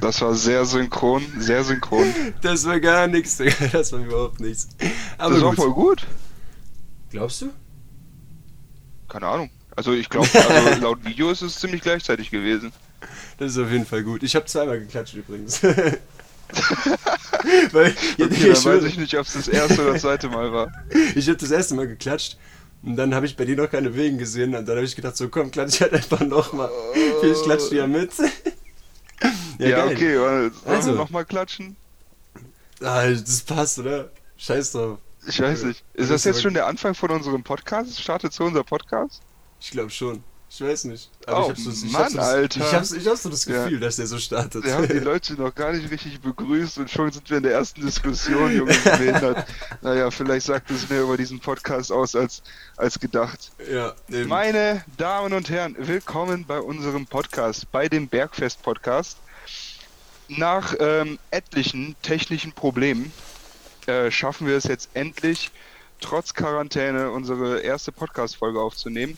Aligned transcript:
Das 0.00 0.20
war 0.20 0.34
sehr 0.34 0.64
synchron, 0.64 1.24
sehr 1.38 1.64
synchron. 1.64 2.12
Das 2.42 2.66
war 2.66 2.78
gar 2.80 3.06
nichts, 3.06 3.38
Digga. 3.38 3.54
Das 3.72 3.92
war 3.92 4.00
überhaupt 4.00 4.40
nichts. 4.40 4.68
Aber 5.18 5.34
das 5.34 5.42
war 5.42 5.50
gut. 5.50 5.58
voll 5.58 5.72
gut. 5.72 6.06
Glaubst 7.10 7.42
du? 7.42 7.50
Keine 9.08 9.26
Ahnung. 9.26 9.50
Also 9.74 9.92
ich 9.92 10.08
glaube, 10.08 10.28
also 10.32 10.80
laut 10.82 11.04
Video 11.04 11.30
ist 11.30 11.42
es 11.42 11.58
ziemlich 11.58 11.82
gleichzeitig 11.82 12.30
gewesen. 12.30 12.72
Das 13.38 13.52
ist 13.52 13.58
auf 13.58 13.70
jeden 13.70 13.86
Fall 13.86 14.02
gut. 14.02 14.22
Ich 14.22 14.34
habe 14.34 14.46
zweimal 14.46 14.80
geklatscht 14.80 15.14
übrigens. 15.14 15.62
Weil, 17.72 17.94
ja, 18.16 18.26
Okay, 18.26 18.50
ich, 18.50 18.64
weiß 18.64 18.84
ich 18.84 18.96
nicht, 18.96 19.16
ob 19.18 19.26
es 19.26 19.34
das 19.34 19.48
erste 19.48 19.82
oder 19.82 19.92
das 19.94 20.02
zweite 20.02 20.28
Mal 20.28 20.52
war. 20.52 20.72
ich 21.14 21.26
habe 21.28 21.36
das 21.36 21.50
erste 21.50 21.74
Mal 21.74 21.88
geklatscht 21.88 22.38
und 22.82 22.96
dann 22.96 23.14
habe 23.14 23.26
ich 23.26 23.36
bei 23.36 23.44
dir 23.44 23.56
noch 23.56 23.70
keine 23.70 23.94
Wegen 23.94 24.18
gesehen 24.18 24.54
und 24.54 24.66
dann 24.66 24.76
habe 24.76 24.86
ich 24.86 24.96
gedacht, 24.96 25.16
so 25.16 25.28
komm, 25.28 25.50
klatsch 25.50 25.74
ich 25.74 25.82
halt 25.82 25.92
einfach 25.92 26.20
nochmal. 26.20 26.70
Vielleicht 27.20 27.42
klatscht 27.42 27.72
du 27.72 27.76
ja 27.76 27.86
mit. 27.86 28.10
Ja, 29.68 29.86
geil. 29.86 29.94
okay, 29.94 30.18
wollen 30.20 30.52
wir 30.64 30.72
Also. 30.72 30.92
nochmal 30.92 31.24
klatschen? 31.24 31.76
Ah, 32.82 33.06
das 33.08 33.40
passt, 33.42 33.78
oder? 33.78 34.10
Scheiß 34.36 34.72
drauf. 34.72 34.98
Ich 35.26 35.40
weiß 35.40 35.64
nicht. 35.64 35.82
Ist 35.94 36.10
das 36.10 36.24
jetzt 36.24 36.42
schon 36.42 36.54
der 36.54 36.66
Anfang 36.66 36.94
von 36.94 37.10
unserem 37.10 37.42
Podcast? 37.42 38.00
Startet 38.00 38.32
so 38.32 38.44
unser 38.44 38.62
Podcast? 38.64 39.22
Ich 39.60 39.70
glaube 39.70 39.90
schon. 39.90 40.22
Ich 40.48 40.60
weiß 40.60 40.84
nicht. 40.84 41.10
Oh, 41.26 41.30
ich 41.44 41.48
hab 41.48 41.56
so, 41.58 41.70
ich 41.70 41.92
Mann, 41.92 42.02
hab 42.04 42.10
so, 42.12 42.18
Alter. 42.20 42.60
Ich 42.60 42.72
habe 42.72 42.84
ich 42.98 43.06
hab 43.08 43.16
so 43.16 43.28
das 43.30 43.44
Ja. 43.46 43.64
Gefühl, 43.64 43.80
dass 43.80 43.96
der 43.96 44.06
so 44.06 44.18
startet. 44.18 44.62
Wir 44.64 44.74
haben 44.74 44.86
die 44.86 44.98
Leute 45.00 45.34
noch 45.34 45.52
gar 45.54 45.72
nicht 45.72 45.90
richtig 45.90 46.20
begrüßt 46.20 46.78
und 46.78 46.88
schon 46.88 47.10
sind 47.10 47.28
wir 47.28 47.38
in 47.38 47.42
der 47.42 47.52
ersten 47.52 47.80
Diskussion, 47.80 48.54
Junge, 48.54 48.72
behindert. 48.84 49.44
Naja, 49.82 50.10
vielleicht 50.12 50.46
sagt 50.46 50.70
es 50.70 50.88
mehr 50.88 51.02
über 51.02 51.16
diesen 51.16 51.40
Podcast 51.40 51.90
aus 51.90 52.14
als, 52.14 52.42
als 52.76 53.00
gedacht. 53.00 53.50
ja, 53.70 53.94
eben. 54.08 54.28
Meine 54.28 54.84
Damen 54.96 55.32
und 55.32 55.50
Herren, 55.50 55.74
willkommen 55.78 56.44
bei 56.46 56.60
unserem 56.60 57.06
Podcast, 57.06 57.70
bei 57.72 57.88
dem 57.88 58.06
Bergfest-Podcast. 58.06 59.18
Nach 60.28 60.74
ähm, 60.80 61.18
etlichen 61.30 61.94
technischen 62.02 62.52
Problemen 62.52 63.12
äh, 63.86 64.10
schaffen 64.10 64.46
wir 64.46 64.56
es 64.56 64.64
jetzt 64.64 64.90
endlich, 64.94 65.50
trotz 66.00 66.34
Quarantäne 66.34 67.10
unsere 67.10 67.60
erste 67.60 67.92
Podcast-Folge 67.92 68.60
aufzunehmen. 68.60 69.16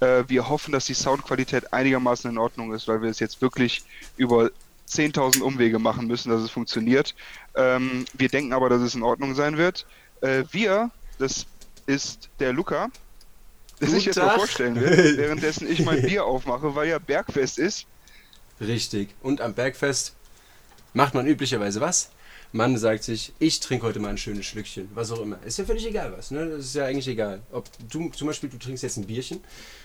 Äh, 0.00 0.24
wir 0.28 0.48
hoffen, 0.48 0.72
dass 0.72 0.84
die 0.84 0.94
Soundqualität 0.94 1.72
einigermaßen 1.72 2.30
in 2.30 2.38
Ordnung 2.38 2.72
ist, 2.72 2.86
weil 2.86 3.02
wir 3.02 3.10
es 3.10 3.18
jetzt 3.18 3.42
wirklich 3.42 3.82
über 4.16 4.50
10.000 4.88 5.40
Umwege 5.40 5.78
machen 5.78 6.06
müssen, 6.06 6.30
dass 6.30 6.42
es 6.42 6.50
funktioniert. 6.50 7.14
Ähm, 7.54 8.04
wir 8.12 8.28
denken 8.28 8.52
aber, 8.52 8.68
dass 8.68 8.82
es 8.82 8.94
in 8.94 9.02
Ordnung 9.02 9.34
sein 9.34 9.56
wird. 9.56 9.86
Äh, 10.20 10.44
wir, 10.52 10.90
das 11.18 11.46
ist 11.86 12.28
der 12.38 12.52
Luca, 12.52 12.88
der 13.80 13.88
Guten 13.88 13.90
sich 13.90 14.04
jetzt 14.06 14.16
mal 14.16 14.36
vorstellen 14.36 14.76
wird, 14.76 14.96
währenddessen 15.16 15.70
ich 15.70 15.84
mein 15.84 16.02
Bier 16.02 16.24
aufmache, 16.24 16.74
weil 16.74 16.88
ja 16.88 16.98
Bergfest 16.98 17.58
ist. 17.58 17.86
Richtig. 18.60 19.10
Und 19.22 19.40
am 19.40 19.54
Bergfest 19.54 20.15
macht 20.96 21.14
man 21.14 21.26
üblicherweise 21.26 21.80
was? 21.80 22.10
Man 22.52 22.78
sagt 22.78 23.04
sich, 23.04 23.34
ich 23.38 23.60
trinke 23.60 23.86
heute 23.86 24.00
mal 24.00 24.08
ein 24.08 24.18
schönes 24.18 24.46
Schlückchen, 24.46 24.88
was 24.94 25.10
auch 25.12 25.20
immer. 25.20 25.38
Ist 25.44 25.58
ja 25.58 25.64
völlig 25.64 25.86
egal 25.86 26.14
was, 26.16 26.30
ne? 26.30 26.48
Das 26.48 26.64
ist 26.64 26.74
ja 26.74 26.86
eigentlich 26.86 27.06
egal. 27.06 27.42
Ob 27.52 27.68
du 27.90 28.08
zum 28.10 28.28
Beispiel, 28.28 28.48
du 28.48 28.56
trinkst 28.56 28.82
jetzt 28.82 28.96
ein 28.96 29.06
Bierchen, 29.06 29.40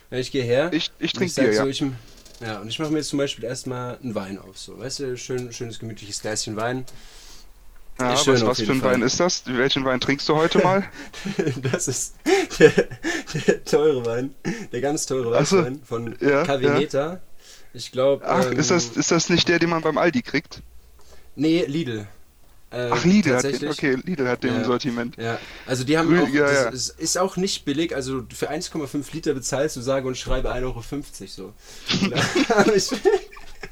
ich 0.09 0.31
gehe 0.31 0.43
her. 0.43 0.71
Ich, 0.71 0.91
ich 0.99 1.11
trinke 1.11 1.33
Bier, 1.33 1.53
so, 1.53 1.63
ja. 1.63 1.65
ich, 1.65 1.83
ja, 2.39 2.59
und 2.59 2.69
ich 2.69 2.79
mache 2.79 2.91
mir 2.91 2.99
jetzt 2.99 3.09
zum 3.09 3.19
Beispiel 3.19 3.43
erstmal 3.43 3.97
einen 4.01 4.15
Wein 4.15 4.39
auf, 4.39 4.57
so, 4.57 4.79
weißt 4.79 4.99
du, 4.99 5.17
schön, 5.17 5.51
schönes 5.51 5.79
gemütliches 5.79 6.21
Gläschen 6.21 6.55
Wein. 6.55 6.85
ja 7.99 8.15
schön 8.15 8.35
was 8.35 8.43
was 8.43 8.61
für 8.61 8.71
ein 8.71 8.79
Fall. 8.79 8.93
Wein 8.93 9.01
ist 9.01 9.19
das? 9.19 9.43
Welchen 9.47 9.83
Wein 9.83 9.99
trinkst 9.99 10.29
du 10.29 10.35
heute 10.35 10.59
mal? 10.59 10.85
Das 11.71 11.89
ist 11.89 12.15
der, 12.59 12.71
der 13.47 13.63
teure 13.65 14.05
Wein, 14.05 14.33
der 14.71 14.79
ganz 14.79 15.07
teure 15.07 15.23
so, 15.23 15.57
Weißwein 15.57 15.81
von 15.83 16.15
ja, 16.21 16.45
Cavineta. 16.45 17.19
Ich 17.73 17.91
glaube. 17.91 18.25
Ach, 18.25 18.45
ist, 18.51 18.71
das, 18.71 18.89
ist 18.89 19.11
das 19.11 19.29
nicht 19.29 19.49
der, 19.49 19.59
den 19.59 19.69
man 19.69 19.81
beim 19.81 19.97
Aldi 19.97 20.21
kriegt? 20.21 20.61
Nee, 21.35 21.65
Lidl. 21.65 22.07
Äh, 22.71 22.89
Ach, 22.89 23.03
Lidl 23.03 23.35
hat 23.35 23.43
den. 23.43 23.67
Okay, 23.67 23.97
Lidl 24.03 24.27
hat 24.27 24.43
den 24.43 24.53
Ja. 24.53 24.59
im 24.59 24.65
Sortiment. 24.65 25.17
Ja, 25.17 25.39
also 25.65 25.83
die 25.83 25.97
haben 25.97 26.17
auch, 26.19 26.27
ja, 26.29 26.43
das 26.45 26.53
ja. 26.53 26.69
Ist, 26.69 26.99
ist 26.99 27.17
auch 27.17 27.35
nicht 27.35 27.65
billig, 27.65 27.93
also 27.93 28.23
für 28.33 28.49
1,5 28.49 29.13
Liter 29.13 29.33
bezahlst 29.33 29.75
du 29.75 29.81
sage 29.81 30.07
und 30.07 30.17
schreibe 30.17 30.53
1,50 30.53 30.61
Euro 30.63 30.83
so. 31.27 31.53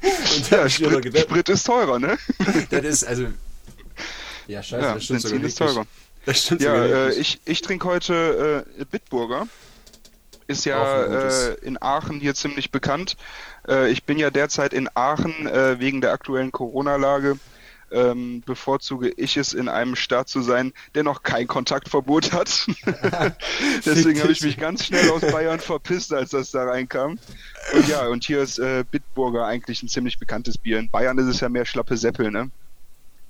Und 0.02 0.50
Ja, 0.50 0.68
Sprit, 0.68 1.18
Sprit 1.18 1.48
ist 1.48 1.64
teurer, 1.66 1.98
ne? 1.98 2.16
das 2.70 2.84
ist 2.84 3.04
also, 3.04 3.26
ja 4.46 4.62
scheiße, 4.62 4.82
Ja, 4.82 4.94
das 4.94 5.04
stimmt 5.04 5.22
sogar 5.22 5.38
Benzin 5.38 5.48
ist 5.48 5.60
wirklich. 5.60 5.74
teurer. 5.74 5.86
Das 6.26 6.42
stimmt 6.42 6.62
Ja, 6.62 6.82
sogar 6.82 7.08
äh, 7.08 7.14
ich, 7.14 7.40
ich 7.44 7.60
trinke 7.62 7.86
heute 7.86 8.64
äh, 8.78 8.84
Bitburger. 8.84 9.46
Ist 10.46 10.64
ja 10.64 11.02
äh, 11.50 11.54
in 11.62 11.80
Aachen 11.80 12.18
hier 12.20 12.34
ziemlich 12.34 12.70
bekannt. 12.70 13.16
Äh, 13.68 13.90
ich 13.90 14.04
bin 14.04 14.18
ja 14.18 14.30
derzeit 14.30 14.72
in 14.72 14.88
Aachen 14.94 15.46
äh, 15.46 15.78
wegen 15.80 16.00
der 16.00 16.12
aktuellen 16.12 16.52
Corona-Lage. 16.52 17.38
Ähm, 17.92 18.44
bevorzuge 18.46 19.08
ich 19.16 19.36
es, 19.36 19.52
in 19.52 19.68
einem 19.68 19.96
Staat 19.96 20.28
zu 20.28 20.42
sein, 20.42 20.72
der 20.94 21.02
noch 21.02 21.24
kein 21.24 21.48
Kontaktverbot 21.48 22.30
hat. 22.30 22.48
Deswegen 23.84 24.20
habe 24.22 24.30
ich 24.30 24.42
mich 24.42 24.56
ganz 24.58 24.84
schnell 24.84 25.10
aus 25.10 25.22
Bayern 25.22 25.58
verpisst, 25.58 26.12
als 26.12 26.30
das 26.30 26.52
da 26.52 26.62
reinkam. 26.62 27.18
Und 27.74 27.88
ja, 27.88 28.06
und 28.06 28.22
hier 28.22 28.42
ist 28.42 28.60
äh, 28.60 28.84
Bitburger 28.88 29.44
eigentlich 29.44 29.82
ein 29.82 29.88
ziemlich 29.88 30.20
bekanntes 30.20 30.56
Bier. 30.56 30.78
In 30.78 30.88
Bayern 30.88 31.18
ist 31.18 31.26
es 31.26 31.40
ja 31.40 31.48
mehr 31.48 31.64
schlappe 31.64 31.96
Seppel, 31.96 32.30
ne? 32.30 32.52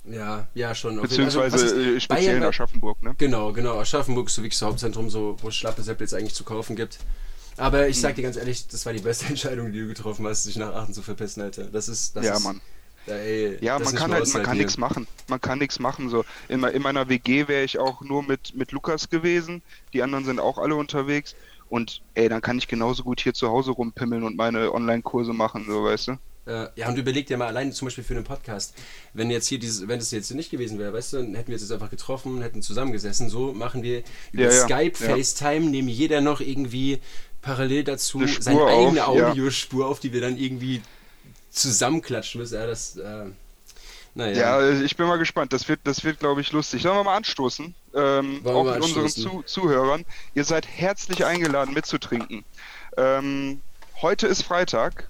Ja, 0.05 0.47
ja 0.53 0.75
schon. 0.75 0.91
jeden- 0.91 1.01
Beziehungsweise 1.03 1.55
also, 1.55 1.75
äh, 1.79 1.99
speziell 1.99 2.25
Bayern 2.27 2.37
in 2.43 2.49
Aschaffenburg, 2.49 3.01
ne? 3.01 3.15
Genau, 3.17 3.53
genau. 3.53 3.79
Aschaffenburg 3.79 4.27
ist 4.27 4.35
so 4.35 4.43
wirklich 4.43 4.59
das 4.59 4.67
Hauptzentrum, 4.67 5.09
so, 5.09 5.37
wo 5.41 5.47
es 5.49 5.55
schlappe 5.55 5.81
Seppel 5.81 6.05
jetzt 6.05 6.13
eigentlich 6.13 6.35
zu 6.35 6.43
kaufen 6.43 6.75
gibt. 6.75 6.99
Aber 7.57 7.87
ich 7.89 7.99
Hm. 7.99 7.99
sag 7.99 8.15
dir 8.15 8.23
ganz 8.23 8.37
ehrlich, 8.37 8.67
das 8.67 8.85
war 8.85 8.93
die 8.93 8.99
beste 9.01 9.25
Entscheidung, 9.29 9.71
die 9.71 9.79
du 9.81 9.87
getroffen 9.87 10.25
hast, 10.27 10.45
dich 10.45 10.55
nach 10.57 10.73
Aachen 10.73 10.93
zu 10.93 11.01
verpissen, 11.03 11.41
Alter. 11.43 11.65
Das 11.71 11.87
ist, 11.89 12.15
das 12.15 12.29
Ja, 12.29 12.39
ist, 12.39 12.39
Mann. 12.39 12.61
Ja, 13.05 13.15
ey, 13.17 13.61
Ja, 13.61 13.79
man 13.79 13.93
kann 13.93 14.13
halt, 14.13 14.27
man 14.27 14.41
kann 14.41 14.57
nichts 14.57 14.77
machen. 14.77 15.07
Man 15.27 15.39
kann 15.41 15.59
nichts 15.59 15.79
machen. 15.79 16.09
So 16.09 16.25
in, 16.47 16.63
in 16.63 16.81
meiner 16.81 17.09
WG 17.09 17.47
wäre 17.47 17.63
ich 17.63 17.77
auch 17.79 18.01
nur 18.01 18.23
mit 18.23 18.53
mit 18.55 18.71
Lukas 18.71 19.09
gewesen. 19.09 19.63
Die 19.93 20.01
anderen 20.03 20.25
sind 20.25 20.39
auch 20.39 20.57
alle 20.57 20.75
unterwegs. 20.75 21.35
Und 21.67 22.03
ey, 22.15 22.27
dann 22.29 22.41
kann 22.41 22.57
ich 22.57 22.67
genauso 22.67 23.03
gut 23.03 23.21
hier 23.21 23.33
zu 23.33 23.49
Hause 23.49 23.71
rumpimmeln 23.71 24.23
und 24.23 24.35
meine 24.35 24.73
Online-Kurse 24.73 25.33
machen, 25.33 25.65
so 25.67 25.83
weißt 25.85 26.07
du. 26.09 26.17
Äh, 26.51 26.69
ja, 26.75 26.89
und 26.89 26.97
überleg 26.97 27.27
dir 27.27 27.37
mal 27.37 27.47
allein 27.47 27.71
zum 27.71 27.85
Beispiel 27.87 28.03
für 28.03 28.13
einen 28.13 28.23
Podcast, 28.25 28.73
wenn 29.13 29.31
jetzt 29.31 29.47
hier 29.47 29.59
dieses, 29.59 29.87
wenn 29.87 29.99
das 29.99 30.11
jetzt 30.11 30.31
nicht 30.31 30.49
gewesen 30.51 30.79
wäre, 30.79 30.91
weißt 30.91 31.13
du, 31.13 31.17
dann 31.17 31.35
hätten 31.35 31.47
wir 31.47 31.55
uns 31.55 31.61
jetzt 31.61 31.71
einfach 31.71 31.89
getroffen, 31.89 32.41
hätten 32.41 32.61
zusammengesessen, 32.61 33.29
so 33.29 33.53
machen 33.53 33.83
wir 33.83 34.03
über 34.31 34.43
Ja, 34.43 34.51
ja, 34.51 34.63
Skype. 34.63 34.95
FaceTime, 34.95 35.69
nehmen 35.69 35.87
jeder 35.87 36.19
noch 36.19 36.41
irgendwie 36.41 36.99
parallel 37.41 37.83
dazu 37.85 38.21
seine 38.39 38.65
eigene 38.65 39.05
auf. 39.05 39.17
Audiospur 39.17 39.87
auf, 39.87 39.99
die 39.99 40.11
wir 40.13 40.21
dann 40.21 40.37
irgendwie 40.37 40.81
zusammenklatschen 41.51 42.41
müssen. 42.41 42.55
Ja, 42.55 42.67
das, 42.67 42.97
äh, 42.97 43.25
naja. 44.13 44.61
Ja, 44.61 44.81
ich 44.81 44.97
bin 44.97 45.07
mal 45.07 45.17
gespannt. 45.17 45.53
Das 45.53 45.69
wird, 45.69 45.79
das 45.85 46.03
wird, 46.03 46.19
glaube 46.19 46.41
ich, 46.41 46.51
lustig. 46.51 46.81
Sollen 46.81 46.97
wir 46.97 47.03
mal 47.03 47.15
anstoßen? 47.15 47.73
Ähm, 47.95 48.41
auch 48.45 48.65
mit 48.65 48.81
unseren? 48.83 49.07
Zu 49.07 49.41
Zuhörern. 49.43 50.05
Ihr 50.35 50.43
seid 50.43 50.67
herzlich 50.67 51.23
eingeladen, 51.25 51.73
mitzutrinken. 51.73 52.43
Ähm, 52.97 53.61
heute 54.01 54.27
ist 54.27 54.43
Freitag. 54.43 55.07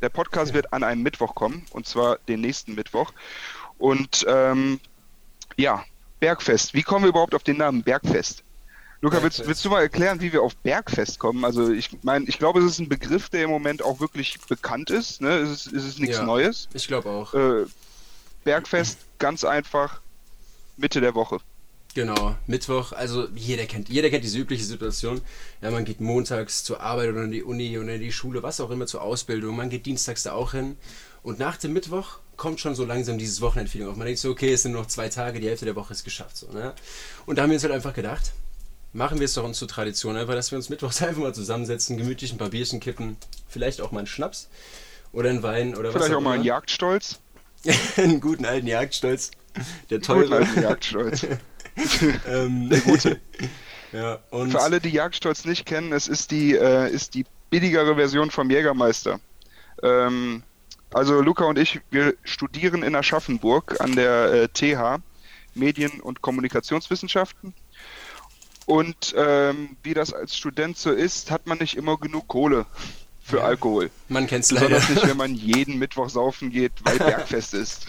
Der 0.00 0.08
Podcast 0.08 0.54
wird 0.54 0.72
an 0.72 0.82
einem 0.82 1.02
Mittwoch 1.02 1.34
kommen, 1.34 1.66
und 1.70 1.86
zwar 1.86 2.18
den 2.28 2.40
nächsten 2.40 2.74
Mittwoch. 2.74 3.12
Und 3.78 4.24
ähm, 4.28 4.80
ja, 5.56 5.84
Bergfest. 6.20 6.74
Wie 6.74 6.82
kommen 6.82 7.04
wir 7.04 7.10
überhaupt 7.10 7.34
auf 7.34 7.42
den 7.42 7.58
Namen 7.58 7.82
Bergfest? 7.82 8.44
Luca, 9.02 9.22
willst, 9.22 9.46
willst 9.46 9.64
du 9.64 9.70
mal 9.70 9.80
erklären, 9.80 10.20
wie 10.20 10.32
wir 10.32 10.42
auf 10.42 10.54
Bergfest 10.56 11.18
kommen? 11.18 11.44
Also 11.44 11.72
ich 11.72 11.90
meine, 12.02 12.26
ich 12.26 12.38
glaube, 12.38 12.60
es 12.60 12.66
ist 12.66 12.78
ein 12.80 12.88
Begriff, 12.88 13.30
der 13.30 13.44
im 13.44 13.50
Moment 13.50 13.82
auch 13.82 13.98
wirklich 13.98 14.38
bekannt 14.46 14.90
ist. 14.90 15.22
Ne? 15.22 15.30
Es, 15.38 15.66
ist 15.66 15.72
es 15.72 15.84
ist 15.86 16.00
nichts 16.00 16.18
Ja. 16.18 16.24
Neues. 16.24 16.68
Ich 16.74 16.86
glaube 16.86 17.08
auch. 17.08 17.32
Äh, 17.32 17.64
Bergfest, 18.44 18.98
ganz 19.18 19.44
einfach, 19.44 20.00
Mitte 20.76 21.00
der 21.00 21.14
Woche. 21.14 21.38
Genau, 21.94 22.36
Mittwoch, 22.46 22.92
also 22.92 23.26
jeder 23.34 23.66
kennt, 23.66 23.88
jeder 23.88 24.10
kennt 24.10 24.22
diese 24.22 24.38
übliche 24.38 24.64
Situation. 24.64 25.20
Ja, 25.60 25.72
man 25.72 25.84
geht 25.84 26.00
montags 26.00 26.62
zur 26.62 26.80
Arbeit 26.80 27.08
oder 27.10 27.24
in 27.24 27.32
die 27.32 27.42
Uni 27.42 27.76
oder 27.78 27.94
in 27.94 28.00
die 28.00 28.12
Schule, 28.12 28.42
was 28.44 28.60
auch 28.60 28.70
immer 28.70 28.86
zur 28.86 29.02
Ausbildung. 29.02 29.56
Man 29.56 29.70
geht 29.70 29.86
dienstags 29.86 30.22
da 30.22 30.32
auch 30.32 30.52
hin. 30.52 30.76
Und 31.22 31.38
nach 31.38 31.56
dem 31.56 31.72
Mittwoch 31.72 32.18
kommt 32.36 32.60
schon 32.60 32.74
so 32.74 32.84
langsam 32.84 33.18
dieses 33.18 33.40
Wochenendfeeling 33.40 33.88
auf. 33.88 33.96
Man 33.96 34.06
denkt 34.06 34.20
so, 34.20 34.30
okay, 34.30 34.52
es 34.52 34.62
sind 34.62 34.72
noch 34.72 34.86
zwei 34.86 35.08
Tage, 35.08 35.40
die 35.40 35.48
Hälfte 35.48 35.64
der 35.64 35.76
Woche 35.76 35.92
ist 35.92 36.04
geschafft. 36.04 36.36
So, 36.36 36.50
ne? 36.52 36.74
Und 37.26 37.36
da 37.36 37.42
haben 37.42 37.50
wir 37.50 37.56
uns 37.56 37.64
halt 37.64 37.74
einfach 37.74 37.92
gedacht, 37.92 38.32
machen 38.92 39.18
wir 39.18 39.24
es 39.24 39.34
doch 39.34 39.44
uns 39.44 39.58
zur 39.58 39.68
Tradition, 39.68 40.16
einfach, 40.16 40.34
dass 40.34 40.52
wir 40.52 40.56
uns 40.56 40.68
mittwochs 40.70 41.02
einfach 41.02 41.20
mal 41.20 41.34
zusammensetzen, 41.34 41.96
gemütlich 41.96 42.32
ein 42.32 42.38
paar 42.38 42.50
Bierchen 42.50 42.78
kippen, 42.78 43.16
vielleicht 43.48 43.80
auch 43.80 43.90
mal 43.90 43.98
einen 43.98 44.06
Schnaps 44.06 44.48
oder 45.12 45.28
einen 45.28 45.42
Wein 45.42 45.74
oder 45.74 45.92
was 45.92 46.02
Vielleicht 46.02 46.16
auch 46.16 46.20
mal 46.20 46.34
ein 46.34 46.36
immer. 46.36 46.46
Jagdstolz. 46.46 47.18
einen 47.96 48.20
guten 48.20 48.46
alten 48.46 48.68
Jagdstolz. 48.68 49.32
Der 49.90 49.98
Guten 49.98 50.02
teure. 50.06 50.36
alten 50.36 50.62
Jagdstolz. 50.62 51.26
ähm, 52.26 52.68
der 52.68 52.80
gute. 52.80 53.20
Ja, 53.92 54.20
und 54.30 54.52
Für 54.52 54.60
alle, 54.60 54.80
die 54.80 54.90
Jagdstolz 54.90 55.44
nicht 55.44 55.66
kennen, 55.66 55.92
es 55.92 56.06
ist 56.06 56.30
die, 56.30 56.54
äh, 56.54 56.88
ist 56.88 57.14
die 57.14 57.26
billigere 57.50 57.96
Version 57.96 58.30
vom 58.30 58.48
Jägermeister. 58.48 59.18
Ähm, 59.82 60.44
also 60.92 61.20
Luca 61.20 61.44
und 61.46 61.58
ich, 61.58 61.80
wir 61.90 62.14
studieren 62.22 62.84
in 62.84 62.94
Aschaffenburg 62.94 63.80
an 63.80 63.96
der 63.96 64.32
äh, 64.32 64.48
TH 64.48 65.02
Medien- 65.54 66.00
und 66.00 66.22
Kommunikationswissenschaften. 66.22 67.52
Und 68.66 69.12
ähm, 69.16 69.76
wie 69.82 69.94
das 69.94 70.12
als 70.12 70.36
Student 70.36 70.78
so 70.78 70.92
ist, 70.92 71.32
hat 71.32 71.48
man 71.48 71.58
nicht 71.58 71.76
immer 71.76 71.96
genug 71.96 72.28
Kohle 72.28 72.66
für 73.30 73.38
Ja. 73.38 73.44
Alkohol. 73.44 73.90
Man 74.08 74.26
kennt's 74.26 74.50
leider. 74.50 74.68
Besonders 74.68 74.88
nicht, 74.90 75.08
wenn 75.08 75.16
man 75.16 75.34
jeden 75.34 75.78
Mittwoch 75.78 76.08
saufen 76.10 76.50
geht, 76.50 76.72
weil 76.84 76.98
Bergfest 76.98 77.54
ist. 77.54 77.86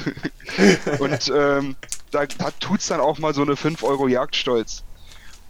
Und 0.99 1.31
ähm, 1.35 1.75
da, 2.11 2.25
da 2.25 2.51
tut's 2.59 2.87
dann 2.87 2.99
auch 2.99 3.19
mal 3.19 3.33
so 3.33 3.41
eine 3.41 3.55
5 3.55 3.83
Euro 3.83 4.07
Jagdstolz. 4.07 4.83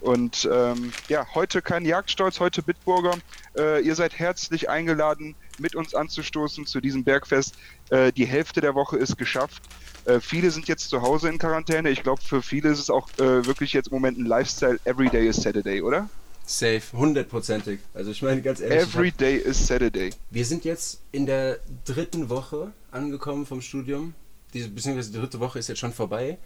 Und 0.02 0.50
ähm, 0.52 0.92
ja, 1.10 1.28
heute 1.36 1.62
kein 1.62 1.86
Jagdstolz, 1.86 2.40
heute 2.40 2.64
Bitburger. 2.64 3.14
Äh, 3.56 3.82
ihr 3.86 3.94
seid 3.94 4.18
herzlich 4.18 4.68
eingeladen, 4.68 5.36
mit 5.60 5.76
uns 5.76 5.94
anzustoßen 5.94 6.66
zu 6.66 6.82
diesem 6.82 7.04
Bergfest. 7.04 7.54
Äh, 7.92 8.12
die 8.12 8.26
Hälfte 8.26 8.62
der 8.62 8.74
Woche 8.74 8.98
ist 8.98 9.18
geschafft. 9.20 9.62
Äh, 10.06 10.20
viele 10.20 10.50
sind 10.50 10.68
jetzt 10.68 10.90
zu 10.90 11.04
Hause 11.04 11.30
in 11.30 11.38
Quarantäne. 11.38 11.92
Ich 11.92 12.02
glaube, 12.02 12.22
für 12.24 12.42
viele 12.42 12.70
ist 12.70 12.80
es 12.80 12.90
auch 12.90 13.10
äh, 13.20 13.46
wirklich 13.46 13.74
jetzt 13.74 13.90
im 13.90 13.94
Moment 13.94 14.18
ein 14.18 14.26
Lifestyle. 14.26 14.80
Every 14.86 15.08
day 15.08 15.28
is 15.28 15.36
Saturday, 15.38 15.84
oder? 15.84 16.10
Safe, 16.60 16.82
hundertprozentig. 16.94 17.80
Also 17.94 18.12
ich 18.12 18.22
meine 18.22 18.42
ganz 18.42 18.60
ehrlich, 18.60 18.82
Every 18.94 19.12
day 19.12 19.38
is 19.38 19.68
Saturday. 19.68 20.12
wir 20.30 20.46
sind 20.46 20.66
jetzt 20.66 21.02
in 21.12 21.26
der 21.26 21.60
dritten 21.86 22.30
Woche 22.30 22.72
angekommen 22.92 23.46
vom 23.46 23.62
Studium. 23.62 24.14
Diese, 24.54 24.70
beziehungsweise 24.70 25.12
die 25.12 25.18
dritte 25.20 25.40
Woche 25.40 25.60
ist 25.60 25.70
jetzt 25.70 25.80
schon 25.80 25.94
vorbei. 25.94 26.38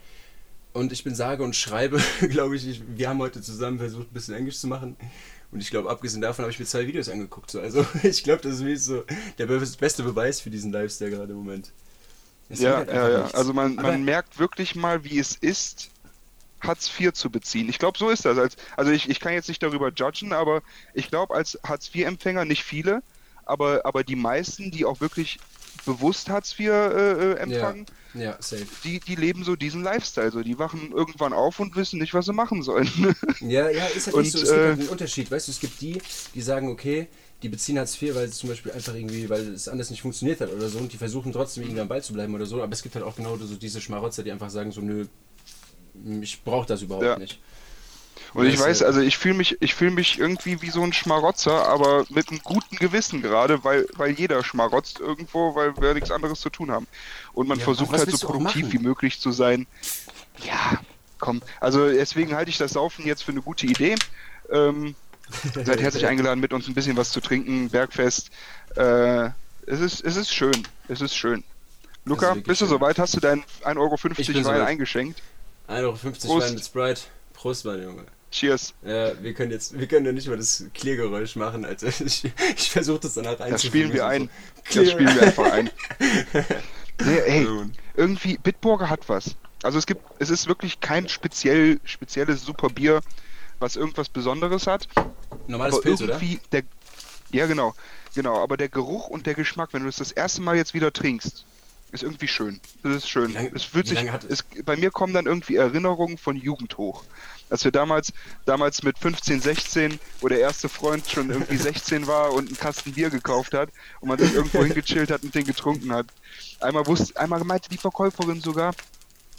Und 0.73 0.91
ich 0.91 1.03
bin 1.03 1.15
sage 1.15 1.43
und 1.43 1.55
schreibe, 1.55 2.01
glaube 2.29 2.55
ich, 2.55 2.67
ich, 2.67 2.81
wir 2.95 3.09
haben 3.09 3.19
heute 3.19 3.41
zusammen 3.41 3.79
versucht, 3.79 4.11
ein 4.11 4.13
bisschen 4.13 4.35
Englisch 4.35 4.57
zu 4.59 4.67
machen. 4.67 4.95
Und 5.51 5.61
ich 5.61 5.69
glaube, 5.71 5.89
abgesehen 5.89 6.21
davon 6.21 6.43
habe 6.43 6.51
ich 6.51 6.59
mir 6.59 6.65
zwei 6.65 6.85
Videos 6.85 7.07
angeguckt. 7.09 7.49
So. 7.49 7.59
Also 7.61 7.85
ich 8.03 8.23
glaube, 8.23 8.41
das 8.41 8.59
ist 8.59 8.85
so 8.85 9.03
der 9.37 9.45
be- 9.47 9.65
beste 9.79 10.03
Beweis 10.03 10.39
für 10.41 10.49
diesen 10.49 10.71
Lifestyle 10.71 11.11
gerade 11.11 11.31
im 11.31 11.37
Moment. 11.39 11.71
Geht 12.49 12.59
Ja, 12.59 12.77
halt 12.77 12.89
ja, 12.89 13.09
ja. 13.09 13.17
nichts. 13.23 13.33
Also 13.35 13.53
man, 13.53 13.79
Aber- 13.79 13.87
man 13.91 14.03
merkt 14.03 14.37
wirklich 14.37 14.75
mal, 14.75 15.03
wie 15.03 15.17
es 15.17 15.35
ist, 15.35 15.89
Hartz 16.67 16.89
IV 16.99 17.13
zu 17.13 17.29
beziehen. 17.29 17.69
Ich 17.69 17.79
glaube, 17.79 17.97
so 17.97 18.09
ist 18.09 18.25
das. 18.25 18.37
Als, 18.37 18.55
also 18.77 18.91
ich, 18.91 19.09
ich 19.09 19.19
kann 19.19 19.33
jetzt 19.33 19.47
nicht 19.47 19.61
darüber 19.63 19.91
judgen, 19.95 20.33
aber 20.33 20.61
ich 20.93 21.09
glaube, 21.09 21.33
als 21.35 21.59
Hartz 21.63 21.89
IV-Empfänger, 21.93 22.45
nicht 22.45 22.63
viele, 22.63 23.01
aber, 23.45 23.85
aber 23.85 24.03
die 24.03 24.15
meisten, 24.15 24.71
die 24.71 24.85
auch 24.85 25.01
wirklich 25.01 25.39
bewusst 25.85 26.29
Hartz 26.29 26.53
IV 26.59 26.69
äh, 26.69 26.71
äh, 26.71 27.33
empfangen, 27.37 27.85
Ja, 28.13 28.37
safe. 28.39 28.65
die, 28.83 28.99
die 28.99 29.15
leben 29.15 29.43
so 29.43 29.55
diesen 29.55 29.83
Lifestyle. 29.83 30.31
So. 30.31 30.41
Die 30.41 30.57
wachen 30.57 30.91
irgendwann 30.91 31.33
auf 31.33 31.59
und 31.59 31.75
wissen 31.75 31.99
nicht, 31.99 32.13
was 32.13 32.25
sie 32.25 32.33
machen 32.33 32.63
sollen. 32.63 32.89
Ja, 33.41 33.69
ja, 33.69 33.85
ist 33.87 34.07
halt 34.07 34.15
Und, 34.15 34.23
nicht 34.23 34.31
so. 34.31 34.39
Es 34.39 34.49
gibt 34.49 34.57
äh, 34.59 34.67
halt 34.67 34.79
einen 34.79 34.89
Unterschied. 34.89 35.29
Weißt 35.29 35.47
du, 35.47 35.51
es 35.51 35.59
gibt 35.59 35.79
die, 35.81 36.01
die 36.33 36.41
sagen, 36.41 36.69
okay, 36.69 37.07
die 37.43 37.49
beziehen 37.49 37.77
Hartz 37.77 38.01
IV, 38.01 38.15
weil 38.15 38.25
es 38.25 38.37
zum 38.37 38.49
Beispiel 38.49 38.71
einfach 38.71 38.95
irgendwie, 38.95 39.29
weil 39.29 39.53
es 39.53 39.67
anders 39.67 39.89
nicht 39.89 40.01
funktioniert 40.01 40.41
hat 40.41 40.51
oder 40.51 40.69
so 40.69 40.79
und 40.79 40.91
die 40.93 40.97
versuchen 40.97 41.31
trotzdem 41.33 41.63
irgendwie 41.63 41.81
am 41.81 41.87
Ball 41.87 42.01
zu 42.01 42.13
bleiben 42.13 42.33
oder 42.33 42.45
so. 42.45 42.63
Aber 42.63 42.73
es 42.73 42.81
gibt 42.81 42.95
halt 42.95 43.05
auch 43.05 43.15
genau 43.15 43.37
so 43.37 43.55
diese 43.55 43.81
Schmarotzer, 43.81 44.23
die 44.23 44.31
einfach 44.31 44.49
sagen, 44.49 44.71
so, 44.71 44.81
nö, 44.81 45.05
ich 46.21 46.43
brauche 46.43 46.67
das 46.67 46.81
überhaupt 46.81 47.05
Ja. 47.05 47.17
nicht. 47.17 47.39
Und 48.33 48.45
ich 48.47 48.59
weiß, 48.59 48.81
also 48.83 49.01
ich 49.01 49.17
fühle 49.17 49.35
mich, 49.35 49.57
ich 49.61 49.75
fühle 49.75 49.91
mich 49.91 50.17
irgendwie 50.19 50.61
wie 50.61 50.69
so 50.69 50.81
ein 50.83 50.93
Schmarotzer, 50.93 51.65
aber 51.67 52.05
mit 52.09 52.29
einem 52.29 52.41
guten 52.43 52.77
Gewissen 52.77 53.21
gerade, 53.21 53.63
weil, 53.63 53.87
weil 53.93 54.11
jeder 54.11 54.43
schmarotzt 54.43 54.99
irgendwo, 54.99 55.55
weil 55.55 55.79
wir 55.79 55.93
nichts 55.93 56.11
anderes 56.11 56.39
zu 56.39 56.49
tun 56.49 56.71
haben. 56.71 56.87
Und 57.33 57.47
man 57.47 57.59
Ja, 57.59 57.65
versucht 57.65 57.97
halt 57.97 58.09
so 58.09 58.17
produktiv 58.17 58.71
wie 58.71 58.77
möglich 58.79 59.19
zu 59.19 59.31
sein. 59.31 59.67
Ja, 60.37 60.81
komm. 61.19 61.41
Also 61.59 61.89
deswegen 61.89 62.35
halte 62.35 62.49
ich 62.49 62.57
das 62.57 62.73
Saufen 62.73 63.05
jetzt 63.05 63.23
für 63.23 63.31
eine 63.31 63.41
gute 63.41 63.67
Idee. 63.67 63.95
Ähm, 64.49 64.95
seid 65.63 65.81
herzlich 65.81 66.05
eingeladen, 66.07 66.39
mit 66.39 66.53
uns 66.53 66.67
ein 66.67 66.73
bisschen 66.75 66.97
was 66.97 67.11
zu 67.11 67.21
trinken, 67.21 67.69
Bergfest. 67.69 68.31
Äh, 68.75 69.29
es 69.67 69.79
ist, 69.79 70.01
es 70.03 70.15
ist 70.15 70.33
schön. 70.33 70.67
Es 70.87 71.01
ist 71.01 71.15
schön. 71.15 71.43
Luca, 72.05 72.27
wirklich 72.29 72.45
bist 72.45 72.61
du 72.61 72.65
soweit? 72.65 72.99
Hast 72.99 73.15
du 73.15 73.19
deinen 73.19 73.43
1,50 73.63 74.19
Ich 74.19 74.35
Euro 74.35 74.45
Wein 74.45 74.61
eingeschenkt? 74.61 75.23
1,50 75.67 76.29
Euro 76.29 76.51
mit 76.51 76.65
Sprite. 76.65 77.01
Prost, 77.33 77.65
mein 77.65 77.81
Junge. 77.81 78.05
Cheers. 78.31 78.73
Ja, 78.83 79.21
wir 79.21 79.33
können 79.33 79.51
jetzt, 79.51 79.77
wir 79.79 79.87
können 79.87 80.05
ja 80.05 80.11
nicht 80.11 80.27
mal 80.27 80.37
das 80.37 80.65
Klärgeräusch 80.73 81.35
machen, 81.35 81.63
Alter. 81.65 81.87
Ich, 82.05 82.25
ich 82.57 82.69
versuche 82.69 82.99
das 82.99 83.13
danach 83.13 83.39
einzufügen. 83.39 83.51
Das 83.51 83.63
spielen 83.63 83.93
wir 83.93 84.05
ein. 84.07 84.29
So. 84.69 84.81
Das 84.81 84.91
spielen 84.91 85.15
wir 85.15 85.21
einfach 85.23 85.51
ein. 85.51 85.69
Nee, 87.03 87.17
ey, 87.25 87.43
Ja, 87.43 87.49
Mann. 87.49 87.73
irgendwie, 87.95 88.37
Bitburger 88.37 88.89
hat 88.89 89.09
was. 89.09 89.35
Also 89.63 89.77
es 89.77 89.85
gibt, 89.85 90.01
es 90.19 90.29
ist 90.29 90.47
wirklich 90.47 90.79
kein 90.79 91.09
speziell, 91.09 91.79
spezielles 91.83 92.43
super 92.45 92.69
Bier, 92.69 93.01
was 93.59 93.75
irgendwas 93.75 94.07
Besonderes 94.07 94.65
hat. 94.65 94.87
Normales 95.47 95.75
aber 95.75 95.83
Pilz, 95.83 96.01
oder? 96.01 96.13
irgendwie 96.13 96.39
der, 96.53 96.63
ja 97.31 97.47
genau, 97.47 97.73
genau. 98.13 98.41
Aber 98.41 98.55
der 98.55 98.69
Geruch 98.69 99.07
und 99.09 99.25
der 99.25 99.33
Geschmack, 99.33 99.69
wenn 99.73 99.83
du 99.83 99.89
es 99.89 99.97
das 99.97 100.13
erste 100.13 100.41
Mal 100.41 100.55
jetzt 100.55 100.73
wieder 100.73 100.93
trinkst, 100.93 101.45
ist 101.91 102.03
irgendwie 102.03 102.27
schön. 102.27 102.59
Das 102.83 102.95
ist 102.95 103.09
schön. 103.09 103.29
Wie 103.29 103.33
lange- 103.33 103.51
es 103.53 103.63
fühlt 103.63 103.87
sich, 103.87 103.97
es- 103.99 104.23
es, 104.25 104.63
bei 104.65 104.75
mir 104.75 104.91
kommen 104.91 105.13
dann 105.13 105.25
irgendwie 105.25 105.55
Erinnerungen 105.55 106.17
von 106.17 106.35
Jugend 106.35 106.77
hoch. 106.77 107.03
Als 107.49 107.63
wir 107.63 107.71
damals, 107.71 108.11
damals 108.45 108.81
mit 108.83 108.97
15, 108.97 109.39
16, 109.39 109.99
wo 110.19 110.27
der 110.27 110.39
erste 110.39 110.67
Freund 110.67 111.07
schon 111.09 111.29
irgendwie 111.29 111.57
16 111.57 112.07
war 112.07 112.33
und 112.33 112.47
einen 112.47 112.57
Kasten 112.57 112.91
Bier 112.93 113.09
gekauft 113.09 113.53
hat 113.53 113.69
und 114.01 114.09
man 114.09 114.17
sich 114.19 114.33
irgendwo 114.33 114.63
hingechillt 114.63 115.11
hat 115.11 115.23
und 115.23 115.33
den 115.35 115.45
getrunken 115.45 115.93
hat. 115.93 116.07
Einmal 116.59 116.85
wusste, 116.87 117.17
einmal 117.19 117.43
meinte 117.43 117.69
die 117.69 117.77
Verkäuferin 117.77 118.41
sogar, 118.41 118.73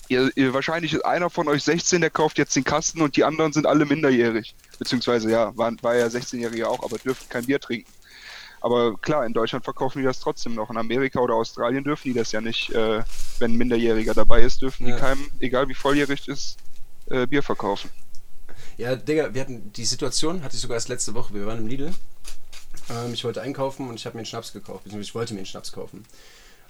ihr, 0.09 0.31
ihr, 0.37 0.55
wahrscheinlich 0.55 0.95
ist 0.95 1.05
einer 1.05 1.31
von 1.31 1.49
euch 1.49 1.65
16, 1.65 2.01
der 2.01 2.11
kauft 2.11 2.39
jetzt 2.39 2.55
den 2.55 2.63
Kasten 2.65 3.03
und 3.03 3.17
die 3.17 3.25
anderen 3.25 3.53
sind 3.53 3.67
alle 3.67 3.85
minderjährig. 3.85 4.55
Beziehungsweise 4.79 5.31
ja, 5.31 5.57
war, 5.57 5.73
war 5.83 5.97
ja 5.97 6.07
16-Jährige 6.07 6.69
auch, 6.69 6.85
aber 6.85 6.99
dürfen 6.99 7.29
kein 7.29 7.45
Bier 7.47 7.59
trinken. 7.61 7.91
Aber 8.67 8.97
klar, 8.97 9.25
in 9.25 9.33
Deutschland 9.33 9.65
verkaufen 9.65 10.01
die 10.01 10.05
das 10.05 10.19
trotzdem 10.19 10.57
noch. 10.57 10.71
In 10.71 10.77
Amerika 10.77 11.21
oder 11.21 11.35
Australien 11.35 11.85
dürfen 11.85 12.09
die 12.09 12.15
das 12.15 12.33
ja 12.33 12.41
nicht. 12.41 12.71
Äh, 12.71 13.05
wenn 13.39 13.53
ein 13.53 13.57
Minderjähriger 13.57 14.13
dabei 14.13 14.43
ist, 14.43 14.61
dürfen 14.61 14.89
Ja. 14.89 14.97
die 14.97 15.01
keinem, 15.01 15.31
egal 15.39 15.69
wie 15.69 15.75
volljährig 15.75 16.27
ist, 16.27 16.57
äh, 17.09 17.29
Bier 17.29 17.45
verkaufen. 17.45 17.91
Ja, 18.77 18.97
Digga, 18.97 19.33
wir 19.33 19.41
hatten 19.41 19.73
die 19.73 19.85
Situation, 19.85 20.43
hatte 20.43 20.57
ich 20.57 20.63
sogar 20.63 20.75
erst 20.79 20.89
letzte 20.89 21.15
Woche. 21.15 21.33
Wir 21.33 21.47
waren 21.47 21.59
im 21.59 21.69
Lidl. 21.69 21.95
Ähm, 22.91 23.13
ich 23.15 23.23
wollte 23.23 23.41
einkaufen 23.41 23.89
und 23.89 23.95
ich 23.95 24.05
habe 24.05 24.17
mir 24.17 24.23
einen 24.23 24.27
Schnaps 24.27 24.53
gekauft. 24.53 24.83
Beziehungsweise 24.83 25.11
ich 25.11 25.15
wollte 25.15 25.35
mir 25.35 25.39
einen 25.41 25.47
Schnaps 25.47 25.71
kaufen. 25.71 26.05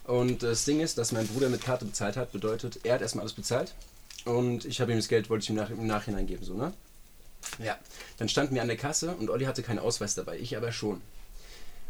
Und 0.05 0.43
das 0.43 0.67
Ding 0.67 0.81
ist, 0.81 0.99
dass 0.99 1.13
mein 1.13 1.27
Bruder 1.27 1.49
mit 1.49 1.63
Karte 1.63 1.87
bezahlt 1.87 2.19
hat, 2.19 2.31
bedeutet, 2.31 2.81
er 2.85 2.93
hat 2.97 3.01
erstmal 3.01 3.23
alles 3.23 3.33
bezahlt. 3.33 3.75
Und 4.27 4.67
ich 4.67 4.83
habe 4.83 4.93
ihm 4.93 4.99
das 4.99 5.09
Geld, 5.09 5.31
wollte 5.31 5.45
ich 5.45 5.49
ihm 5.51 5.57
nach, 5.57 5.71
im 5.71 5.87
Nachhinein 5.87 6.27
geben, 6.27 6.45
so, 6.45 6.53
ne? 6.53 6.75
Ja, 7.59 7.79
dann 8.19 8.29
standen 8.29 8.55
wir 8.55 8.61
an 8.61 8.69
der 8.69 8.77
Kasse 8.77 9.13
und 9.15 9.31
Olli 9.31 9.47
hatte 9.47 9.63
keinen 9.63 9.79
Ausweis 9.79 10.15
dabei, 10.15 10.37
ich 10.39 10.57
aber 10.59 10.73
schon. 10.73 11.01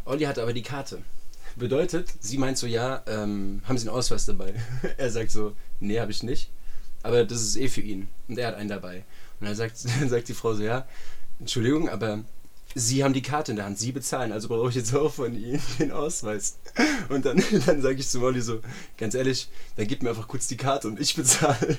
Olli 0.07 0.25
hatte 0.25 0.43
aber 0.43 0.53
die 0.53 0.63
Karte. 0.63 1.03
Bedeutet, 1.57 2.13
sie 2.21 2.39
meint 2.39 2.59
so, 2.59 2.67
ja, 2.67 3.03
ähm, 3.07 3.63
haben 3.65 3.77
Sie 3.77 3.89
einen 3.89 3.97
Ausweis 3.97 4.27
dabei? 4.27 4.55
er 4.97 5.11
sagt 5.11 5.31
so, 5.31 5.53
nee, 5.81 5.99
habe 5.99 6.13
ich 6.13 6.23
nicht. 6.23 6.51
Aber 7.03 7.25
das 7.25 7.43
ist 7.43 7.57
eh 7.57 7.69
für 7.69 7.81
ihn. 7.81 8.09
Und 8.29 8.39
er 8.39 8.49
hat 8.49 8.55
einen 8.55 8.69
dabei. 8.69 9.05
Und 9.41 9.47
dann 9.47 9.55
sagt, 9.55 9.77
dann 9.85 10.09
sagt 10.09 10.29
die 10.29 10.35
Frau 10.35 10.55
so, 10.55 10.63
ja, 10.63 10.87
Entschuldigung, 11.41 11.89
aber 11.89 12.25
Sie 12.75 13.03
haben 13.03 13.15
die 13.15 13.23
Karte 13.23 13.53
in 13.53 13.57
der 13.57 13.65
Hand, 13.65 13.79
Sie 13.79 13.91
bezahlen, 13.91 14.33
also 14.33 14.49
brauche 14.49 14.69
ich 14.69 14.75
jetzt 14.75 14.95
auch 14.95 15.13
von 15.13 15.35
Ihnen 15.35 15.63
den 15.79 15.93
Ausweis. 15.93 16.59
Und 17.09 17.25
dann, 17.25 17.43
dann 17.65 17.81
sage 17.81 17.97
ich 17.97 18.09
zu 18.09 18.21
Molly 18.21 18.43
so, 18.43 18.61
ganz 18.99 19.15
ehrlich, 19.15 19.49
dann 19.77 19.87
gib 19.87 20.03
mir 20.03 20.11
einfach 20.11 20.29
kurz 20.29 20.47
die 20.47 20.57
Karte 20.57 20.89
und 20.89 21.01
ich 21.01 21.17
bezahle. 21.17 21.79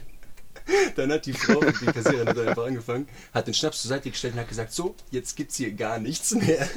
Dann 0.96 1.12
hat 1.12 1.26
die 1.26 1.34
Frau, 1.34 1.62
die 1.62 1.86
Kassiererin 1.86 2.28
hat 2.28 2.40
einfach 2.40 2.66
angefangen, 2.66 3.08
hat 3.34 3.48
den 3.48 3.54
Schnaps 3.54 3.82
zur 3.84 3.90
Seite 3.90 4.10
gestellt 4.10 4.34
und 4.34 4.42
hat 4.42 4.50
gesagt, 4.50 4.74
so, 4.74 4.96
jetzt 5.12 5.36
gibt's 5.36 5.56
hier 5.56 5.72
gar 5.72 6.00
nichts 6.00 6.32
mehr. 6.34 6.68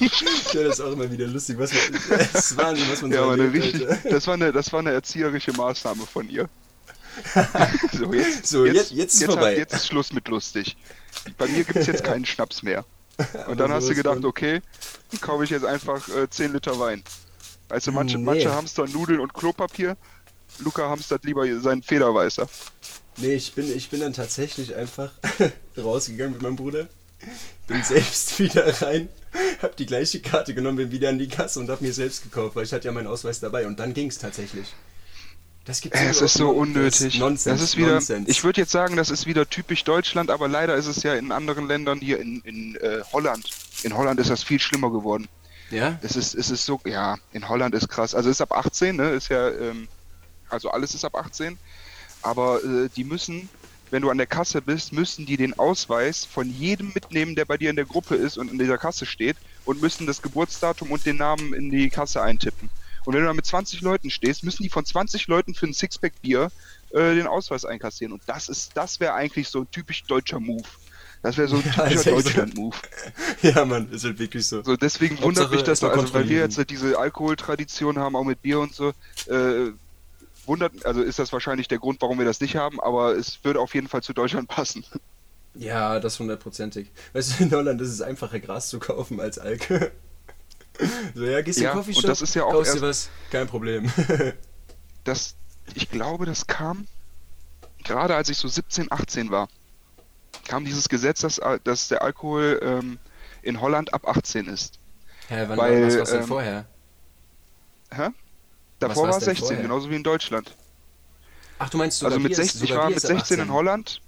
Ich 0.00 0.12
finde 0.14 0.68
das 0.68 0.80
auch 0.80 0.92
immer 0.92 1.10
wieder 1.10 1.26
lustig, 1.26 1.58
was 1.58 1.72
man, 1.72 2.18
das 2.18 2.34
ist 2.50 2.56
Wahnsinn, 2.56 2.86
was 2.90 3.02
man 3.02 3.12
Ja, 3.12 3.24
so 3.24 3.30
erlebt, 3.30 3.54
richtig, 3.54 3.88
das 4.10 4.26
war 4.26 4.34
eine, 4.34 4.52
das 4.52 4.72
war 4.72 4.80
eine 4.80 4.92
erzieherische 4.92 5.52
Maßnahme 5.52 6.06
von 6.06 6.28
ihr. 6.28 6.48
so, 7.92 8.12
jetzt, 8.14 8.46
So, 8.46 8.64
jetzt- 8.66 8.92
jetzt 8.92 9.14
ist 9.14 9.20
jetzt, 9.20 9.30
vorbei. 9.30 9.52
Hat, 9.52 9.58
jetzt 9.58 9.74
ist 9.74 9.86
Schluss 9.88 10.12
mit 10.12 10.28
lustig. 10.28 10.76
Bei 11.36 11.46
mir 11.48 11.64
gibt 11.64 11.76
es 11.78 11.86
jetzt 11.86 12.04
keinen 12.04 12.24
Schnaps 12.24 12.62
mehr. 12.62 12.84
Und 13.48 13.58
dann 13.60 13.70
hast 13.72 13.88
du 13.88 13.94
gedacht, 13.94 14.24
okay, 14.24 14.62
dann 15.10 15.20
kaufe 15.20 15.44
ich 15.44 15.50
jetzt 15.50 15.64
einfach 15.66 16.08
äh, 16.08 16.30
10 16.30 16.52
Liter 16.54 16.78
Wein. 16.78 17.02
Weißt 17.68 17.86
du, 17.88 17.92
manche, 17.92 18.16
Nee. 18.16 18.24
manche 18.24 18.52
hamstern 18.54 18.90
Nudeln 18.92 19.20
und 19.20 19.34
Klopapier. 19.34 19.96
Luca 20.60 20.88
hamstert 20.88 21.24
lieber 21.24 21.44
seinen 21.60 21.82
Federweißer. 21.82 22.48
Nee, 23.18 23.34
ich 23.34 23.52
bin, 23.54 23.70
ich 23.76 23.90
bin 23.90 24.00
dann 24.00 24.12
tatsächlich 24.14 24.74
einfach 24.74 25.12
rausgegangen 25.76 26.32
mit 26.34 26.42
meinem 26.42 26.56
Bruder, 26.56 26.88
bin 27.66 27.82
selbst 27.84 28.38
wieder 28.38 28.80
rein, 28.82 29.08
hab 29.62 29.76
die 29.76 29.86
gleiche 29.86 30.20
Karte 30.20 30.54
genommen, 30.54 30.76
bin 30.76 30.90
wieder 30.90 31.08
an 31.08 31.18
die 31.18 31.28
Kasse 31.28 31.60
und 31.60 31.70
hab 31.70 31.80
mir 31.80 31.92
selbst 31.92 32.22
gekauft, 32.22 32.56
weil 32.56 32.64
ich 32.64 32.72
hatte 32.72 32.86
ja 32.86 32.92
meinen 32.92 33.06
Ausweis 33.06 33.40
dabei 33.40 33.66
und 33.66 33.78
dann 33.78 33.94
ging's 33.94 34.18
tatsächlich. 34.18 34.66
Das 35.64 35.80
gibt's 35.80 36.00
Es 36.00 36.20
ist 36.20 36.34
so 36.34 36.50
unnötig. 36.50 37.18
Nonsens. 37.18 37.44
das 37.44 37.62
ist 37.62 37.76
wieder, 37.76 37.92
Nonsens. 37.92 38.28
ich 38.28 38.42
würde 38.42 38.60
jetzt 38.62 38.72
sagen, 38.72 38.96
das 38.96 39.10
ist 39.10 39.26
wieder 39.26 39.48
typisch 39.48 39.84
Deutschland, 39.84 40.30
aber 40.30 40.48
leider 40.48 40.74
ist 40.74 40.86
es 40.86 41.02
ja 41.02 41.14
in 41.14 41.32
anderen 41.32 41.68
Ländern 41.68 42.00
hier 42.00 42.18
in, 42.18 42.40
in 42.40 42.76
äh, 42.76 43.02
Holland. 43.12 43.48
In 43.82 43.96
Holland 43.96 44.18
ist 44.20 44.30
das 44.30 44.42
viel 44.42 44.58
schlimmer 44.58 44.90
geworden. 44.90 45.28
ja? 45.70 45.98
Es 46.02 46.16
ist, 46.16 46.34
es 46.34 46.50
ist 46.50 46.64
so, 46.64 46.80
ja, 46.84 47.16
in 47.32 47.48
Holland 47.48 47.74
ist 47.74 47.88
krass. 47.88 48.14
Also 48.14 48.30
es 48.30 48.36
ist 48.36 48.40
ab 48.40 48.52
18, 48.52 48.96
ne? 48.96 49.10
Ist 49.10 49.28
ja, 49.28 49.48
ähm, 49.48 49.86
also 50.48 50.70
alles 50.70 50.94
ist 50.94 51.04
ab 51.04 51.14
18. 51.14 51.58
Aber 52.22 52.62
äh, 52.64 52.88
die 52.96 53.04
müssen, 53.04 53.48
wenn 53.90 54.02
du 54.02 54.10
an 54.10 54.18
der 54.18 54.26
Kasse 54.26 54.62
bist, 54.62 54.92
müssen 54.92 55.26
die 55.26 55.36
den 55.36 55.58
Ausweis 55.58 56.24
von 56.24 56.48
jedem 56.50 56.92
mitnehmen, 56.94 57.34
der 57.34 57.44
bei 57.44 57.56
dir 57.56 57.70
in 57.70 57.76
der 57.76 57.84
Gruppe 57.84 58.14
ist 58.14 58.38
und 58.38 58.50
in 58.50 58.58
dieser 58.58 58.78
Kasse 58.78 59.06
steht 59.06 59.36
und 59.64 59.82
müssen 59.82 60.06
das 60.06 60.22
Geburtsdatum 60.22 60.90
und 60.90 61.04
den 61.06 61.16
Namen 61.16 61.52
in 61.54 61.70
die 61.70 61.90
Kasse 61.90 62.22
eintippen. 62.22 62.70
Und 63.04 63.14
wenn 63.14 63.22
du 63.22 63.26
da 63.26 63.34
mit 63.34 63.46
20 63.46 63.80
Leuten 63.80 64.10
stehst, 64.10 64.44
müssen 64.44 64.62
die 64.62 64.68
von 64.68 64.84
20 64.84 65.26
Leuten 65.26 65.54
für 65.54 65.66
ein 65.66 65.72
Sixpack 65.72 66.20
Bier 66.20 66.50
äh, 66.90 67.14
den 67.14 67.26
Ausweis 67.26 67.64
einkassieren. 67.64 68.12
Und 68.12 68.22
das 68.26 68.48
ist, 68.48 68.72
das 68.74 69.00
wäre 69.00 69.14
eigentlich 69.14 69.48
so 69.48 69.60
ein 69.60 69.70
typisch 69.70 70.04
deutscher 70.04 70.38
Move. 70.38 70.64
Das 71.22 71.36
wäre 71.36 71.48
so 71.48 71.56
ein 71.56 71.64
Ja, 71.64 71.84
typischer 71.88 72.10
so. 72.10 72.22
Deutschland-Move. 72.22 72.76
Ja, 73.42 73.64
Mann, 73.64 73.90
ist 73.90 74.04
halt 74.04 74.18
wirklich 74.18 74.46
so. 74.46 74.62
So, 74.62 74.76
deswegen 74.76 75.20
wundert 75.22 75.50
mich 75.50 75.62
das, 75.62 75.82
also 75.82 76.12
weil 76.14 76.28
wir 76.28 76.38
jetzt 76.38 76.58
halt 76.58 76.70
diese 76.70 76.98
Alkoholtradition 76.98 77.98
haben, 77.98 78.16
auch 78.16 78.24
mit 78.24 78.42
Bier 78.42 78.60
und 78.60 78.74
so, 78.74 78.90
äh, 79.26 79.70
wundert, 80.50 80.84
also 80.84 81.00
ist 81.00 81.18
das 81.18 81.32
wahrscheinlich 81.32 81.68
der 81.68 81.78
Grund, 81.78 82.02
warum 82.02 82.18
wir 82.18 82.26
das 82.26 82.40
nicht 82.40 82.56
haben, 82.56 82.80
aber 82.80 83.16
es 83.16 83.42
würde 83.44 83.60
auf 83.60 83.74
jeden 83.74 83.88
Fall 83.88 84.02
zu 84.02 84.12
Deutschland 84.12 84.48
passen. 84.56 84.84
Ja, 85.54 85.98
das 86.00 86.18
hundertprozentig. 86.18 86.90
Weißt 87.12 87.38
du, 87.40 87.44
in 87.44 87.50
Holland 87.52 87.80
ist 87.80 87.90
es 87.90 88.02
einfacher, 88.02 88.38
Gras 88.40 88.68
zu 88.68 88.78
kaufen 88.78 89.20
als 89.20 89.38
Alk. 89.38 89.92
So, 91.14 91.24
ja, 91.26 91.42
gehst 91.42 91.58
du 91.58 91.64
Ja, 91.64 91.72
in 91.72 91.74
den 91.74 91.78
und 91.80 91.84
Coffeeshop, 91.84 92.06
das 92.06 92.22
ist 92.22 92.34
ja 92.34 92.44
auch 92.44 92.52
kaufst 92.52 92.72
dir 92.74 92.82
erst- 92.82 93.10
was, 93.10 93.30
kein 93.30 93.46
Problem. 93.46 93.92
Das, 95.04 95.34
ich 95.74 95.90
glaube, 95.90 96.24
das 96.24 96.46
kam, 96.46 96.86
gerade 97.84 98.14
als 98.16 98.30
ich 98.30 98.38
so 98.38 98.48
17, 98.48 98.90
18 98.90 99.30
war, 99.30 99.48
kam 100.48 100.64
dieses 100.64 100.88
Gesetz, 100.88 101.20
dass, 101.20 101.38
Al- 101.38 101.60
dass 101.64 101.88
der 101.88 102.00
Alkohol 102.00 102.60
ähm, 102.62 102.98
in 103.42 103.60
Holland 103.60 103.92
ab 103.92 104.08
18 104.08 104.46
ist. 104.46 104.78
Hä, 105.28 105.44
wann 105.48 105.58
Weil, 105.58 105.90
war 105.90 105.98
war's 105.98 106.10
denn 106.10 106.20
ähm, 106.22 106.26
vorher? 106.26 106.64
Hä? 107.92 108.08
Davor 108.80 109.04
war 109.04 109.10
es 109.10 109.24
denn 109.24 109.34
16, 109.36 109.46
vorher? 109.46 109.62
genauso 109.62 109.90
wie 109.90 109.96
in 109.96 110.02
Deutschland. 110.02 110.54
Ach, 111.58 111.68
du 111.70 111.78
meinst 111.78 111.98
sogar 111.98 112.12
also 112.12 112.20
mit 112.20 112.32
Bier 112.34 112.42
ist- 112.44 112.52
16, 112.52 112.64
ich 112.64 112.74
war 112.74 112.88
mit 112.88 112.96
ist 112.96 113.04
ab 113.04 113.10
16 113.18 113.36
in 113.36 113.40
18. 113.42 113.52
Holland. 113.54 114.00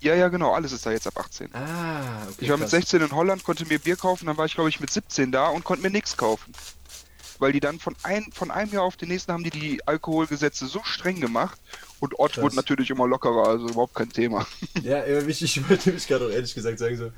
Ja, 0.00 0.14
ja, 0.14 0.28
genau, 0.28 0.52
alles 0.52 0.72
ist 0.72 0.84
da 0.84 0.90
jetzt 0.92 1.06
ab 1.06 1.16
18. 1.18 1.54
Ah, 1.54 2.24
okay. 2.24 2.34
Ich 2.40 2.48
war 2.50 2.56
mit 2.56 2.64
krass. 2.64 2.70
16 2.72 3.00
in 3.02 3.12
Holland, 3.12 3.42
konnte 3.44 3.64
mir 3.66 3.78
Bier 3.78 3.96
kaufen, 3.96 4.26
dann 4.26 4.36
war 4.36 4.44
ich 4.46 4.54
glaube 4.54 4.68
ich 4.68 4.80
mit 4.80 4.90
17 4.90 5.32
da 5.32 5.48
und 5.48 5.64
konnte 5.64 5.82
mir 5.82 5.90
nichts 5.90 6.16
kaufen. 6.16 6.52
Weil 7.38 7.52
die 7.52 7.60
dann 7.60 7.78
von, 7.80 7.96
ein, 8.02 8.26
von 8.32 8.50
einem 8.50 8.72
Jahr 8.72 8.82
auf 8.84 8.96
den 8.96 9.08
nächsten 9.08 9.32
haben 9.32 9.44
die 9.44 9.50
die 9.50 9.86
Alkoholgesetze 9.86 10.66
so 10.66 10.82
streng 10.84 11.20
gemacht 11.20 11.58
und 12.00 12.18
Ort 12.18 12.34
Krass. 12.34 12.44
wurde 12.44 12.56
natürlich 12.56 12.90
immer 12.90 13.06
lockerer, 13.06 13.48
also 13.48 13.66
überhaupt 13.68 13.94
kein 13.94 14.10
Thema. 14.10 14.46
Ja, 14.82 15.04
ich, 15.06 15.42
ich 15.42 15.68
wollte 15.68 15.92
mich 15.92 16.06
gerade 16.06 16.26
auch 16.26 16.30
ehrlich 16.30 16.54
gesagt 16.54 16.78
sagen, 16.78 16.96
so, 16.96 17.10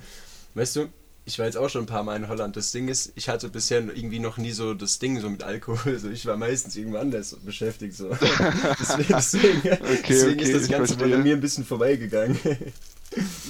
weißt 0.55 0.77
du, 0.77 0.89
ich 1.27 1.39
war 1.41 1.47
jetzt 1.47 1.57
auch 1.57 1.69
schon 1.69 1.83
ein 1.83 1.87
paar 1.87 2.05
Mal 2.05 2.15
in 2.17 2.29
Holland. 2.29 2.57
Das 2.57 2.71
Ding 2.71 2.87
ist, 2.89 3.13
ich 3.17 3.29
hatte 3.29 3.49
bisher 3.49 3.81
irgendwie 3.81 4.21
noch 4.21 4.37
nie 4.37 4.53
so 4.53 4.75
das 4.75 5.01
Ding 5.01 5.21
so 5.21 5.29
mit 5.29 5.43
Alkohol. 5.43 5.99
So, 6.01 6.09
ich 6.09 6.25
war 6.25 6.37
meistens 6.37 6.77
irgendwo 6.77 6.99
anders 6.99 7.37
beschäftigt. 7.43 7.95
So. 7.97 8.09
deswegen 8.81 9.09
deswegen, 9.09 9.63
deswegen 10.09 10.41
okay, 10.41 10.43
ist 10.43 10.55
das 10.55 10.69
Ganze 10.69 10.97
an 11.03 11.23
mir 11.25 11.35
ein 11.35 11.41
bisschen 11.41 11.65
vorbeigegangen. 11.65 12.39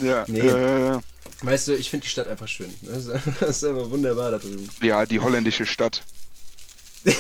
Ja, 0.03 0.25
Nee. 0.27 0.41
äh, 0.41 0.99
weißt 1.43 1.69
du, 1.69 1.75
ich 1.77 1.91
finde 1.91 2.05
die 2.05 2.11
Stadt 2.11 2.29
einfach 2.29 2.49
schön. 2.49 2.73
Das 2.83 3.07
ist, 3.07 3.65
einfach 3.65 3.91
wunderbar 3.91 4.31
da 4.31 4.39
drüben. 4.39 4.69
ja, 4.83 5.05
die 5.05 5.21
holländische 5.21 5.67
Stadt. 5.67 6.03
Du? 7.05 7.13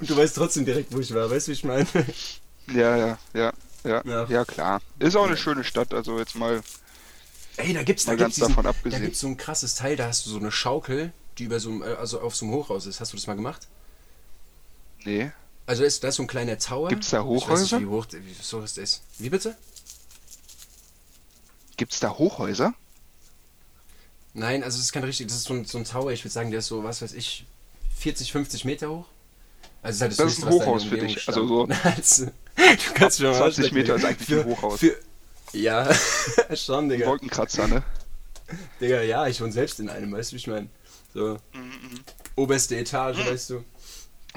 Und 0.00 0.10
du 0.10 0.16
weißt 0.16 0.34
trotzdem 0.36 0.64
direkt, 0.64 0.92
wo 0.94 1.00
ich 1.00 1.12
war. 1.14 1.30
Weißt 1.30 1.46
du, 1.46 1.50
wie 1.50 1.54
ich 1.54 1.64
meine? 1.64 1.86
Ja, 2.72 2.96
ja, 2.96 3.18
ja, 3.34 3.52
ja, 3.84 4.02
Ja. 4.04 4.26
ja, 4.28 4.44
klar. 4.44 4.80
Ist 4.98 5.16
auch 5.16 5.26
eine 5.26 5.36
schöne 5.36 5.62
Stadt, 5.64 5.94
also 5.94 6.18
jetzt 6.18 6.34
mal. 6.36 6.60
Ey, 7.58 7.72
da 7.72 7.82
gibt's, 7.82 8.04
da 8.04 8.14
gibt's, 8.14 8.34
diesen, 8.36 8.54
da 8.54 8.98
gibt's 8.98 9.20
so 9.20 9.26
ein 9.28 9.36
krasses 9.36 9.74
Teil, 9.74 9.96
da 9.96 10.06
hast 10.08 10.26
du 10.26 10.30
so 10.30 10.38
eine 10.38 10.52
Schaukel, 10.52 11.12
die 11.38 11.44
über 11.44 11.58
so 11.58 11.70
einem, 11.70 11.82
äh, 11.82 11.86
also 11.94 12.20
auf 12.20 12.36
so 12.36 12.44
einem 12.46 12.54
Hochhaus 12.54 12.86
ist. 12.86 13.00
Hast 13.00 13.12
du 13.12 13.16
das 13.16 13.26
mal 13.26 13.34
gemacht? 13.36 13.66
Nee. 15.04 15.30
Also 15.64 15.82
ist, 15.84 16.04
da 16.04 16.08
ist 16.08 16.16
so 16.16 16.22
ein 16.22 16.26
kleiner 16.26 16.58
Tower. 16.58 16.88
Gibt's 16.90 17.10
da 17.10 17.20
Ich 17.20 17.24
weiß 17.26 17.32
nicht, 17.62 17.72
Hochhäuser? 17.72 17.80
wie 17.80 17.86
hoch, 17.86 18.06
wie 18.12 18.36
so 18.42 18.60
ist 18.60 18.76
das? 18.78 19.02
Wie 19.18 19.30
bitte? 19.30 19.56
Gibt's 21.76 22.00
da 22.00 22.10
Hochhäuser? 22.10 22.74
Nein, 24.34 24.62
also 24.62 24.76
es 24.78 24.84
ist 24.84 24.92
kein 24.92 25.04
richtig, 25.04 25.28
das 25.28 25.36
ist 25.38 25.44
so 25.44 25.54
ein, 25.54 25.64
so 25.64 25.78
ein 25.78 25.84
Tower, 25.84 26.12
ich 26.12 26.22
würde 26.22 26.32
sagen, 26.32 26.50
der 26.50 26.58
ist 26.60 26.66
so, 26.66 26.84
was 26.84 27.00
weiß 27.02 27.14
ich, 27.14 27.46
40, 27.96 28.32
50 28.32 28.64
Meter 28.66 28.90
hoch. 28.90 29.06
Also 29.82 29.96
ist 29.96 30.00
halt 30.02 30.12
Das 30.12 30.18
ist 30.18 30.44
Höchste, 30.44 30.46
ein 30.46 30.48
was 30.52 30.58
da 30.58 30.64
in 30.64 30.70
Hochhaus 30.70 30.84
für 30.84 30.98
dich, 30.98 31.28
also 31.28 31.46
so-. 31.46 31.68
Also, 31.84 32.26
du 32.26 32.92
kannst 32.94 33.20
mir 33.20 33.26
mal 33.30 33.36
20 33.36 33.40
ausrechnen. 33.64 33.74
Meter 33.80 33.94
ist 33.96 34.04
eigentlich 34.04 34.28
ein 34.28 34.42
Für- 34.42 34.44
Hochhaus. 34.44 34.80
Für, 34.80 34.96
ja, 35.60 35.88
schon, 36.54 36.88
Digga. 36.88 37.06
Wolkenkratzer, 37.06 37.66
ne? 37.68 37.82
Digga, 38.80 39.02
ja, 39.02 39.26
ich 39.26 39.40
wohne 39.40 39.52
selbst 39.52 39.80
in 39.80 39.88
einem, 39.88 40.12
weißt 40.12 40.30
du, 40.30 40.34
wie 40.34 40.38
ich 40.38 40.46
meine? 40.46 40.68
So, 41.14 41.38
Mhm, 41.54 42.00
oberste 42.36 42.76
Etage, 42.76 43.18
weißt 43.26 43.50
du, 43.50 43.64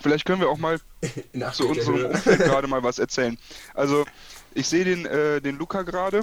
Vielleicht 0.01 0.23
können 0.25 0.39
wir 0.41 0.49
auch 0.49 0.57
mal 0.57 0.79
in 1.33 1.43
8 1.43 1.55
zu 1.55 1.67
unserem. 1.67 2.05
Umfeld 2.05 2.39
gerade 2.39 2.67
mal 2.67 2.81
was 2.83 2.99
erzählen. 2.99 3.37
Also, 3.73 4.05
ich 4.53 4.67
sehe 4.67 4.85
den, 4.85 5.05
äh, 5.05 5.41
den 5.41 5.57
Luca 5.57 5.81
gerade, 5.81 6.21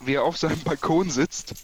wie 0.00 0.14
er 0.14 0.22
auf 0.22 0.38
seinem 0.38 0.60
Balkon 0.60 1.10
sitzt. 1.10 1.54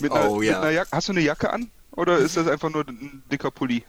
Mit 0.00 0.12
einer, 0.12 0.30
Oh, 0.30 0.36
mit 0.38 0.48
ja. 0.48 0.60
einer 0.60 0.70
Jacke. 0.70 0.90
Hast 0.92 1.08
du 1.08 1.12
eine 1.12 1.20
Jacke 1.20 1.52
an? 1.52 1.70
Oder 1.92 2.18
ist 2.18 2.36
das 2.36 2.46
einfach 2.46 2.70
nur 2.70 2.86
ein 2.86 3.22
dicker 3.30 3.50
Pulli? 3.50 3.82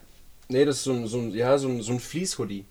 Nee, 0.48 0.66
das 0.66 0.78
ist 0.78 0.84
so 0.86 0.94
ein, 0.94 1.08
so 1.08 1.20
ein 1.20 1.32
ja, 1.32 1.58
so 1.60 1.68
ein, 1.68 1.82
so 1.84 1.92
ein 1.92 2.00
Fleece-Hoodie. 2.00 2.66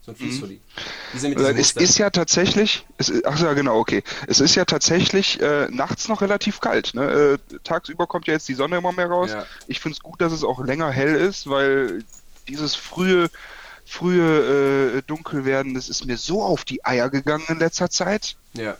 So 0.00 0.12
ein 0.12 1.30
mit 1.30 1.38
Weil 1.38 1.54
diesem 1.54 1.60
Es 1.60 1.74
Muster. 1.74 1.80
ist 1.80 1.98
ja 1.98 2.10
tatsächlich, 2.10 2.86
es 2.96 3.08
ist, 3.08 3.26
ach 3.26 3.38
ja 3.40 3.52
genau, 3.52 3.78
okay. 3.78 4.02
Es 4.26 4.40
ist 4.40 4.54
ja 4.54 4.64
tatsächlich 4.64 5.40
äh, 5.40 5.68
nachts 5.70 6.08
noch 6.08 6.22
relativ 6.22 6.60
kalt. 6.60 6.94
Ne? 6.94 7.38
Äh, 7.52 7.58
tagsüber 7.64 8.06
kommt 8.06 8.26
ja 8.26 8.34
jetzt 8.34 8.48
die 8.48 8.54
Sonne 8.54 8.78
immer 8.78 8.92
mehr 8.92 9.08
raus. 9.08 9.30
Ja. 9.30 9.46
Ich 9.66 9.80
finde 9.80 9.96
es 9.96 10.00
gut, 10.02 10.20
dass 10.20 10.32
es 10.32 10.44
auch 10.44 10.64
länger 10.64 10.90
hell 10.90 11.14
ist, 11.14 11.48
weil 11.50 12.04
dieses 12.48 12.74
frühe, 12.74 13.28
frühe 13.84 14.96
äh, 14.98 15.02
Dunkelwerden, 15.02 15.74
das 15.74 15.88
ist 15.88 16.06
mir 16.06 16.16
so 16.16 16.42
auf 16.42 16.64
die 16.64 16.84
Eier 16.84 17.10
gegangen 17.10 17.44
in 17.48 17.58
letzter 17.58 17.90
Zeit. 17.90 18.36
Ja. 18.54 18.76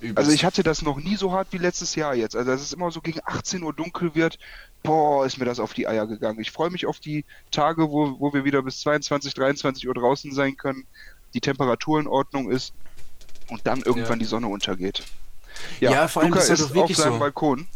Übelst. 0.00 0.18
Also 0.18 0.30
ich 0.32 0.44
hatte 0.44 0.62
das 0.62 0.82
noch 0.82 0.98
nie 0.98 1.16
so 1.16 1.32
hart 1.32 1.48
wie 1.50 1.58
letztes 1.58 1.94
Jahr 1.94 2.14
jetzt. 2.14 2.34
Also 2.34 2.50
dass 2.50 2.62
es 2.62 2.72
immer 2.72 2.90
so 2.90 3.00
gegen 3.00 3.20
18 3.24 3.62
Uhr 3.62 3.72
dunkel 3.72 4.14
wird. 4.14 4.38
Boah, 4.82 5.26
ist 5.26 5.38
mir 5.38 5.44
das 5.44 5.60
auf 5.60 5.74
die 5.74 5.86
Eier 5.86 6.06
gegangen. 6.06 6.40
Ich 6.40 6.50
freue 6.50 6.70
mich 6.70 6.86
auf 6.86 7.00
die 7.00 7.24
Tage, 7.50 7.90
wo, 7.90 8.18
wo 8.18 8.32
wir 8.32 8.44
wieder 8.44 8.62
bis 8.62 8.80
22, 8.80 9.34
23 9.34 9.86
Uhr 9.86 9.94
draußen 9.94 10.32
sein 10.32 10.56
können, 10.56 10.86
die 11.34 11.40
Temperatur 11.40 12.00
in 12.00 12.06
Ordnung 12.06 12.50
ist 12.50 12.72
und 13.48 13.66
dann 13.66 13.82
irgendwann 13.82 14.18
Ja. 14.18 14.24
die 14.24 14.24
Sonne 14.24 14.46
untergeht. 14.48 15.02
Ja, 15.80 16.08
vor 16.08 16.22
allem, 16.22 16.30
Luca 16.30 16.40
das 16.40 16.50
ist 16.50 16.60
ist 16.60 16.76
auf 16.76 16.94
seinem 16.96 17.12
so. 17.14 17.18
Balkon. 17.18 17.68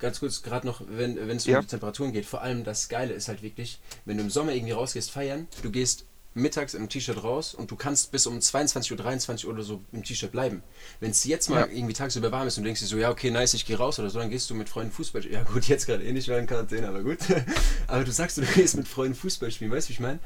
Ganz 0.00 0.18
kurz, 0.20 0.42
gerade 0.42 0.66
noch, 0.66 0.82
wenn 0.88 1.16
wenn 1.28 1.36
es 1.36 1.46
um 1.46 1.52
Ja. 1.52 1.60
die 1.60 1.66
Temperaturen 1.68 2.12
geht, 2.12 2.26
vor 2.26 2.42
allem 2.42 2.64
das 2.64 2.88
Geile 2.88 3.14
ist 3.14 3.28
halt 3.28 3.42
wirklich, 3.42 3.78
wenn 4.04 4.16
du 4.16 4.24
im 4.24 4.30
Sommer 4.30 4.52
irgendwie 4.52 4.72
rausgehst 4.72 5.10
feiern, 5.10 5.46
du 5.62 5.70
gehst 5.70 6.04
mittags 6.34 6.74
im 6.74 6.88
T-Shirt 6.88 7.22
raus 7.22 7.54
und 7.54 7.70
du 7.70 7.76
kannst 7.76 8.10
bis 8.10 8.26
um 8.26 8.40
22 8.40 8.90
Uhr, 8.92 8.98
23 8.98 9.46
Uhr 9.46 9.54
oder 9.54 9.62
so 9.62 9.80
im 9.92 10.02
T-Shirt 10.02 10.32
bleiben. 10.32 10.62
Wenn 11.00 11.12
es 11.12 11.22
jetzt 11.24 11.48
mal 11.48 11.60
Ja. 11.60 11.66
irgendwie 11.66 11.94
tagsüber 11.94 12.32
warm 12.32 12.48
ist 12.48 12.56
und 12.58 12.64
du 12.64 12.68
denkst 12.68 12.80
dir 12.80 12.86
so, 12.86 12.96
ja, 12.96 13.10
okay, 13.10 13.30
nice, 13.30 13.54
ich 13.54 13.64
gehe 13.66 13.76
raus 13.78 13.98
oder 14.00 14.10
so, 14.10 14.18
dann 14.18 14.30
gehst 14.30 14.50
du 14.50 14.54
mit 14.54 14.68
Freunden 14.68 14.92
Fußball 14.92 15.22
spielen. 15.22 15.44
Ja, 15.44 15.44
gut, 15.44 15.64
jetzt 15.68 15.86
gerade 15.86 16.02
eh 16.04 16.12
nicht, 16.12 16.28
weil 16.28 16.40
in 16.40 16.46
Quarantäne, 16.46 16.88
aber 16.88 17.02
gut. 17.02 17.18
aber 17.86 18.02
du 18.04 18.10
sagst, 18.12 18.36
du 18.36 18.42
gehst 18.42 18.76
mit 18.76 18.88
Freunden 18.88 19.14
Fußball 19.16 19.50
spielen, 19.50 19.70
weißt 19.70 19.88
du, 19.88 19.90
wie 19.90 19.94
ich 19.94 20.00
meine? 20.00 20.18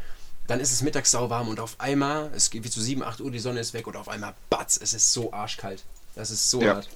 Dann 0.46 0.60
ist 0.60 0.72
es 0.72 0.80
mittags 0.80 1.10
sauwarm 1.10 1.48
und 1.48 1.60
auf 1.60 1.78
einmal, 1.78 2.30
es 2.34 2.48
geht 2.48 2.64
wie 2.64 2.70
zu 2.70 2.80
7, 2.80 3.02
8 3.02 3.20
Uhr, 3.20 3.30
die 3.30 3.38
Sonne 3.38 3.60
ist 3.60 3.74
weg 3.74 3.86
und 3.86 3.96
auf 3.96 4.08
einmal, 4.08 4.34
batz, 4.48 4.78
es 4.82 4.94
ist 4.94 5.12
so 5.12 5.30
arschkalt. 5.32 5.84
Das 6.14 6.30
ist 6.30 6.48
so 6.50 6.62
Ja. 6.62 6.76
hart. 6.76 6.88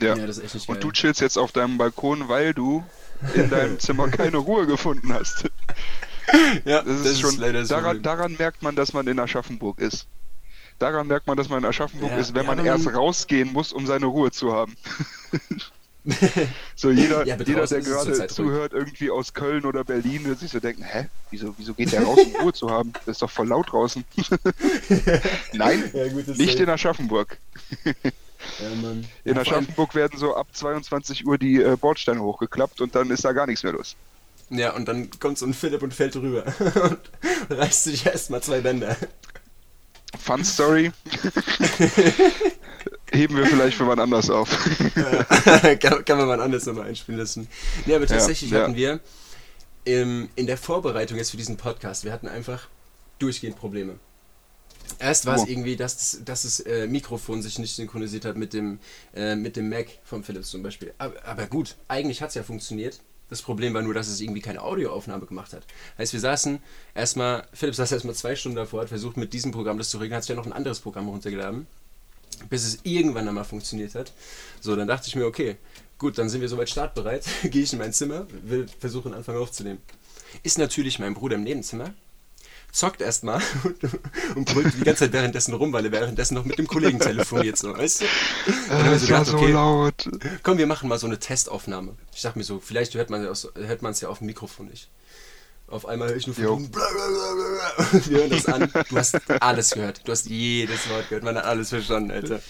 Ja. 0.00 0.16
Ja, 0.16 0.26
das 0.26 0.38
ist 0.38 0.44
echt 0.44 0.54
nicht 0.54 0.68
Und 0.68 0.82
du 0.82 0.92
chillst 0.92 1.20
jetzt 1.20 1.36
auf 1.36 1.50
deinem 1.52 1.78
Balkon, 1.78 2.28
weil 2.28 2.54
du 2.54 2.84
in 3.34 3.50
deinem 3.50 3.78
Zimmer 3.80 4.08
keine 4.08 4.36
Ruhe 4.38 4.66
gefunden 4.66 5.12
hast. 5.12 5.44
ja, 6.64 6.82
Das 6.82 7.04
ist 7.06 7.20
schon, 7.20 7.36
leider 7.38 7.60
das 7.60 7.68
daran, 7.68 8.02
daran 8.02 8.36
merkt 8.38 8.62
man, 8.62 8.76
dass 8.76 8.92
man 8.92 9.06
in 9.06 9.18
Aschaffenburg 9.18 9.78
ist. 9.78 10.06
Daran 10.78 11.06
merkt 11.06 11.26
man, 11.26 11.36
dass 11.36 11.48
man 11.48 11.58
in 11.60 11.64
Aschaffenburg 11.66 12.10
Ja, 12.10 12.18
ist, 12.18 12.34
wenn 12.34 12.46
ja, 12.46 12.54
man 12.54 12.64
erst 12.64 12.92
rausgehen 12.92 13.52
muss, 13.52 13.72
um 13.72 13.86
seine 13.86 14.06
Ruhe 14.06 14.30
zu 14.32 14.52
haben. 14.52 14.76
so 16.74 16.90
jeder, 16.90 17.24
Ja, 17.26 17.36
jeder 17.36 17.66
der 17.66 17.80
gerade 17.80 18.06
zurzeit 18.06 18.20
ruhig. 18.22 18.30
zuhört, 18.36 18.72
irgendwie 18.72 19.10
aus 19.10 19.32
Köln 19.32 19.64
oder 19.64 19.84
Berlin, 19.84 20.24
wird 20.24 20.40
sich 20.40 20.50
so 20.50 20.60
denken, 20.60 20.82
hä, 20.82 21.08
wieso, 21.30 21.54
wieso 21.56 21.74
geht 21.74 21.92
der 21.92 22.02
raus, 22.02 22.18
um 22.22 22.34
Ruhe 22.42 22.52
zu 22.52 22.70
haben? 22.70 22.92
Das 23.06 23.16
ist 23.16 23.22
doch 23.22 23.30
voll 23.30 23.48
laut 23.48 23.72
draußen. 23.72 24.04
Nein, 25.52 25.82
gut, 26.12 26.28
das 26.28 26.36
nicht 26.36 26.58
in 26.58 26.68
Aschaffenburg. 26.68 27.38
In 29.24 29.38
Aschaffenburg 29.38 29.94
werden 29.94 30.18
so 30.18 30.36
ab 30.36 30.48
22 30.52 31.26
Uhr 31.26 31.38
die 31.38 31.62
äh, 31.62 31.76
Bordsteine 31.76 32.20
hochgeklappt 32.20 32.80
und 32.80 32.94
dann 32.94 33.10
ist 33.10 33.24
da 33.24 33.32
gar 33.32 33.46
nichts 33.46 33.62
mehr 33.62 33.72
los. 33.72 33.96
Ja, 34.50 34.74
und 34.74 34.86
dann 34.86 35.08
kommt 35.18 35.38
so 35.38 35.46
ein 35.46 35.54
Philipp 35.54 35.82
und 35.82 35.94
fällt 35.94 36.16
rüber 36.16 36.44
und 36.58 36.98
reißt 37.50 37.84
sich 37.84 38.06
erstmal 38.06 38.42
zwei 38.42 38.60
Bänder. 38.60 38.96
Fun 40.18 40.44
Story. 40.44 40.92
Heben 43.10 43.36
wir 43.36 43.46
vielleicht 43.46 43.76
für 43.76 43.86
wann 43.86 43.98
anders 43.98 44.30
auf. 44.30 44.48
kann, 45.80 46.04
kann 46.04 46.18
man 46.18 46.26
mal 46.26 46.40
anders 46.40 46.66
nochmal 46.66 46.88
einspielen 46.88 47.20
lassen. 47.20 47.48
Nee, 47.86 47.94
aber 47.94 48.06
tatsächlich 48.06 48.50
ja. 48.50 48.62
hatten 48.62 48.76
wir 48.76 49.00
im, 49.84 50.28
in 50.36 50.46
der 50.46 50.56
Vorbereitung 50.56 51.18
jetzt 51.18 51.30
für 51.30 51.36
diesen 51.36 51.56
Podcast, 51.56 52.04
wir 52.04 52.12
hatten 52.12 52.28
einfach 52.28 52.68
durchgehend 53.18 53.56
Probleme. 53.56 53.98
Erst 54.98 55.26
war 55.26 55.36
es 55.36 55.48
irgendwie, 55.48 55.76
dass, 55.76 55.96
das, 55.96 56.20
dass 56.24 56.42
das 56.42 56.60
äh, 56.60 56.86
Mikrofon 56.86 57.42
sich 57.42 57.58
nicht 57.58 57.74
synchronisiert 57.74 58.24
hat 58.24 58.36
mit 58.36 58.52
dem, 58.52 58.78
äh, 59.14 59.34
mit 59.34 59.56
dem 59.56 59.68
Mac 59.68 59.86
vom 60.04 60.22
Philips 60.22 60.50
zum 60.50 60.62
Beispiel. 60.62 60.92
Aber, 60.98 61.24
aber 61.24 61.46
gut, 61.46 61.76
eigentlich 61.88 62.22
hat 62.22 62.28
es 62.28 62.34
ja 62.34 62.42
funktioniert. 62.42 63.00
Das 63.30 63.42
Problem 63.42 63.74
war 63.74 63.82
nur, 63.82 63.94
dass 63.94 64.08
es 64.08 64.20
irgendwie 64.20 64.40
keine 64.40 64.62
Audioaufnahme 64.62 65.26
gemacht 65.26 65.52
hat. 65.52 65.62
Heißt, 65.98 66.12
wir 66.12 66.20
saßen 66.20 66.60
erstmal, 66.94 67.46
Philipp 67.52 67.74
saß 67.74 67.90
erstmal 67.92 68.14
zwei 68.14 68.36
Stunden 68.36 68.56
davor, 68.56 68.82
hat 68.82 68.88
versucht 68.88 69.16
mit 69.16 69.32
diesem 69.32 69.50
Programm 69.50 69.78
das 69.78 69.88
zu 69.88 69.98
regeln, 69.98 70.16
hat 70.16 70.24
sich 70.24 70.30
ja 70.30 70.36
noch 70.36 70.46
ein 70.46 70.52
anderes 70.52 70.80
Programm 70.80 71.08
runtergeladen, 71.08 71.66
bis 72.50 72.64
es 72.64 72.80
irgendwann 72.82 73.26
einmal 73.26 73.44
funktioniert 73.44 73.94
hat. 73.94 74.12
So, 74.60 74.76
dann 74.76 74.88
dachte 74.88 75.08
ich 75.08 75.16
mir, 75.16 75.26
okay, 75.26 75.56
gut, 75.98 76.18
dann 76.18 76.28
sind 76.28 76.42
wir 76.42 76.48
soweit 76.48 76.68
startbereit, 76.68 77.24
gehe 77.44 77.62
ich 77.62 77.72
in 77.72 77.78
mein 77.78 77.92
Zimmer, 77.92 78.26
will 78.42 78.66
versuchen, 78.78 79.14
Anfang 79.14 79.36
aufzunehmen. 79.36 79.80
Ist 80.42 80.58
natürlich 80.58 80.98
mein 80.98 81.14
Bruder 81.14 81.36
im 81.36 81.44
Nebenzimmer. 81.44 81.94
Zockt 82.74 83.00
erstmal 83.00 83.40
und, 83.62 83.76
und 84.36 84.44
brüllt 84.52 84.74
die 84.74 84.82
ganze 84.82 85.04
Zeit 85.04 85.12
währenddessen 85.12 85.54
rum, 85.54 85.72
weil 85.72 85.84
er 85.86 85.92
währenddessen 85.92 86.34
noch 86.34 86.44
mit 86.44 86.58
dem 86.58 86.66
Kollegen 86.66 86.98
telefoniert, 86.98 87.56
so, 87.56 87.76
weißt 87.76 88.02
du? 88.02 88.04
Dann 88.68 88.84
Das 88.90 89.00
so 89.02 89.06
gedacht, 89.06 89.26
so 89.26 89.36
okay, 89.36 89.52
laut. 89.52 90.10
komm, 90.42 90.58
wir 90.58 90.66
machen 90.66 90.88
mal 90.88 90.98
so 90.98 91.06
eine 91.06 91.18
Testaufnahme. 91.18 91.94
Ich 92.14 92.22
dachte 92.22 92.38
mir 92.38 92.44
so, 92.44 92.58
vielleicht 92.60 92.94
hört 92.94 93.10
man 93.10 93.24
es 93.24 93.48
hört 93.54 93.82
man's 93.82 94.00
ja 94.00 94.08
auf 94.08 94.18
dem 94.18 94.26
Mikrofon 94.26 94.66
nicht. 94.66 94.88
Auf 95.66 95.86
einmal 95.86 96.08
höre 96.08 96.16
ich 96.16 96.26
nur 96.26 96.34
von 96.34 96.44
Jo. 96.44 96.52
oben, 96.54 96.70
bla, 96.70 96.84
bla, 96.92 97.06
bla, 97.06 97.34
bla, 97.34 97.88
bla. 97.90 98.00
Wir 98.06 98.18
hören 98.18 98.30
das 98.30 98.46
an. 98.46 98.70
Du 98.90 98.96
hast 98.96 99.42
alles 99.42 99.70
gehört. 99.70 100.02
Du 100.06 100.12
hast 100.12 100.26
jedes 100.26 100.90
Wort 100.90 101.08
gehört. 101.08 101.24
Man 101.24 101.36
hat 101.36 101.44
alles 101.44 101.70
verstanden, 101.70 102.10
Alter. 102.10 102.40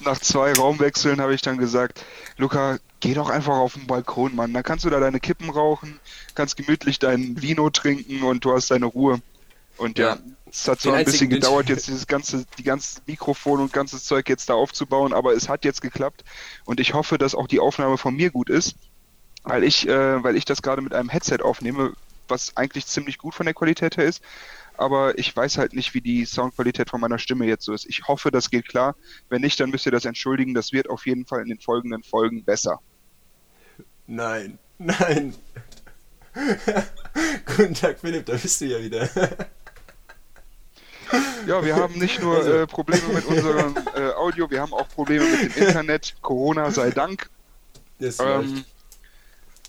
Nach 0.00 0.18
zwei 0.20 0.52
Raumwechseln 0.52 1.20
habe 1.20 1.34
ich 1.34 1.42
dann 1.42 1.58
gesagt, 1.58 2.04
Luca, 2.36 2.78
geh 3.00 3.14
doch 3.14 3.30
einfach 3.30 3.56
auf 3.56 3.74
den 3.74 3.86
Balkon, 3.86 4.34
Mann. 4.34 4.52
Dann 4.52 4.62
kannst 4.62 4.84
du 4.84 4.90
da 4.90 5.00
deine 5.00 5.20
Kippen 5.20 5.50
rauchen, 5.50 5.98
kannst 6.34 6.56
gemütlich 6.56 6.98
dein 6.98 7.40
Vino 7.42 7.70
trinken 7.70 8.22
und 8.22 8.44
du 8.44 8.52
hast 8.52 8.70
deine 8.70 8.86
Ruhe. 8.86 9.20
Und 9.76 9.98
ja, 9.98 10.14
Ja. 10.14 10.18
es 10.50 10.66
hat 10.68 10.80
zwar 10.80 10.94
ein 10.94 11.04
bisschen 11.04 11.30
gedauert, 11.30 11.68
jetzt 11.68 11.86
dieses 11.88 12.06
ganze, 12.06 12.44
die 12.58 12.64
ganze 12.64 13.00
Mikrofon 13.06 13.60
und 13.60 13.72
ganzes 13.72 14.04
Zeug 14.04 14.28
jetzt 14.28 14.48
da 14.48 14.54
aufzubauen, 14.54 15.12
aber 15.12 15.34
es 15.34 15.48
hat 15.48 15.64
jetzt 15.64 15.80
geklappt 15.82 16.24
und 16.64 16.80
ich 16.80 16.94
hoffe, 16.94 17.18
dass 17.18 17.34
auch 17.34 17.46
die 17.46 17.60
Aufnahme 17.60 17.96
von 17.98 18.14
mir 18.14 18.30
gut 18.30 18.50
ist, 18.50 18.74
weil 19.44 19.62
ich, 19.64 19.86
äh, 19.88 20.22
weil 20.22 20.36
ich 20.36 20.44
das 20.44 20.62
gerade 20.62 20.82
mit 20.82 20.92
einem 20.94 21.08
Headset 21.08 21.38
aufnehme, 21.42 21.92
was 22.26 22.56
eigentlich 22.56 22.86
ziemlich 22.86 23.18
gut 23.18 23.34
von 23.34 23.46
der 23.46 23.54
Qualität 23.54 23.96
her 23.96 24.04
ist, 24.04 24.20
aber 24.78 25.18
ich 25.18 25.34
weiß 25.36 25.58
halt 25.58 25.74
nicht, 25.74 25.92
wie 25.94 26.00
die 26.00 26.24
Soundqualität 26.24 26.88
von 26.90 27.00
meiner 27.00 27.18
Stimme 27.18 27.46
jetzt 27.46 27.64
so 27.64 27.72
ist. 27.72 27.86
Ich 27.86 28.06
hoffe, 28.08 28.30
das 28.30 28.50
geht 28.50 28.68
klar. 28.68 28.96
Wenn 29.28 29.42
nicht, 29.42 29.58
dann 29.60 29.70
müsst 29.70 29.86
ihr 29.86 29.92
das 29.92 30.04
entschuldigen. 30.04 30.54
Das 30.54 30.72
wird 30.72 30.88
auf 30.88 31.06
jeden 31.06 31.26
Fall 31.26 31.42
in 31.42 31.48
den 31.48 31.60
folgenden 31.60 32.02
Folgen 32.02 32.44
besser. 32.44 32.80
Nein, 34.06 34.58
nein. 34.78 35.34
Guten 37.56 37.74
Tag, 37.74 37.98
Philipp, 38.00 38.26
da 38.26 38.34
bist 38.36 38.60
du 38.60 38.66
ja 38.66 38.80
wieder. 38.80 39.08
Ja, 41.46 41.64
wir 41.64 41.74
haben 41.76 41.98
nicht 41.98 42.20
nur 42.20 42.36
Also- 42.36 42.52
äh, 42.52 42.66
Probleme 42.66 43.08
mit 43.14 43.24
unserem 43.24 43.74
äh, 43.96 44.10
Audio, 44.12 44.50
wir 44.50 44.60
haben 44.60 44.74
auch 44.74 44.88
Probleme 44.88 45.24
mit 45.24 45.56
dem 45.56 45.62
Internet. 45.66 46.14
Corona 46.20 46.70
sei 46.70 46.90
Dank. 46.90 47.30
Das 47.98 48.18
Ähm, 48.20 48.64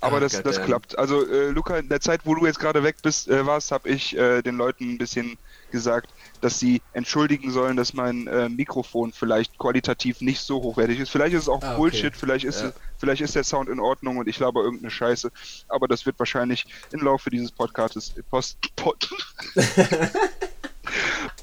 aber 0.01 0.17
Ah, 0.17 0.19
das, 0.21 0.31
das 0.33 0.43
goddamn. 0.43 0.65
klappt. 0.65 0.97
Also, 0.99 1.27
äh, 1.27 1.49
Luca, 1.49 1.77
in 1.77 1.89
der 1.89 1.99
Zeit, 2.01 2.21
wo 2.25 2.35
du 2.35 2.45
jetzt 2.45 2.59
gerade 2.59 2.83
weg 2.83 2.97
bist, 3.03 3.27
äh, 3.27 3.45
warst, 3.45 3.71
habe 3.71 3.89
ich 3.89 4.17
äh, 4.17 4.41
den 4.41 4.55
Leuten 4.57 4.91
ein 4.93 4.97
bisschen 4.97 5.37
gesagt, 5.71 6.09
dass 6.41 6.57
sie 6.59 6.81
entschuldigen 6.93 7.51
sollen, 7.51 7.75
dass 7.77 7.93
mein 7.93 8.25
äh, 8.27 8.49
Mikrofon 8.49 9.11
vielleicht 9.13 9.57
qualitativ 9.59 10.21
nicht 10.21 10.41
so 10.41 10.61
hochwertig 10.63 10.99
ist. 10.99 11.09
Vielleicht 11.09 11.33
ist 11.35 11.43
es 11.43 11.49
auch 11.49 11.61
Ah, 11.61 11.71
okay. 11.71 11.77
Bullshit, 11.77 12.15
vielleicht 12.15 12.45
ist, 12.45 12.61
Ja. 12.61 12.69
es, 12.69 12.73
vielleicht 12.97 13.21
ist 13.21 13.35
der 13.35 13.43
Sound 13.43 13.69
in 13.69 13.79
Ordnung 13.79 14.17
und 14.17 14.27
ich 14.27 14.39
laber 14.39 14.61
irgendeine 14.63 14.89
Scheiße. 14.89 15.31
Aber 15.67 15.87
das 15.87 16.05
wird 16.05 16.17
wahrscheinlich 16.17 16.65
im 16.91 17.01
Laufe 17.01 17.29
dieses 17.29 17.51
Podcastes 17.51 18.13
Post, 18.29 18.57
Pod, 18.75 19.09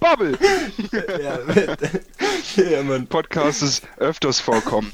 Bubble 0.01 0.37
ja, 1.23 1.39
ja. 2.65 3.01
Podcastes 3.09 3.83
öfters 3.99 4.41
vorkommen. 4.41 4.93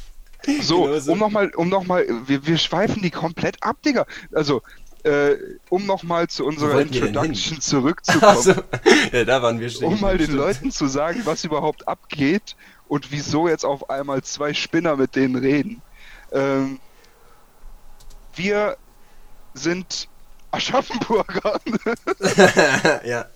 So, 0.62 0.82
Genau 0.84 0.98
so. 0.98 1.12
um 1.12 1.18
nochmal, 1.18 1.50
um 1.54 1.68
noch 1.68 1.84
mal, 1.86 2.06
wir, 2.26 2.46
wir 2.46 2.58
schweifen 2.58 3.02
die 3.02 3.10
komplett 3.10 3.62
ab, 3.62 3.76
Digga. 3.84 4.06
Also, 4.32 4.62
äh, 5.04 5.36
um 5.68 5.84
nochmal 5.86 6.28
zu 6.28 6.44
unserer 6.44 6.80
Introduction 6.80 7.60
zurückzukommen, 7.60 8.24
Also, 8.24 8.54
ja, 9.12 9.24
da 9.24 9.42
waren 9.42 9.58
wir 9.60 9.68
stehen. 9.70 9.88
um 9.88 10.00
mal 10.00 10.16
den 10.16 10.26
Stimmt. 10.26 10.38
Leuten 10.38 10.70
zu 10.70 10.86
sagen, 10.86 11.22
was 11.24 11.44
überhaupt 11.44 11.88
abgeht 11.88 12.56
und 12.88 13.10
wieso 13.10 13.48
jetzt 13.48 13.64
auf 13.64 13.90
einmal 13.90 14.22
zwei 14.22 14.54
Spinner 14.54 14.96
mit 14.96 15.16
denen 15.16 15.36
reden. 15.36 15.82
Ähm, 16.32 16.78
wir 18.34 18.76
sind 19.54 20.08
Aschaffenburger. 20.50 21.60
ja. 23.04 23.26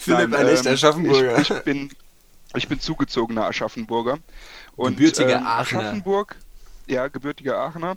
Philipp, 0.00 0.30
Nein, 0.30 0.34
ein 0.34 0.48
echter 0.48 0.70
ähm, 0.70 0.74
Aschaffenburger. 0.74 1.38
Ich, 1.38 1.50
ich, 1.50 1.62
bin, 1.62 1.90
ich 2.54 2.68
bin 2.68 2.80
zugezogener 2.80 3.46
Aschaffenburger. 3.46 4.18
Und, 4.76 4.96
Gebürtiger 4.96 5.36
ähm, 5.36 5.46
Aachener. 5.46 5.80
Aschaffenburg, 5.80 6.36
ja, 6.86 7.08
gebürtiger 7.08 7.58
Aachener. 7.58 7.96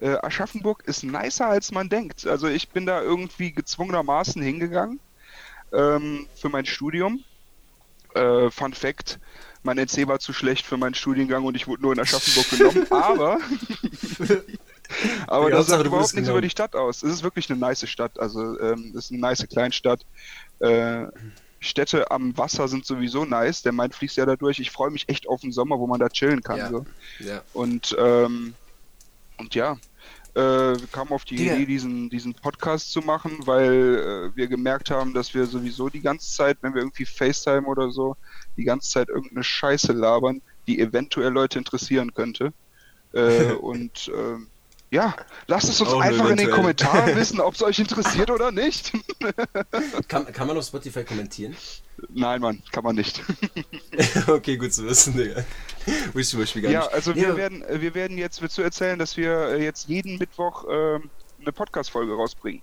Äh, 0.00 0.16
Aschaffenburg 0.22 0.84
ist 0.86 1.02
nicer, 1.02 1.46
als 1.46 1.72
man 1.72 1.88
denkt. 1.88 2.26
Also 2.26 2.46
ich 2.48 2.68
bin 2.68 2.86
da 2.86 3.02
irgendwie 3.02 3.52
gezwungenermaßen 3.52 4.40
hingegangen 4.42 5.00
ähm, 5.72 6.26
für 6.34 6.48
mein 6.48 6.66
Studium. 6.66 7.24
Äh, 8.14 8.50
Fun 8.50 8.72
Fact, 8.72 9.18
mein 9.62 9.78
NC 9.78 10.06
war 10.06 10.18
zu 10.18 10.32
schlecht 10.32 10.66
für 10.66 10.76
meinen 10.76 10.94
Studiengang 10.94 11.44
und 11.44 11.56
ich 11.56 11.66
wurde 11.66 11.82
nur 11.82 11.92
in 11.92 12.00
Aschaffenburg 12.00 12.50
genommen. 12.50 12.86
Aber, 12.90 13.38
aber 15.26 15.50
Ja, 15.50 15.56
das 15.56 15.66
sagt 15.66 15.84
überhaupt 15.84 16.14
nichts 16.14 16.28
über 16.28 16.40
die 16.40 16.50
Stadt 16.50 16.74
aus. 16.76 17.02
Es 17.02 17.12
ist 17.12 17.22
wirklich 17.22 17.50
eine 17.50 17.58
nice 17.58 17.88
Stadt. 17.88 18.18
Also 18.18 18.58
ähm, 18.60 18.92
es 18.96 19.06
ist 19.06 19.12
eine 19.12 19.20
nice 19.20 19.46
Kleinstadt. 19.48 20.00
Äh, 20.60 21.06
Städte 21.60 22.10
am 22.10 22.36
Wasser 22.36 22.68
sind 22.68 22.86
sowieso 22.86 23.24
nice. 23.24 23.62
Der 23.62 23.72
Main 23.72 23.92
fließt 23.92 24.16
ja 24.16 24.26
da 24.26 24.36
durch. 24.36 24.60
Ich 24.60 24.70
freue 24.70 24.90
mich 24.90 25.08
echt 25.08 25.28
auf 25.28 25.40
den 25.40 25.52
Sommer, 25.52 25.78
wo 25.78 25.86
man 25.86 26.00
da 26.00 26.08
chillen 26.08 26.42
kann. 26.42 26.58
Ja. 26.58 26.70
So. 26.70 26.86
ja. 27.18 27.42
Und, 27.52 27.96
ähm, 27.98 28.54
und 29.38 29.54
ja, 29.54 29.76
äh, 30.34 30.40
wir 30.40 30.86
kamen 30.92 31.10
auf 31.10 31.24
die 31.24 31.36
Digga. 31.36 31.54
Idee, 31.54 31.66
diesen, 31.66 32.10
diesen 32.10 32.34
Podcast 32.34 32.92
zu 32.92 33.00
machen, 33.00 33.38
weil 33.46 34.30
äh, 34.32 34.36
wir 34.36 34.46
gemerkt 34.46 34.90
haben, 34.90 35.12
dass 35.14 35.34
wir 35.34 35.46
sowieso 35.46 35.88
die 35.88 36.00
ganze 36.00 36.32
Zeit, 36.32 36.58
wenn 36.60 36.74
wir 36.74 36.82
irgendwie 36.82 37.06
FaceTime 37.06 37.66
oder 37.66 37.90
so, 37.90 38.16
die 38.56 38.64
ganze 38.64 38.90
Zeit 38.90 39.08
irgendeine 39.08 39.42
Scheiße 39.42 39.92
labern, 39.92 40.40
die 40.68 40.78
eventuell 40.78 41.32
Leute 41.32 41.58
interessieren 41.58 42.14
könnte. 42.14 42.52
Äh, 43.12 43.52
und 43.60 44.12
ähm, 44.14 44.46
ja, 44.90 45.14
lasst 45.46 45.68
es 45.68 45.80
uns 45.80 45.90
nur 45.90 46.02
einfach 46.02 46.30
in 46.30 46.36
den. 46.36 46.50
Kommentaren 46.50 47.14
wissen, 47.16 47.40
ob 47.40 47.54
es 47.54 47.62
euch 47.62 47.78
interessiert 47.78 48.30
oder 48.30 48.50
nicht. 48.50 48.92
Kann, 50.08 50.32
kann 50.32 50.46
man 50.46 50.56
auf 50.56 50.64
Spotify 50.64 51.04
kommentieren? 51.04 51.54
Nein, 52.10 52.40
Mann, 52.40 52.62
kann 52.72 52.84
man 52.84 52.94
nicht. 52.96 53.20
okay, 54.28 54.56
gut 54.56 54.72
zu 54.72 54.84
wissen, 54.86 55.16
Digga. 55.16 55.44
Zum 56.22 56.40
Beispiel 56.40 56.62
gar 56.62 56.70
Ja, 56.70 56.80
nicht. 56.82 56.92
also 56.92 57.10
Ja, 57.12 57.16
wir 57.28 57.36
werden, 57.36 57.64
wir 57.68 57.94
werden 57.94 58.16
jetzt, 58.18 58.40
willst 58.40 58.56
du 58.56 58.62
erzählen, 58.62 58.98
dass 58.98 59.16
wir 59.16 59.32
äh, 59.48 59.62
jetzt 59.64 59.88
jeden 59.88 60.16
Mittwoch 60.18 60.64
ähm, 60.70 61.10
eine 61.40 61.52
Podcast-Folge 61.52 62.14
rausbringen? 62.14 62.62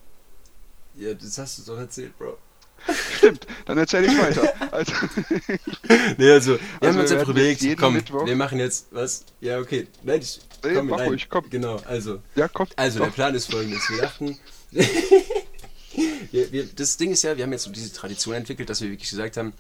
Ja, 0.96 1.14
das 1.14 1.38
hast 1.38 1.60
du 1.60 1.64
doch 1.74 1.78
erzählt, 1.80 2.18
Bro. 2.18 2.38
Stimmt, 3.18 3.48
dann 3.66 3.78
erzähle 3.78 4.08
ich 4.08 4.18
weiter. 4.18 4.54
Also, 4.72 4.94
Nee, 6.18 6.30
also, 6.32 6.52
wir 6.54 6.60
Also 6.82 6.88
haben 6.94 7.00
uns 7.00 7.12
jetzt 7.12 7.24
überlegt, 7.24 7.78
komm, 7.80 7.96
Mittwoch- 7.96 8.26
wir 8.26 8.36
machen 8.36 8.60
jetzt, 8.60 8.88
was? 8.92 9.26
Ja, 9.42 9.60
okay. 9.60 9.88
Nein, 10.04 10.22
ich, 10.22 10.40
Nee, 10.64 10.74
komm, 10.74 10.88
mach 10.88 10.98
nein. 10.98 11.10
ruhig, 11.10 11.30
komm. 11.30 11.50
Genau, 11.50 11.78
also, 11.86 12.22
ja, 12.36 12.48
komm. 12.48 12.68
also 12.76 13.00
doch. 13.00 13.06
der 13.06 13.14
Plan 13.14 13.36
ist 13.36 13.52
folgendes. 13.52 13.90
Wir 13.90 14.02
dachten, 14.02 14.40
wir, 16.32 16.52
wir, 16.52 16.66
das 16.66 16.98
Ding 16.98 17.12
ist 17.12 17.24
ja, 17.24 17.38
wir 17.38 17.44
haben 17.44 17.52
jetzt 17.52 17.64
so 17.64 17.72
diese 17.72 17.94
Tradition 17.94 18.36
entwickelt, 18.36 18.70
dass 18.70 18.82
wir 18.82 18.90
wirklich 18.90 19.10
gesagt 19.10 19.38
haben, 19.38 19.54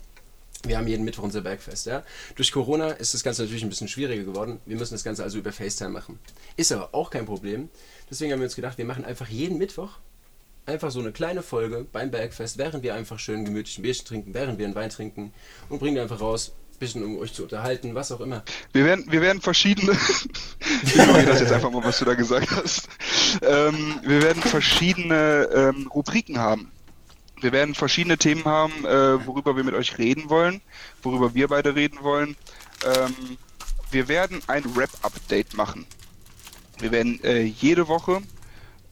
wir 0.63 0.77
haben 0.77 0.88
jeden 0.88 1.05
Mittwoch 1.05 1.23
unser 1.23 1.41
Bergfest, 1.41 1.86
ja. 1.86 2.03
Durch 2.36 2.51
Corona 2.51 2.89
ist 2.91 3.13
das 3.13 3.23
Ganze 3.23 3.43
natürlich 3.43 3.63
ein 3.63 3.69
bisschen 3.69 3.88
schwieriger 3.88 4.23
geworden. 4.23 4.60
Wir 4.65 4.77
müssen 4.77 4.93
das 4.93 5.03
Ganze 5.03 5.23
also 5.23 5.38
über 5.38 5.51
FaceTime 5.51 5.91
machen. 5.91 6.19
Ist 6.58 6.71
aber 6.71 6.89
auch 6.93 7.12
kein 7.12 7.25
Problem. 7.25 7.69
Deswegen 8.10 8.31
haben 8.31 8.39
wir 8.39 8.45
uns 8.45 8.55
gedacht, 8.55 8.77
wir 8.77 8.86
machen 8.86 9.05
einfach 9.05 9.27
jeden 9.27 9.58
Mittwoch 9.58 9.99
einfach 10.65 10.91
so 10.91 10.99
eine 10.99 11.12
kleine 11.12 11.43
Folge 11.43 11.86
beim 11.91 12.12
Bergfest, 12.12 12.58
während 12.58 12.84
wir 12.84 12.95
einfach 12.95 13.19
schön 13.19 13.45
gemütlich 13.45 13.77
ein 13.77 13.84
Bierchen 13.84 14.05
trinken, 14.05 14.34
während 14.34 14.58
wir 14.58 14.65
einen 14.65 14.75
Wein 14.75 14.89
trinken 14.89 15.34
und 15.69 15.79
bringen 15.79 15.99
einfach 15.99 16.21
raus, 16.21 16.53
bisschen 16.75 17.03
um 17.03 17.17
euch 17.17 17.33
zu 17.33 17.43
unterhalten, 17.43 17.95
was 17.95 18.11
auch 18.11 18.21
immer. 18.21 18.43
Wir 18.73 18.85
werden, 18.85 19.05
wir 19.09 19.21
werden 19.21 19.41
verschiedene. 19.41 19.91
ich 20.83 20.95
ignoriere 20.95 21.25
das 21.25 21.39
jetzt 21.39 21.51
einfach 21.51 21.71
mal, 21.71 21.83
was 21.83 21.99
du 21.99 22.05
da 22.05 22.13
gesagt 22.13 22.51
hast. 22.51 22.88
Ähm, 23.41 23.99
wir 24.03 24.21
werden 24.21 24.41
verschiedene 24.41 25.49
ähm, 25.53 25.88
Rubriken 25.88 26.39
haben. 26.39 26.71
Wir 27.41 27.51
werden 27.51 27.75
verschiedene 27.75 28.17
Themen 28.17 28.45
haben, 28.45 28.85
äh, 28.85 29.25
worüber 29.25 29.55
wir 29.55 29.63
mit 29.63 29.75
euch 29.75 29.97
reden 29.97 30.29
wollen, 30.29 30.61
worüber 31.03 31.33
wir 31.33 31.47
beide 31.47 31.75
reden 31.75 31.99
wollen. 32.01 32.35
Ähm, 32.85 33.38
wir 33.91 34.07
werden 34.07 34.41
ein 34.47 34.63
Rap-Update 34.75 35.55
machen. 35.55 35.85
Wir 36.79 36.91
werden 36.91 37.23
äh, 37.23 37.43
jede 37.43 37.88
Woche 37.88 38.21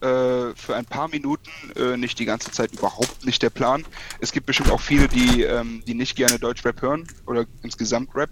äh, 0.04 0.56
für 0.56 0.76
ein 0.76 0.86
paar 0.88 1.10
Minuten, 1.10 1.52
äh, 1.76 1.98
nicht 1.98 2.20
die 2.20 2.26
ganze 2.26 2.52
Zeit 2.52 2.74
überhaupt 2.74 3.24
nicht 3.26 3.42
der 3.42 3.50
Plan. 3.52 3.86
Es 4.20 4.32
gibt 4.32 4.46
bestimmt 4.48 4.70
auch 4.70 4.82
viele, 4.82 5.10
die, 5.10 5.44
ähm, 5.44 5.84
die 5.88 5.96
nicht 5.96 6.16
gerne 6.16 6.40
Deutschrap 6.40 6.82
hören 6.82 7.10
oder 7.26 7.46
insgesamt 7.64 8.16
Rap. 8.16 8.32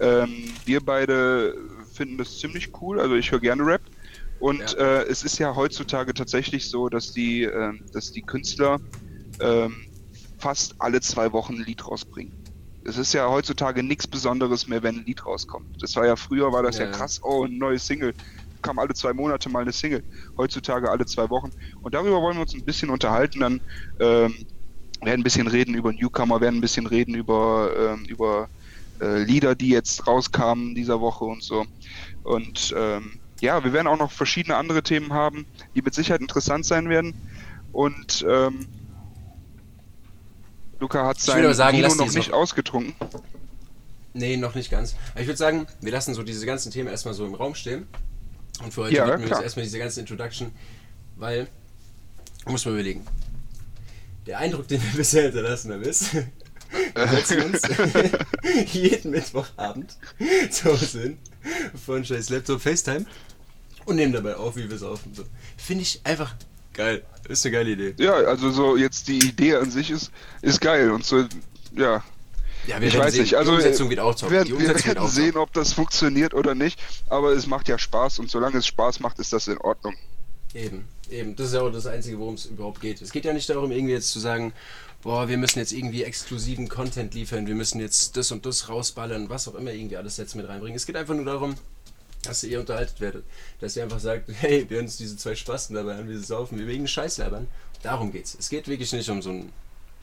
Ähm, 0.00 0.60
wir 0.64 0.80
beide 0.84 1.54
finden 1.92 2.18
das 2.18 2.38
ziemlich 2.38 2.70
cool, 2.80 3.00
also 3.00 3.16
ich 3.16 3.32
höre 3.32 3.40
gerne 3.40 3.64
Rap. 3.66 3.82
Und 4.38 4.74
Ja. 4.78 5.00
äh, 5.02 5.02
es 5.08 5.24
ist 5.24 5.38
ja 5.38 5.56
heutzutage 5.56 6.14
tatsächlich 6.14 6.70
so, 6.70 6.88
dass 6.88 7.12
die, 7.12 7.42
ähm, 7.44 7.88
dass 7.92 8.12
die 8.12 8.22
Künstler 8.22 8.80
ähm, 9.40 9.74
fast 10.38 10.74
alle 10.78 11.00
zwei 11.00 11.32
Wochen 11.32 11.54
ein 11.56 11.64
Lied 11.64 11.86
rausbringen. 11.86 12.34
Es 12.84 12.96
ist 12.98 13.12
ja 13.12 13.28
heutzutage 13.28 13.82
nichts 13.82 14.06
Besonderes 14.08 14.68
mehr, 14.68 14.82
wenn 14.82 14.98
ein 14.98 15.04
Lied 15.04 15.26
rauskommt. 15.26 15.68
Das 15.80 15.96
war 15.96 16.06
ja 16.06 16.16
früher, 16.16 16.52
war 16.52 16.62
das 16.62 16.78
ja, 16.78 16.86
Ja. 16.86 16.90
krass, 16.90 17.20
oh, 17.22 17.44
ein 17.44 17.58
neues 17.58 17.86
Single. 17.86 18.14
Kam 18.62 18.78
alle 18.78 18.94
zwei 18.94 19.12
Monate 19.12 19.48
mal 19.48 19.62
eine 19.62 19.72
Single. 19.72 20.02
Heutzutage 20.36 20.90
alle 20.90 21.06
zwei 21.06 21.28
Wochen. 21.30 21.50
Und 21.82 21.94
darüber 21.94 22.20
wollen 22.20 22.36
wir 22.36 22.42
uns 22.42 22.54
ein 22.54 22.64
bisschen 22.64 22.90
unterhalten. 22.90 23.40
Dann 23.40 23.60
ähm, 24.00 24.34
werden 25.02 25.20
ein 25.20 25.22
bisschen 25.22 25.46
reden 25.46 25.74
über 25.74 25.92
Newcomer, 25.92 26.40
werden 26.40 26.56
ein 26.58 26.60
bisschen 26.60 26.86
reden 26.86 27.14
über, 27.14 27.70
ähm, 27.78 28.04
über 28.06 28.48
äh, 29.00 29.22
Lieder, 29.22 29.54
die 29.54 29.68
jetzt 29.68 30.06
rauskamen 30.06 30.74
dieser 30.74 31.00
Woche 31.00 31.24
und 31.24 31.42
so. 31.42 31.64
Und 32.24 32.74
ähm, 32.76 33.20
ja, 33.40 33.62
wir 33.62 33.72
werden 33.72 33.86
auch 33.86 33.98
noch 33.98 34.10
verschiedene 34.10 34.56
andere 34.56 34.82
Themen 34.82 35.12
haben, 35.12 35.46
die 35.74 35.82
mit 35.82 35.94
Sicherheit 35.94 36.20
interessant 36.20 36.66
sein 36.66 36.88
werden. 36.88 37.14
Und 37.72 38.26
ähm, 38.28 38.66
Luca 40.80 41.06
hat 41.06 41.20
sein 41.20 41.54
sagen, 41.54 41.76
die 41.76 41.82
noch 41.82 41.96
nicht 41.96 42.28
noch- 42.28 42.36
ausgetrunken. 42.36 42.94
Nee, 44.14 44.36
noch 44.36 44.54
nicht 44.54 44.70
ganz. 44.70 44.96
Aber 45.12 45.20
ich 45.20 45.26
würde 45.26 45.36
sagen, 45.36 45.66
wir 45.80 45.92
lassen 45.92 46.14
so 46.14 46.22
diese 46.22 46.46
ganzen 46.46 46.72
Themen 46.72 46.88
erstmal 46.88 47.14
so 47.14 47.26
im 47.26 47.34
Raum 47.34 47.54
stehen. 47.54 47.86
Und 48.62 48.74
für 48.74 48.82
heute 48.82 48.96
Ja, 48.96 49.06
widmen 49.06 49.28
wir 49.28 49.36
uns 49.36 49.42
erstmal 49.44 49.64
diese 49.64 49.78
ganze 49.78 50.00
Introduction, 50.00 50.52
weil, 51.16 51.48
muss 52.46 52.64
man 52.64 52.74
überlegen. 52.74 53.06
Der 54.26 54.38
Eindruck, 54.38 54.68
den 54.68 54.82
wir 54.82 54.90
bisher 54.96 55.24
hinterlassen 55.24 55.72
haben, 55.72 55.82
ist, 55.82 56.14
wir 56.94 57.08
setzen 57.08 57.42
uns 57.42 57.62
jeden 58.72 59.10
Mittwochabend 59.10 59.96
zu 60.50 60.64
Hause 60.66 61.02
hin, 61.02 61.18
vor 61.84 61.96
ein 61.96 62.04
scheiß 62.04 62.30
Laptop 62.30 62.60
FaceTime 62.60 63.06
und 63.84 63.96
nehmen 63.96 64.12
dabei 64.12 64.36
auf, 64.36 64.56
wie 64.56 64.68
wir 64.68 64.78
saufen. 64.78 65.14
So. 65.14 65.24
Finde 65.56 65.82
ich 65.82 66.00
einfach 66.04 66.34
geil. 66.74 67.02
Ist 67.28 67.44
eine 67.46 67.52
geile 67.52 67.70
Idee. 67.70 67.94
Ja, 67.98 68.14
also 68.14 68.50
so 68.50 68.76
jetzt 68.76 69.08
die 69.08 69.18
Idee 69.18 69.56
an 69.56 69.70
sich 69.70 69.90
ist, 69.90 70.10
ist 70.42 70.60
geil 70.60 70.90
und 70.90 71.04
so, 71.04 71.24
ja. 71.74 72.02
Ja, 72.68 72.80
wir 72.82 72.88
Ich 72.88 72.98
weiß 72.98 73.14
sehen. 73.14 73.22
nicht, 73.22 73.34
also 73.34 73.52
die 73.52 73.56
Umsetzung 73.56 73.86
äh, 73.86 73.90
geht 73.90 74.00
auch 74.00 74.14
top. 74.14 74.30
Wir, 74.30 74.46
wir 74.46 74.54
Umsetzung 74.54 74.94
werden 74.94 75.08
sehen, 75.08 75.36
ob 75.38 75.52
das 75.54 75.72
funktioniert 75.72 76.34
oder 76.34 76.54
nicht, 76.54 76.78
aber 77.08 77.32
es 77.32 77.46
macht 77.46 77.66
ja 77.68 77.78
Spaß 77.78 78.18
und 78.18 78.30
solange 78.30 78.58
es 78.58 78.66
Spaß 78.66 79.00
macht, 79.00 79.18
ist 79.18 79.32
das 79.32 79.48
in 79.48 79.56
Ordnung. 79.58 79.96
Eben, 80.52 80.86
eben. 81.10 81.34
Das 81.34 81.48
ist 81.48 81.54
ja 81.54 81.62
auch 81.62 81.70
das 81.70 81.86
Einzige, 81.86 82.18
worum 82.18 82.34
es 82.34 82.44
überhaupt 82.44 82.82
geht. 82.82 83.00
Es 83.00 83.10
geht 83.10 83.24
ja 83.24 83.32
nicht 83.32 83.48
darum, 83.48 83.72
irgendwie 83.72 83.94
jetzt 83.94 84.10
zu 84.10 84.20
sagen, 84.20 84.52
boah, 85.02 85.28
wir 85.28 85.38
müssen 85.38 85.58
jetzt 85.60 85.72
irgendwie 85.72 86.04
exklusiven 86.04 86.68
Content 86.68 87.14
liefern, 87.14 87.46
wir 87.46 87.54
müssen 87.54 87.80
jetzt 87.80 88.18
das 88.18 88.32
und 88.32 88.44
das 88.44 88.68
rausballern, 88.68 89.30
was 89.30 89.48
auch 89.48 89.54
immer 89.54 89.72
irgendwie 89.72 89.96
alles 89.96 90.18
jetzt 90.18 90.34
mit 90.34 90.46
reinbringen. 90.46 90.76
Es 90.76 90.84
geht 90.84 90.96
einfach 90.96 91.14
nur 91.14 91.24
darum, 91.24 91.54
dass 92.22 92.44
ihr 92.44 92.60
unterhaltet 92.60 93.00
werdet. 93.00 93.24
Dass 93.60 93.76
ihr 93.76 93.82
einfach 93.82 94.00
sagt, 94.00 94.28
hey, 94.40 94.66
wir 94.68 94.76
hören 94.76 94.86
uns 94.86 94.98
diese 94.98 95.16
zwei 95.16 95.34
Spasten 95.34 95.74
dabei 95.74 95.94
an, 95.94 96.06
wie 96.06 96.16
sie 96.16 96.24
saufen, 96.24 96.58
wir 96.58 96.66
wegen 96.66 96.86
Scheiß 96.86 97.16
labern. 97.16 97.46
Darum 97.82 98.12
geht's. 98.12 98.36
Es 98.38 98.50
geht 98.50 98.68
wirklich 98.68 98.92
nicht 98.92 99.08
um 99.08 99.22
so 99.22 99.30
einen 99.30 99.52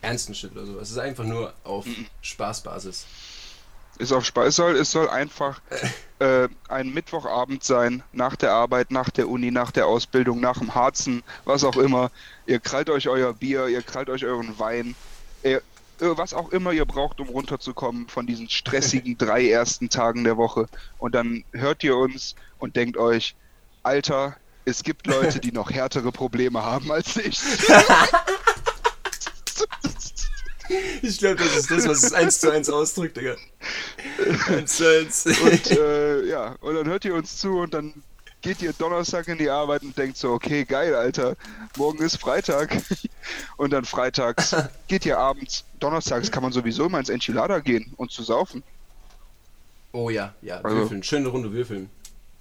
ernsten 0.02 0.34
Shit 0.34 0.52
oder 0.52 0.66
so. 0.66 0.78
Es 0.78 0.90
ist 0.90 0.98
einfach 0.98 1.24
nur 1.24 1.52
auf 1.64 1.86
Spaßbasis. 2.22 3.06
Ist 3.98 4.12
auf 4.12 4.24
Spaß. 4.24 4.48
Es 4.48 4.56
soll, 4.56 4.76
es 4.76 4.90
soll 4.90 5.08
einfach 5.08 5.60
äh, 6.18 6.48
ein 6.68 6.92
Mittwochabend 6.92 7.64
sein, 7.64 8.02
nach 8.12 8.36
der 8.36 8.52
Arbeit, 8.52 8.90
nach 8.90 9.10
der 9.10 9.28
Uni, 9.28 9.50
nach 9.50 9.70
der 9.70 9.86
Ausbildung, 9.86 10.40
nach 10.40 10.58
dem 10.58 10.74
Harzen, 10.74 11.22
was 11.44 11.64
auch 11.64 11.76
immer. 11.76 12.10
Ihr 12.46 12.60
krallt 12.60 12.90
euch 12.90 13.08
euer 13.08 13.32
Bier, 13.32 13.68
ihr 13.68 13.82
krallt 13.82 14.10
euch 14.10 14.24
euren 14.24 14.58
Wein, 14.58 14.94
ihr, 15.42 15.58
äh, 15.58 15.60
was 15.98 16.34
auch 16.34 16.50
immer 16.50 16.72
ihr 16.72 16.84
braucht, 16.84 17.20
um 17.20 17.28
runterzukommen 17.28 18.08
von 18.08 18.26
diesen 18.26 18.50
stressigen 18.50 19.16
drei 19.18 19.48
ersten 19.48 19.88
Tagen 19.88 20.24
der 20.24 20.36
Woche. 20.36 20.68
Und 20.98 21.14
dann 21.14 21.44
hört 21.52 21.82
ihr 21.82 21.96
uns 21.96 22.34
und 22.58 22.76
denkt 22.76 22.98
euch, 22.98 23.34
Alter, 23.82 24.36
es 24.66 24.82
gibt 24.82 25.06
Leute, 25.06 25.38
die 25.38 25.52
noch 25.52 25.70
härtere 25.70 26.12
Probleme 26.12 26.62
haben 26.62 26.90
als 26.90 27.16
ich. 27.16 27.38
Ich 31.02 31.18
glaube, 31.18 31.36
das 31.36 31.56
ist 31.56 31.70
das, 31.70 31.86
was 31.86 32.02
es 32.02 32.12
eins 32.12 32.40
zu 32.40 32.50
eins 32.50 32.68
ausdrückt, 32.68 33.16
Digga. 33.16 33.36
Eins 34.48 34.76
zu 34.76 34.84
eins. 35.00 35.24
Und 35.26 35.70
äh, 35.70 36.24
ja, 36.26 36.56
und 36.60 36.74
dann 36.74 36.86
hört 36.88 37.04
ihr 37.04 37.14
uns 37.14 37.36
zu 37.38 37.58
und 37.60 37.72
dann 37.72 37.94
geht 38.42 38.62
ihr 38.62 38.72
Donnerstag 38.72 39.28
in 39.28 39.38
die 39.38 39.48
Arbeit 39.48 39.82
und 39.82 39.96
denkt 39.96 40.16
so, 40.16 40.32
okay, 40.32 40.64
geil, 40.64 40.94
Alter, 40.94 41.36
morgen 41.76 42.02
ist 42.02 42.16
Freitag. 42.18 42.76
Und 43.56 43.70
dann 43.72 43.84
freitags 43.84 44.54
geht 44.88 45.04
ihr 45.06 45.18
abends, 45.18 45.64
donnerstags 45.80 46.30
kann 46.30 46.42
man 46.42 46.52
sowieso 46.52 46.86
immer 46.86 46.98
ins 47.00 47.08
Enchilada 47.08 47.58
gehen 47.60 47.92
und 47.96 48.10
zu 48.10 48.22
saufen, 48.22 48.62
Oh 49.92 50.10
ja, 50.10 50.34
ja, 50.42 50.60
Also- 50.60 50.76
würfeln. 50.76 51.02
Schöne 51.02 51.28
Runde 51.28 51.52
würfeln. 51.52 51.88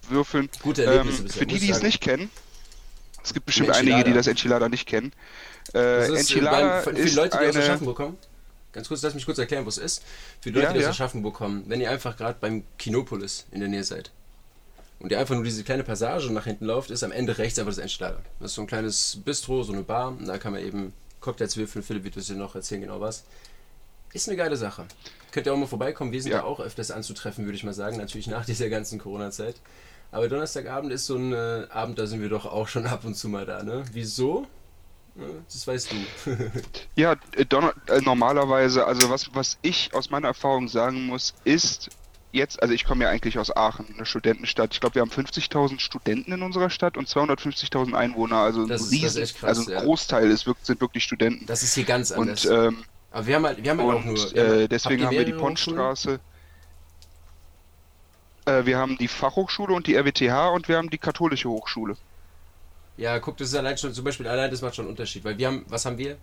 würfeln. 0.10 0.49
Gute 0.62 0.84
Ähm, 0.84 0.89
Erlebnisse 0.89 1.23
bisher, 1.23 1.39
für 1.39 1.45
die, 1.45 1.60
die 1.60 1.69
es 1.71 1.82
nicht 1.82 2.01
kennen, 2.01 2.30
es 3.23 3.34
gibt 3.34 3.45
bestimmt 3.45 3.69
einige, 3.71 4.04
die 4.04 4.13
das 4.13 4.28
Enchilada 4.28 4.67
nicht 4.67 4.88
kennen. 4.88 5.13
Äh, 5.69 5.73
Das 5.73 6.10
ist, 6.10 6.19
Enchilada 6.19 6.82
beim- 6.82 6.84
für 6.84 6.89
ist 7.01 7.15
Leute, 7.15 7.38
die 7.38 7.47
aus 7.47 7.56
eine... 7.56 7.63
Aschaffenburg 7.63 7.97
kommen. 7.97 8.17
Ganz 8.71 8.88
kurz, 8.89 9.01
lass 9.01 9.13
mich 9.13 9.25
kurz 9.25 9.38
erklären, 9.38 9.63
wo 9.65 9.69
es 9.69 9.78
ist. 9.78 10.04
Für 10.41 10.49
die 10.51 10.56
Leute, 10.56 10.67
Ja, 10.67 10.73
die 10.73 10.80
ja. 10.80 10.86
aus 10.89 10.95
Aschaffenburg 10.95 11.34
kommen, 11.36 11.63
wenn 11.67 11.80
ihr 11.82 11.89
einfach 11.89 12.17
gerade 12.17 12.38
beim 12.39 12.63
Kinopolis 12.78 13.45
in 13.51 13.60
der 13.62 13.69
Nähe 13.69 13.84
seid 13.84 14.12
und 14.99 15.12
ihr 15.12 15.19
einfach 15.19 15.36
nur 15.36 15.43
diese 15.43 15.63
kleine 15.63 15.84
Passage 15.84 16.32
nach 16.32 16.43
hinten 16.45 16.65
lauft, 16.65 16.91
ist 16.91 17.04
am 17.04 17.12
Ende 17.12 17.38
rechts 17.38 17.58
einfach 17.58 17.71
das 17.71 17.78
Enchilada. 17.80 18.19
Das 18.39 18.51
ist 18.51 18.56
so 18.56 18.62
ein 18.62 18.67
kleines 18.67 19.19
Bistro, 19.23 19.63
so 19.63 19.71
eine 19.73 19.84
Bar. 19.84 20.10
Und 20.10 20.25
da 20.28 20.38
kann 20.38 20.51
man 20.54 20.62
eben 20.62 20.93
Cocktails 21.21 21.56
würfeln. 21.58 21.84
Philipp 21.84 22.04
wird 22.04 22.17
uns 22.17 22.28
dir 22.28 22.36
noch 22.36 22.54
erzählen, 22.56 22.82
genau 22.82 22.99
was. 22.99 23.23
Ist 24.13 24.28
eine 24.30 24.38
geile 24.38 24.56
Sache. 24.58 24.86
Könnt 25.32 25.45
ihr 25.47 25.54
auch 25.54 25.58
mal 25.58 25.67
vorbeikommen. 25.67 26.12
Wir 26.12 26.21
sind 26.21 26.32
Ja. 26.32 26.39
da 26.39 26.43
auch 26.45 26.60
öfters 26.60 26.91
anzutreffen, 26.91 27.45
würde 27.45 27.56
ich 27.58 27.63
mal 27.63 27.73
sagen. 27.73 27.97
Natürlich 27.97 28.28
nach 28.28 28.45
dieser 28.45 28.69
ganzen 28.69 28.99
Corona-Zeit. 28.99 29.56
Aber 30.12 30.28
Donnerstagabend 30.30 30.91
ist 30.93 31.06
so 31.06 31.15
ein 31.17 31.34
äh, 31.34 31.65
Abend, 31.69 31.97
da 31.99 32.08
sind 32.08 32.21
wir 32.21 32.30
doch 32.30 32.45
auch 32.45 32.67
schon 32.67 32.86
ab 32.88 33.04
und 33.06 33.15
zu 33.15 33.28
mal 33.30 33.45
da, 33.45 33.63
ne? 33.63 33.84
Wieso? 33.91 34.47
Das 35.47 35.65
weißt 35.67 35.91
du. 35.91 35.95
Ja, 36.95 37.15
äh, 37.36 37.45
Donner 37.45 37.73
äh, 37.88 38.01
normalerweise, 38.01 38.86
also 38.86 39.10
was, 39.10 39.34
was 39.34 39.58
ich 39.62 39.93
aus 39.93 40.10
meiner 40.10 40.28
Erfahrung 40.28 40.67
sagen 40.67 41.06
muss, 41.06 41.34
ist 41.45 41.89
jetzt, 42.34 42.62
also 42.62 42.73
ich 42.73 42.84
komme 42.84 43.06
ja 43.06 43.10
eigentlich 43.10 43.39
aus 43.39 43.56
Aachen, 43.56 43.86
eine 43.95 44.06
Studentenstadt. 44.06 44.73
Ich 44.73 44.82
glaube, 44.82 44.95
wir 44.95 45.01
haben 45.01 45.12
50.000 45.12 45.80
Studenten 45.80 46.34
in 46.34 46.41
unserer 46.41 46.69
Stadt 46.69 46.97
und 46.97 47.08
250.000 47.08 47.93
Einwohner. 47.93 48.38
Also 48.38 48.63
ein 48.63 48.67
Das 48.67 48.82
ist- 48.82 48.91
das 48.91 48.97
ist 48.97 49.04
riesen, 49.04 49.23
echt 49.23 49.38
krass, 49.39 49.47
also 49.58 49.71
ein 49.71 49.78
ja. 49.78 49.82
Großteil 49.84 50.30
ist, 50.30 50.45
sind 50.63 50.82
wirklich 50.82 51.04
Studenten. 51.06 51.45
Das 51.45 51.63
ist 51.63 51.75
hier 51.75 51.86
ganz 51.86 52.12
anders. 52.12 52.45
Und, 52.45 52.54
ähm, 52.54 52.84
Aber 53.12 53.25
wir 53.25 53.36
haben 53.38 53.45
halt, 53.45 53.63
wir 53.63 53.71
haben 53.71 53.80
halt 53.80 53.89
auch 53.91 53.95
und 53.95 54.06
nur. 54.06 54.15
wir 54.15 54.43
haben- 54.43 54.58
äh, 54.58 54.62
habt 54.63 54.71
deswegen 54.73 55.06
haben 55.06 55.12
wir 55.17 55.25
die? 55.25 55.32
Pontstraße. 55.34 56.19
Äh, 58.45 58.65
wir 58.65 58.78
haben 58.78 58.97
die 58.97 59.08
Fachhochschule 59.08 59.73
und 59.73 59.88
die 59.88 59.95
RWTH 59.95 60.49
und 60.49 60.67
wir 60.67 60.78
haben 60.78 60.89
die 60.89 60.97
katholische 60.97 61.49
Hochschule. 61.49 61.95
Ja, 62.97 63.19
guck, 63.19 63.38
das 63.38 63.49
ist 63.49 63.55
allein 63.55 63.77
schon, 63.77 63.93
zum 63.93 64.05
Beispiel 64.05 64.27
allein 64.27 64.49
das 64.51 64.62
macht 64.62 64.75
schon 64.75 64.86
einen 64.86 64.91
Unterschied, 64.91 65.23
weil 65.23 65.38
wir 65.38 65.47
haben, 65.47 65.65
was 65.67 65.86
haben 65.86 65.97
wir? 65.97 66.17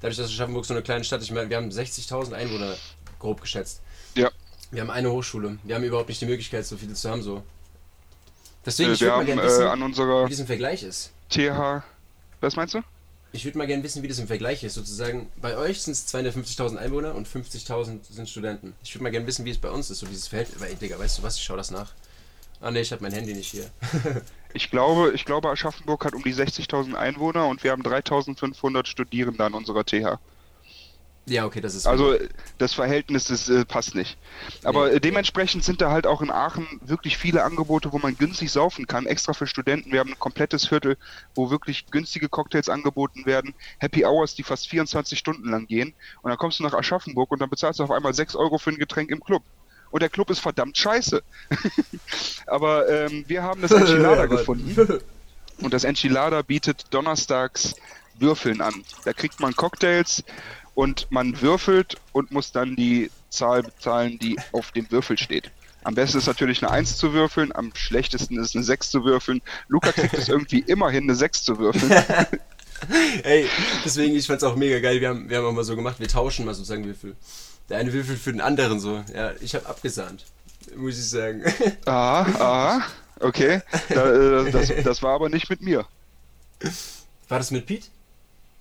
Dadurch, 0.00 0.16
dass 0.16 0.26
Aschaffenburg 0.26 0.64
so 0.64 0.74
eine 0.74 0.82
kleine 0.82 1.02
Stadt 1.04 1.20
ist, 1.20 1.26
ich 1.26 1.32
meine, 1.32 1.48
wir 1.50 1.56
haben 1.56 1.70
60.000 1.70 2.32
Einwohner, 2.32 2.76
grob 3.18 3.40
geschätzt. 3.40 3.80
Ja. 4.14 4.30
Wir 4.70 4.82
haben 4.82 4.90
eine 4.90 5.10
Hochschule. 5.10 5.58
Wir 5.64 5.74
haben 5.74 5.84
überhaupt 5.84 6.08
nicht 6.08 6.20
die 6.20 6.26
Möglichkeit, 6.26 6.66
so 6.66 6.76
viele 6.76 6.94
zu 6.94 7.10
haben, 7.10 7.22
so. 7.22 7.42
Deswegen, 8.66 8.90
Äh, 8.90 8.94
ich 8.94 9.00
würde 9.00 9.16
mal 9.16 9.24
gerne 9.24 9.42
äh, 9.42 9.46
wissen, 9.46 9.62
an 9.62 9.82
unserer 9.82 10.26
wie 10.26 10.30
das 10.30 10.40
im 10.40 10.46
Vergleich 10.46 10.82
ist. 10.82 11.10
TH. 11.30 11.82
Was 12.40 12.56
meinst 12.56 12.74
du? 12.74 12.82
Ich 13.32 13.44
würde 13.44 13.58
mal 13.58 13.66
gerne 13.66 13.82
wissen, 13.82 14.02
wie 14.02 14.08
das 14.08 14.18
im 14.18 14.26
Vergleich 14.26 14.62
ist. 14.64 14.74
Sozusagen, 14.74 15.30
bei 15.36 15.56
euch 15.56 15.82
sind 15.82 15.92
es 15.92 16.06
250.000 16.14 16.76
Einwohner 16.76 17.14
und 17.14 17.26
50.000 17.28 18.00
sind 18.10 18.28
Studenten. 18.28 18.74
Ich 18.82 18.94
würde 18.94 19.02
mal 19.04 19.10
gerne 19.10 19.26
wissen, 19.26 19.44
wie 19.44 19.50
es 19.50 19.58
bei 19.58 19.70
uns 19.70 19.90
ist, 19.90 19.98
so 19.98 20.06
dieses 20.06 20.28
Verhältnis. 20.28 20.56
Aber 20.60 20.68
ey, 20.68 20.76
Digga, 20.76 20.98
weißt 20.98 21.18
du 21.18 21.22
was? 21.22 21.36
Ich 21.36 21.42
schau 21.42 21.56
das 21.56 21.70
nach. 21.70 21.92
Ah 22.60 22.70
ne, 22.70 22.80
ich 22.80 22.90
habe 22.92 23.02
mein 23.02 23.12
Handy 23.12 23.34
nicht 23.34 23.50
hier. 23.50 23.70
Ich 24.54 24.70
glaube, 24.70 25.12
ich 25.14 25.24
glaube, 25.24 25.50
Aschaffenburg 25.50 26.04
hat 26.04 26.14
um 26.14 26.22
die 26.22 26.34
60.000 26.34 26.94
Einwohner 26.94 27.46
und 27.48 27.62
wir 27.64 27.70
haben 27.72 27.82
3.500 27.82 28.86
Studierende 28.86 29.44
an 29.44 29.54
unserer 29.54 29.84
TH. 29.84 30.18
ja, 31.26 31.44
okay, 31.44 31.60
das 31.60 31.74
ist. 31.74 31.86
Also 31.86 32.14
das 32.56 32.72
Verhältnis 32.72 33.28
ist, 33.28 33.50
äh, 33.50 33.66
passt 33.66 33.94
nicht. 33.94 34.16
Aber 34.64 34.88
Nee. 34.88 35.00
dementsprechend 35.00 35.62
sind 35.62 35.82
da 35.82 35.90
halt 35.90 36.06
auch 36.06 36.22
in 36.22 36.30
Aachen 36.30 36.66
wirklich 36.80 37.18
viele 37.18 37.44
Angebote, 37.44 37.92
wo 37.92 37.98
man 37.98 38.16
günstig 38.16 38.50
saufen 38.50 38.86
kann, 38.86 39.04
extra 39.04 39.34
für 39.34 39.46
Studenten. 39.46 39.92
Wir 39.92 40.00
haben 40.00 40.12
ein 40.12 40.18
komplettes 40.18 40.66
Viertel, 40.66 40.96
wo 41.34 41.50
wirklich 41.50 41.84
günstige 41.90 42.30
Cocktails 42.30 42.70
angeboten 42.70 43.26
werden. 43.26 43.54
Happy 43.78 44.06
Hours, 44.06 44.34
die 44.36 44.42
fast 44.42 44.68
24 44.70 45.18
Stunden 45.18 45.50
lang 45.50 45.66
gehen. 45.66 45.94
Und 46.22 46.30
dann 46.30 46.38
kommst 46.38 46.60
du 46.60 46.62
nach 46.64 46.72
Aschaffenburg 46.72 47.30
und 47.30 47.40
dann 47.42 47.50
bezahlst 47.50 47.78
du 47.80 47.84
auf 47.84 47.90
einmal 47.90 48.14
6 48.14 48.34
Euro 48.34 48.56
für 48.56 48.70
ein 48.70 48.78
Getränk 48.78 49.10
im 49.10 49.20
Club. 49.22 49.42
Und 49.90 50.02
der 50.02 50.08
Club 50.08 50.30
ist 50.30 50.40
verdammt 50.40 50.76
scheiße. 50.76 51.22
Aber 52.46 52.88
ähm, 52.88 53.24
wir 53.26 53.42
haben 53.42 53.60
das 53.60 53.70
Enchilada 53.72 54.26
gefunden. 54.26 55.00
Und 55.60 55.74
das 55.74 55.84
Enchilada 55.84 56.42
bietet 56.42 56.86
donnerstags 56.90 57.74
Würfeln 58.18 58.60
an. 58.60 58.74
Da 59.04 59.12
kriegt 59.12 59.40
man 59.40 59.54
Cocktails 59.56 60.22
und 60.74 61.10
man 61.10 61.40
würfelt 61.40 61.96
und 62.12 62.30
muss 62.30 62.52
dann 62.52 62.76
die 62.76 63.10
Zahl 63.28 63.64
bezahlen, 63.64 64.18
die 64.20 64.36
auf 64.52 64.70
dem 64.70 64.88
Würfel 64.92 65.18
steht. 65.18 65.50
Am 65.82 65.94
besten 65.94 66.18
ist 66.18 66.26
natürlich 66.26 66.62
eine 66.62 66.70
1 66.70 66.96
zu 66.96 67.12
würfeln, 67.12 67.52
am 67.54 67.72
schlechtesten 67.74 68.38
ist 68.38 68.54
eine 68.54 68.64
6 68.64 68.90
zu 68.90 69.04
würfeln. 69.04 69.42
Luca 69.68 69.90
kriegt 69.90 70.14
es 70.14 70.28
irgendwie 70.28 70.60
immer 70.60 70.90
hin, 70.90 71.04
eine 71.04 71.14
6 71.14 71.42
zu 71.42 71.58
würfeln. 71.58 71.90
Ey, 73.22 73.48
deswegen, 73.84 74.14
ich 74.14 74.26
fand's 74.26 74.44
auch 74.44 74.54
mega 74.54 74.78
geil. 74.78 75.00
Wir 75.00 75.08
haben, 75.08 75.28
wir 75.28 75.38
haben 75.38 75.46
auch 75.46 75.52
mal 75.52 75.64
so 75.64 75.74
gemacht, 75.74 75.98
wir 75.98 76.08
tauschen 76.08 76.44
mal 76.44 76.54
sozusagen 76.54 76.84
Würfel. 76.84 77.16
Der 77.68 77.78
eine 77.78 77.92
Würfel 77.92 78.16
für 78.16 78.32
den 78.32 78.40
anderen 78.40 78.80
so. 78.80 79.04
Ja, 79.14 79.32
ich 79.40 79.54
habe 79.54 79.66
abgesahnt. 79.66 80.24
Muss 80.76 80.98
ich 80.98 81.08
sagen. 81.10 81.42
Aha, 81.86 82.20
aha, 82.78 82.86
okay. 83.20 83.62
Da, 83.92 84.12
äh, 84.12 84.50
das, 84.50 84.72
das 84.82 85.02
war 85.02 85.14
aber 85.14 85.28
nicht 85.28 85.48
mit 85.50 85.60
mir. 85.62 85.86
War 87.28 87.38
das 87.38 87.50
mit 87.50 87.66
Pete? 87.66 87.88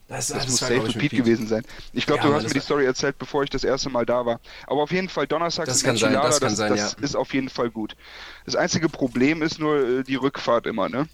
Das, 0.08 0.28
Das, 0.28 0.44
ah, 0.44 0.46
muss 0.50 0.62
war, 0.62 0.70
safe 0.70 0.82
mit 0.88 0.98
Pete 0.98 1.16
gewesen 1.18 1.48
sein. 1.48 1.64
Ich 1.92 2.06
glaube, 2.06 2.24
Ja, 2.24 2.28
du 2.30 2.34
hast 2.34 2.44
mir 2.44 2.50
das 2.50 2.54
die 2.54 2.60
Story 2.62 2.86
erzählt, 2.86 3.18
bevor 3.18 3.44
ich 3.44 3.50
das 3.50 3.64
erste 3.64 3.90
Mal 3.90 4.06
da 4.06 4.26
war. 4.26 4.40
Aber 4.66 4.82
auf 4.84 4.92
jeden 4.92 5.10
Fall 5.10 5.28
donnerstags 5.28 5.68
Das 5.70 5.84
kann 5.84 5.98
sein, 5.98 6.14
das 6.14 6.40
kann 6.40 6.56
sein, 6.56 6.70
das 6.72 6.94
ja. 6.94 7.04
ist 7.04 7.16
auf 7.16 7.34
jeden 7.34 7.50
Fall 7.50 7.70
gut. 7.70 7.96
Das 8.46 8.56
einzige 8.56 8.88
Problem 8.90 9.42
ist 9.42 9.60
nur 9.60 9.78
äh, 10.00 10.04
die 10.04 10.16
Rückfahrt 10.16 10.66
immer, 10.66 10.88
ne? 10.90 11.10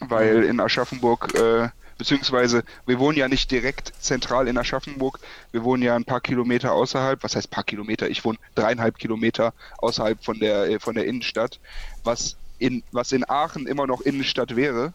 Weil 0.00 0.38
Mhm. 0.42 0.50
in 0.50 0.60
Aschaffenburg, 0.60 1.34
äh, 1.34 1.68
beziehungsweise 1.98 2.62
wir 2.86 2.98
wohnen 2.98 3.18
ja 3.18 3.28
nicht 3.28 3.50
direkt 3.50 3.92
zentral 4.00 4.48
in 4.48 4.56
Aschaffenburg, 4.56 5.18
wir 5.52 5.64
wohnen 5.64 5.82
ja 5.82 5.94
ein 5.96 6.04
paar 6.04 6.20
Kilometer 6.20 6.72
außerhalb, 6.72 7.22
was 7.22 7.36
heißt 7.36 7.50
paar 7.50 7.64
Kilometer? 7.64 8.08
Ich 8.08 8.24
wohne 8.24 8.38
dreieinhalb 8.54 8.98
Kilometer 8.98 9.52
außerhalb 9.78 10.24
von 10.24 10.38
der, 10.38 10.64
äh, 10.70 10.78
von 10.80 10.94
der 10.94 11.04
Innenstadt, 11.06 11.58
was 12.04 12.36
in, 12.58 12.82
was 12.92 13.12
in 13.12 13.28
Aachen 13.28 13.66
immer 13.66 13.86
noch 13.86 14.00
Innenstadt 14.00 14.56
wäre, 14.56 14.92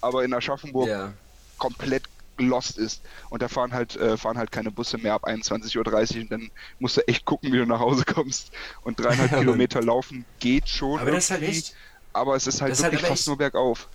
aber 0.00 0.24
in 0.24 0.34
Aschaffenburg 0.34 0.88
Ja. 0.88 1.12
komplett 1.58 2.02
lost 2.38 2.78
ist. 2.78 3.02
Und 3.30 3.42
da 3.42 3.48
fahren 3.48 3.72
halt, 3.72 3.94
äh, 3.96 4.16
fahren 4.16 4.38
halt 4.38 4.50
keine 4.50 4.70
Busse 4.70 4.98
mehr 4.98 5.14
ab 5.14 5.24
21.30 5.26 6.16
Uhr 6.16 6.22
und 6.22 6.32
dann 6.32 6.50
musst 6.80 6.96
du 6.96 7.06
echt 7.06 7.24
gucken, 7.24 7.52
wie 7.52 7.58
du 7.58 7.66
nach 7.66 7.78
Hause 7.78 8.04
kommst. 8.04 8.50
Und 8.82 8.98
dreieinhalb. 8.98 9.30
Kilometer 9.38 9.80
laufen 9.82 10.24
geht 10.40 10.68
schon. 10.68 10.98
Aber 10.98 11.10
das 11.12 11.24
ist 11.24 11.30
halt 11.30 11.42
echt. 11.42 11.74
Aber 12.12 12.34
es 12.34 12.46
ist 12.46 12.60
halt 12.60 12.72
halt 12.72 12.82
wirklich 12.82 13.00
aber 13.00 13.08
fast 13.08 13.20
echt- 13.22 13.26
nur 13.28 13.38
bergauf. 13.38 13.88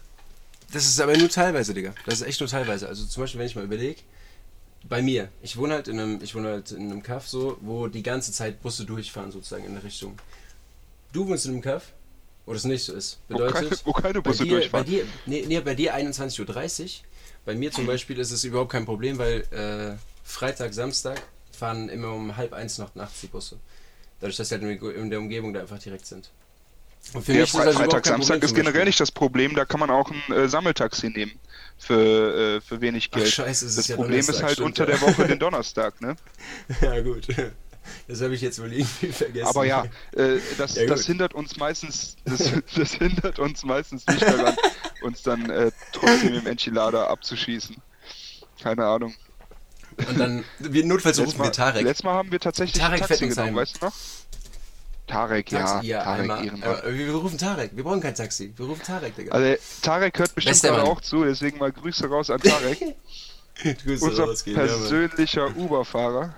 Das 0.72 0.86
ist 0.86 1.00
aber 1.00 1.16
nur 1.18 1.30
teilweise, 1.30 1.74
Digga. 1.74 1.94
Das 2.06 2.22
ist 2.22 2.28
echt 2.28 2.40
nur 2.42 2.50
teilweise. 2.50 2.88
Also 2.88 3.06
zum 3.06 3.24
Beispiel, 3.24 3.40
wenn 3.40 3.48
ich 3.48 3.56
mal 3.56 3.64
überlege, 3.64 4.02
bei 4.88 5.02
mir, 5.02 5.30
ich 5.42 5.58
wohne 5.58 5.76
halt 5.76 5.88
in 5.88 6.00
einem, 6.00 6.22
ich 6.22 6.36
wohne 6.36 6.50
halt 6.50 6.72
in 6.72 6.92
einem 6.92 7.04
Kaff 7.04 7.28
so, 7.28 7.58
wo 7.62 7.88
die 7.88 8.04
ganze 8.04 8.32
Zeit 8.32 8.62
Busse 8.62 8.86
durchfahren 8.86 9.32
sozusagen 9.32 9.64
in 9.66 9.72
eine 9.72 9.84
Richtung. 9.84 10.18
Du 11.14 11.28
wohnst 11.28 11.46
in 11.46 11.54
einem 11.54 11.62
Kaff, 11.62 11.94
wo 12.46 12.54
das 12.54 12.64
nicht 12.66 12.84
so 12.84 12.94
ist. 12.94 13.20
Wo 13.30 13.38
keine, 13.38 13.52
Bedeutet, 13.54 13.86
wo 13.86 13.94
keine 13.94 14.22
bei 14.22 14.30
Busse 14.32 14.44
dir, 14.44 14.50
bei 14.54 14.60
durchfahren. 14.60 14.86
dir, 14.86 15.06
nee, 15.26 15.46
nee, 15.48 15.60
bei 15.62 15.76
dir 15.76 15.96
21.30 15.96 16.84
Uhr. 16.84 16.90
Bei 17.46 17.56
mir 17.56 17.72
zum 17.72 17.86
Beispiel 17.86 18.20
ist 18.20 18.32
es 18.32 18.44
überhaupt 18.44 18.72
kein 18.72 18.86
Problem, 18.86 19.18
weil 19.18 19.42
äh, 19.52 19.98
Freitag, 20.26 20.74
Samstag 20.74 21.22
fahren 21.52 21.88
immer 21.90 22.12
um 22.14 22.36
halb 22.36 22.52
eins 22.54 22.78
noch 22.78 22.94
nachts 22.96 23.22
die 23.22 23.28
Busse. 23.28 23.58
Dadurch, 24.20 24.36
dass 24.36 24.50
sie 24.50 24.56
halt 24.56 24.64
der- 24.64 24.96
in 24.96 25.10
der 25.10 25.20
Umgebung 25.20 25.54
da 25.54 25.62
einfach 25.62 25.80
direkt 25.80 26.06
sind. 26.06 26.30
Für 27.02 27.34
Ja, 27.34 27.44
ist 27.44 27.54
das 27.54 27.62
Fre 27.62 27.68
also 27.68 27.80
Freitag, 27.80 28.06
Samstag 28.06 28.44
ist 28.44 28.56
generell 28.56 28.86
nicht 28.86 29.00
das 29.00 29.12
Problem, 29.12 29.56
da 29.56 29.66
kann 29.66 29.80
man 29.80 29.90
auch 29.90 30.12
ein 30.12 30.34
äh, 30.34 30.50
Sammeltaxi 30.50 31.10
nehmen 31.10 31.40
für, 31.78 32.58
äh, 32.58 32.62
für 32.62 32.82
wenig 32.82 33.10
Ach, 33.12 33.18
Geld. 33.18 33.30
scheiße, 33.30 33.66
es 33.66 33.72
ist 33.72 33.78
das 33.78 33.88
ja 33.88 33.96
Problem 33.96 34.20
ist 34.20 34.28
Donnerstag, 34.28 34.46
halt 34.48 34.54
stimmt, 34.56 34.68
unter 34.68 34.90
ja. 34.90 34.98
der 34.98 35.02
Woche 35.02 35.28
den 35.28 35.40
Donnerstag, 35.40 36.02
ne? 36.02 36.16
Ja, 36.82 37.00
gut. 37.02 37.28
Das 38.08 38.22
habe 38.22 38.36
ich 38.36 38.42
jetzt 38.42 38.60
wohl 38.62 38.74
irgendwie 38.74 39.08
vergessen. 39.08 39.48
Aber 39.48 39.66
ja, 39.66 39.86
äh, 40.12 40.40
das, 40.58 40.76
Ja, 40.76 40.86
das 40.88 41.06
hindert 41.06 41.34
uns 41.34 41.56
meistens, 41.58 42.18
das, 42.26 42.52
das 42.76 42.94
hindert 42.94 43.40
uns 43.40 43.64
meistens 43.64 44.06
nicht 44.08 44.24
daran, 44.24 44.56
uns 45.04 45.24
dann 45.24 45.50
äh, 45.50 45.72
trotzdem 45.94 46.34
im 46.34 46.48
Enchilada 46.48 47.08
abzuschießen. 47.08 47.78
Keine 48.62 48.86
Ahnung. 48.86 49.14
Und 50.10 50.20
dann, 50.20 50.44
wir 50.60 50.86
notfalls 50.86 51.20
rufen 51.20 51.40
wir 51.40 51.52
Tarek. 51.52 51.84
letztes 51.84 52.04
Mal 52.04 52.14
haben 52.14 52.32
wir 52.32 52.40
tatsächlich 52.40 52.82
Tarek 52.82 53.08
Taxi 53.08 53.28
genommen, 53.30 53.56
weißt 53.56 53.82
du 53.82 53.86
noch? 53.86 53.94
Tarek, 55.08 55.52
ja. 55.52 55.60
Taxi, 55.66 55.88
ja, 55.88 56.04
Tarek, 56.04 56.20
einmal. 56.32 56.84
Äh, 56.86 56.94
wir, 56.98 57.14
rufen 57.16 57.38
Tarek. 57.38 57.72
Wir 57.76 57.84
brauchen 57.84 58.02
kein 58.02 58.14
Taxi. 58.16 58.54
Wir 58.56 58.66
rufen 58.66 58.84
Tarek, 58.84 59.16
Digga. 59.16 59.32
Also 59.32 59.62
Tarek 59.82 60.20
hört 60.20 60.36
bestimmt 60.36 60.62
gerade 60.62 60.84
auch 60.84 61.02
zu, 61.02 61.24
deswegen 61.24 61.58
mal 61.58 61.72
Grüße 61.72 62.08
raus 62.08 62.30
an 62.30 62.40
Tarek. 62.42 62.80
Grüße 63.84 64.06
unser 64.06 64.26
rausgehen, 64.26 64.56
ja, 64.58 64.66
persönlicher 64.66 65.56
Uber-Fahrer. 65.56 66.36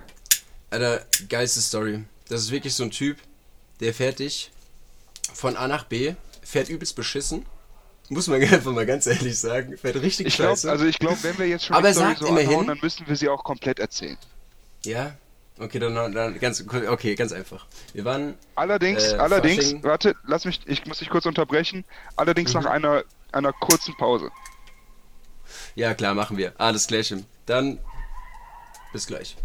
Alter, 0.70 1.06
geilste 1.28 1.60
Story. 1.62 2.04
Das 2.30 2.42
ist 2.42 2.52
wirklich 2.52 2.74
so 2.76 2.84
ein 2.84 2.92
Typ, 2.92 3.18
der 3.80 3.94
fährt 3.94 4.20
dich 4.20 4.52
von 5.34 5.58
A 5.58 5.68
nach 5.68 5.84
B, 5.86 6.14
fährt 6.44 6.70
übelst 6.70 6.96
beschissen. 6.96 7.46
Muss 8.10 8.28
man 8.28 8.42
einfach 8.42 8.72
mal 8.72 8.86
ganz 8.86 9.06
ehrlich 9.08 9.38
sagen. 9.40 9.78
Fährt 9.78 9.96
richtig 9.98 10.28
Ich 10.28 10.36
glaube, 10.36 10.52
scheiße. 10.52 10.72
also 10.72 10.86
ich 10.86 10.98
glaube, 11.00 11.18
wenn 11.24 11.38
wir 11.40 11.48
jetzt 11.48 11.66
schon 11.66 11.76
Aber 11.76 11.88
die 11.90 11.94
Story 11.96 12.08
sagt 12.10 12.20
so 12.22 12.28
immerhin- 12.28 12.50
anhauen, 12.50 12.68
dann 12.68 12.80
müssen 12.82 13.08
wir 13.08 13.16
sie 13.16 13.30
auch 13.30 13.44
komplett 13.44 13.80
erzählen. 13.80 14.18
ja? 14.86 15.14
Okay, 15.60 15.78
dann, 15.80 15.94
dann 16.14 16.40
ganz, 16.40 16.64
okay, 16.88 17.16
ganz 17.16 17.34
einfach. 17.34 17.66
Wir 17.94 18.06
waren, 18.06 18.38
Allerdings, 18.56 19.12
Äh, 19.12 19.18
allerdings, 19.18 19.66
Fasching. 19.66 19.84
warte, 19.84 20.16
lass 20.24 20.46
mich, 20.46 20.62
ich 20.66 20.86
muss 20.86 21.00
dich 21.00 21.10
kurz 21.10 21.26
unterbrechen. 21.26 21.84
Allerdings 22.16 22.54
Mhm. 22.54 22.62
nach 22.62 22.70
einer, 22.72 23.04
einer 23.34 23.52
kurzen 23.54 23.96
Pause. 23.98 24.30
ja 25.76 25.94
klar, 25.94 26.14
machen 26.14 26.38
wir. 26.38 26.54
Alles 26.58 26.88
Klärchen. 26.88 27.26
Dann, 27.46 27.80
bis 28.94 29.06
gleich. 29.08 29.36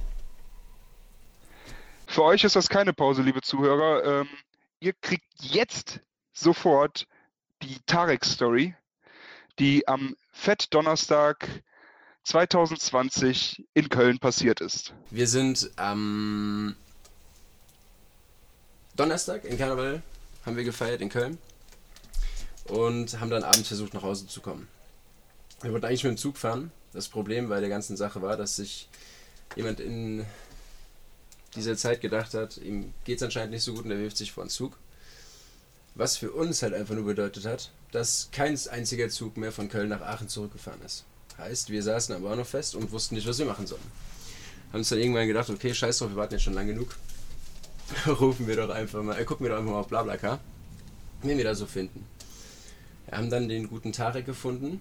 Für 2.07 2.23
euch 2.25 2.45
ist 2.45 2.55
das 2.57 2.69
keine 2.69 2.93
Pause, 2.93 3.23
liebe 3.23 3.41
Zuhörer. 3.43 4.21
Ähm, 4.21 4.29
ihr 4.81 4.93
kriegt 4.93 5.25
jetzt 5.41 6.01
sofort 6.33 7.07
die 7.63 7.79
Tarek-Story, 7.87 8.75
die 9.59 9.89
am 9.89 10.17
Fett-Donnerstag 10.33 11.49
2020 12.25 13.65
in 13.75 13.89
Köln 13.89 14.19
passiert 14.19 14.61
ist. 14.61 14.95
Wir 15.11 15.29
sind 15.29 15.71
am 15.77 16.75
Donnerstag 18.97 19.45
in 19.45 19.59
Karneval, 19.59 20.03
haben 20.47 20.57
wir 20.57 20.65
gefeiert 20.65 21.01
in 21.01 21.11
Köln 21.11 21.39
und 22.65 23.21
haben 23.21 23.31
dann 23.31 23.45
abends 23.45 23.69
versucht 23.69 23.95
nach 23.95 24.03
Hause 24.03 24.27
zu 24.27 24.41
kommen. 24.41 24.69
Wir 25.61 25.73
wollten 25.73 25.87
eigentlich 25.87 26.05
mit 26.05 26.13
dem 26.13 26.19
Zug 26.19 26.39
fahren. 26.39 26.71
Das 26.93 27.09
Problem 27.09 27.49
bei 27.49 27.61
der 27.61 27.69
ganzen 27.69 27.97
Sache 27.97 28.23
war, 28.23 28.37
dass 28.37 28.57
sich 28.57 28.89
jemand 29.57 29.81
in 29.81 30.25
dieser 31.55 31.77
Zeit 31.77 32.01
gedacht 32.01 32.35
hat, 32.35 32.57
ihm 32.57 32.95
geht 33.05 33.19
es 33.19 33.23
anscheinend 33.23 33.53
nicht 33.53 33.63
so 33.63 33.75
gut 33.75 33.85
und 33.85 33.91
er 33.91 33.99
wirft 33.99 34.17
sich 34.17 34.33
vor 34.33 34.45
den 34.45 34.51
Zug. 34.51 34.79
Was 35.95 36.17
für 36.17 36.33
uns 36.33 36.63
halt 36.63 36.75
einfach 36.75 36.95
nur 36.95 37.05
bedeutet 37.05 37.45
hat, 37.45 37.71
dass 37.93 38.31
kein 38.33 38.59
einziger 38.71 39.09
Zug 39.09 39.37
mehr 39.37 39.53
von 39.53 39.69
Köln 39.69 39.91
nach 39.91 40.01
Aachen 40.01 40.29
zurückgefahren 40.29 40.83
ist. 40.83 41.05
Heißt, 41.39 41.71
wir 41.71 41.83
saßen 41.83 42.15
am 42.15 42.23
Bahnhof 42.23 42.49
fest 42.49 42.75
und 42.75 42.93
wussten 42.93 43.17
nicht, 43.17 43.27
was 43.27 43.39
wir 43.39 43.47
machen 43.47 43.67
sollen. 43.67 43.83
Haben 44.71 44.81
uns 44.81 44.89
dann 44.89 44.99
irgendwann 44.99 45.27
gedacht, 45.27 45.51
okay, 45.51 45.75
scheiß 45.75 45.99
drauf, 45.99 46.11
wir 46.11 46.17
warten 46.17 46.35
jetzt 46.35 46.43
schon 46.43 46.55
lang 46.55 46.67
genug. 46.67 46.97
Rufen 48.07 48.47
wir 48.47 48.57
doch 48.57 48.71
einfach 48.71 49.03
mal, 49.03 49.19
äh, 49.19 49.25
gucken 49.25 49.45
wir 49.45 49.51
doch 49.51 49.59
einfach 49.59 49.73
mal 49.73 49.81
auf 49.81 49.89
Blablacar, 49.89 50.41
wen 51.23 51.37
wir 51.37 51.45
da 51.45 51.55
so 51.55 51.67
finden. 51.67 52.07
Wir 53.07 53.19
haben 53.19 53.31
dann 53.31 53.49
den 53.49 53.69
guten 53.69 53.93
Tarek 53.93 54.27
gefunden 54.27 54.81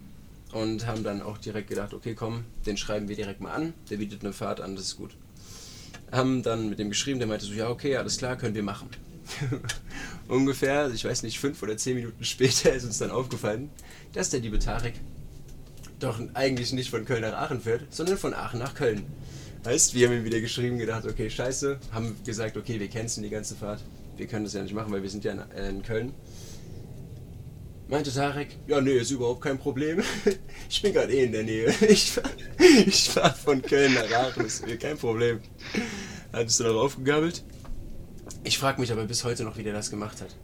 und 0.52 0.86
haben 0.86 1.04
dann 1.04 1.20
auch 1.20 1.38
direkt 1.38 1.68
gedacht, 1.68 1.92
okay, 1.92 2.14
komm, 2.14 2.44
den 2.64 2.76
schreiben 2.76 3.08
wir 3.08 3.16
direkt 3.16 3.40
mal 3.40 3.52
an, 3.52 3.74
der 3.90 3.98
bietet 3.98 4.22
eine 4.22 4.32
Fahrt 4.32 4.60
an, 4.60 4.76
das 4.76 4.86
ist 4.86 4.96
gut. 4.96 5.10
Haben 6.12 6.42
dann 6.42 6.70
mit 6.70 6.78
dem 6.78 6.88
geschrieben, 6.88 7.18
der 7.18 7.28
meinte 7.28 7.44
so, 7.44 7.52
ja, 7.52 7.68
okay, 7.68 7.96
alles 7.96 8.18
klar, 8.18 8.36
können 8.36 8.54
wir 8.54 8.62
machen. 8.62 8.88
Ungefähr, 10.28 10.90
ich 10.90 11.04
weiß 11.04 11.22
nicht, 11.24 11.40
fünf 11.40 11.62
oder 11.62 11.76
zehn 11.76 11.96
Minuten 11.96 12.24
später 12.24 12.72
ist 12.72 12.84
uns 12.84 12.98
dann 12.98 13.10
aufgefallen, 13.10 13.70
dass 14.12 14.30
der 14.30 14.40
liebe 14.40 14.58
Tarek 14.58 14.94
doch 16.04 16.20
eigentlich 16.34 16.72
nicht 16.72 16.90
von 16.90 17.04
Köln 17.04 17.22
nach 17.22 17.32
Aachen 17.32 17.60
fährt, 17.60 17.92
sondern 17.92 18.18
von 18.18 18.34
Aachen 18.34 18.58
nach 18.58 18.74
Köln. 18.74 19.04
Heißt, 19.64 19.94
wir 19.94 20.06
haben 20.06 20.14
ihm 20.14 20.24
wieder 20.24 20.40
geschrieben, 20.40 20.78
gedacht, 20.78 21.06
okay, 21.06 21.30
scheiße, 21.30 21.78
haben 21.92 22.16
gesagt, 22.24 22.56
okay, 22.56 22.78
wir 22.78 22.88
kennen 22.88 23.08
die 23.16 23.30
ganze 23.30 23.54
Fahrt, 23.54 23.80
wir 24.16 24.26
können 24.26 24.44
das 24.44 24.52
ja 24.52 24.62
nicht 24.62 24.74
machen, 24.74 24.92
weil 24.92 25.02
wir 25.02 25.08
sind 25.08 25.24
ja 25.24 25.32
in, 25.32 25.38
äh, 25.38 25.70
in 25.70 25.82
Köln. 25.82 26.12
Meinte 27.88 28.12
Tarek, 28.12 28.56
ja, 28.66 28.80
nee, 28.80 28.92
ist 28.92 29.10
überhaupt 29.10 29.42
kein 29.42 29.58
Problem. 29.58 30.02
Ich 30.70 30.80
bin 30.82 30.92
gerade 30.92 31.12
eh 31.12 31.24
in 31.24 31.32
der 31.32 31.44
Nähe. 31.44 31.72
Ich 31.88 32.12
fahr, 32.12 32.24
ich 32.86 33.10
fahr 33.10 33.34
von 33.34 33.62
Köln 33.62 33.94
nach 33.94 34.10
Aachen, 34.10 34.44
ist 34.44 34.66
mir 34.66 34.76
kein 34.76 34.98
Problem. 34.98 35.40
Hat 36.32 36.46
es 36.46 36.58
dann 36.58 36.68
auch 36.68 36.82
aufgegabelt. 36.84 37.42
Ich 38.42 38.58
frage 38.58 38.80
mich 38.80 38.92
aber 38.92 39.04
bis 39.04 39.24
heute 39.24 39.44
noch, 39.44 39.56
wie 39.56 39.62
der 39.62 39.72
das 39.72 39.90
gemacht 39.90 40.20
hat. 40.20 40.36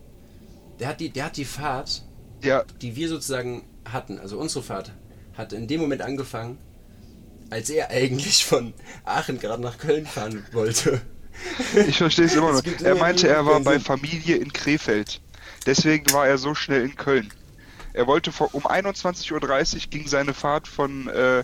Der 0.78 0.88
hat 0.88 1.00
die, 1.00 1.10
der 1.10 1.26
hat 1.26 1.36
die 1.36 1.44
Fahrt, 1.44 2.04
Ja, 2.42 2.64
die 2.80 2.96
wir 2.96 3.08
sozusagen 3.08 3.64
hatten, 3.84 4.18
also 4.18 4.38
unsere 4.38 4.62
Fahrt, 4.62 4.92
hat 5.34 5.52
in 5.52 5.66
dem 5.66 5.80
Moment 5.80 6.02
angefangen, 6.02 6.58
als 7.50 7.70
er 7.70 7.90
eigentlich 7.90 8.44
von 8.44 8.74
Aachen 9.04 9.38
gerade 9.38 9.62
nach 9.62 9.78
Köln 9.78 10.06
fahren 10.06 10.44
wollte. 10.52 11.00
ich 11.86 11.98
verstehe 11.98 12.26
es 12.26 12.34
immer 12.34 12.52
noch. 12.52 12.62
Er 12.82 12.94
meinte, 12.96 13.28
er 13.28 13.46
war 13.46 13.60
bei. 13.60 13.78
Familie 13.80 14.36
in 14.36 14.52
Krefeld. 14.52 15.20
Deswegen 15.66 16.12
war 16.12 16.26
er 16.26 16.38
so 16.38 16.54
schnell 16.54 16.84
in 16.84 16.96
Köln. 16.96 17.32
Er 17.92 18.06
wollte 18.06 18.32
vor, 18.32 18.54
um 18.54 18.62
21.30 18.62 19.32
Uhr 19.32 19.80
ging 19.90 20.06
seine 20.06 20.32
Fahrt 20.32 20.68
von, 20.68 21.08
äh, 21.08 21.42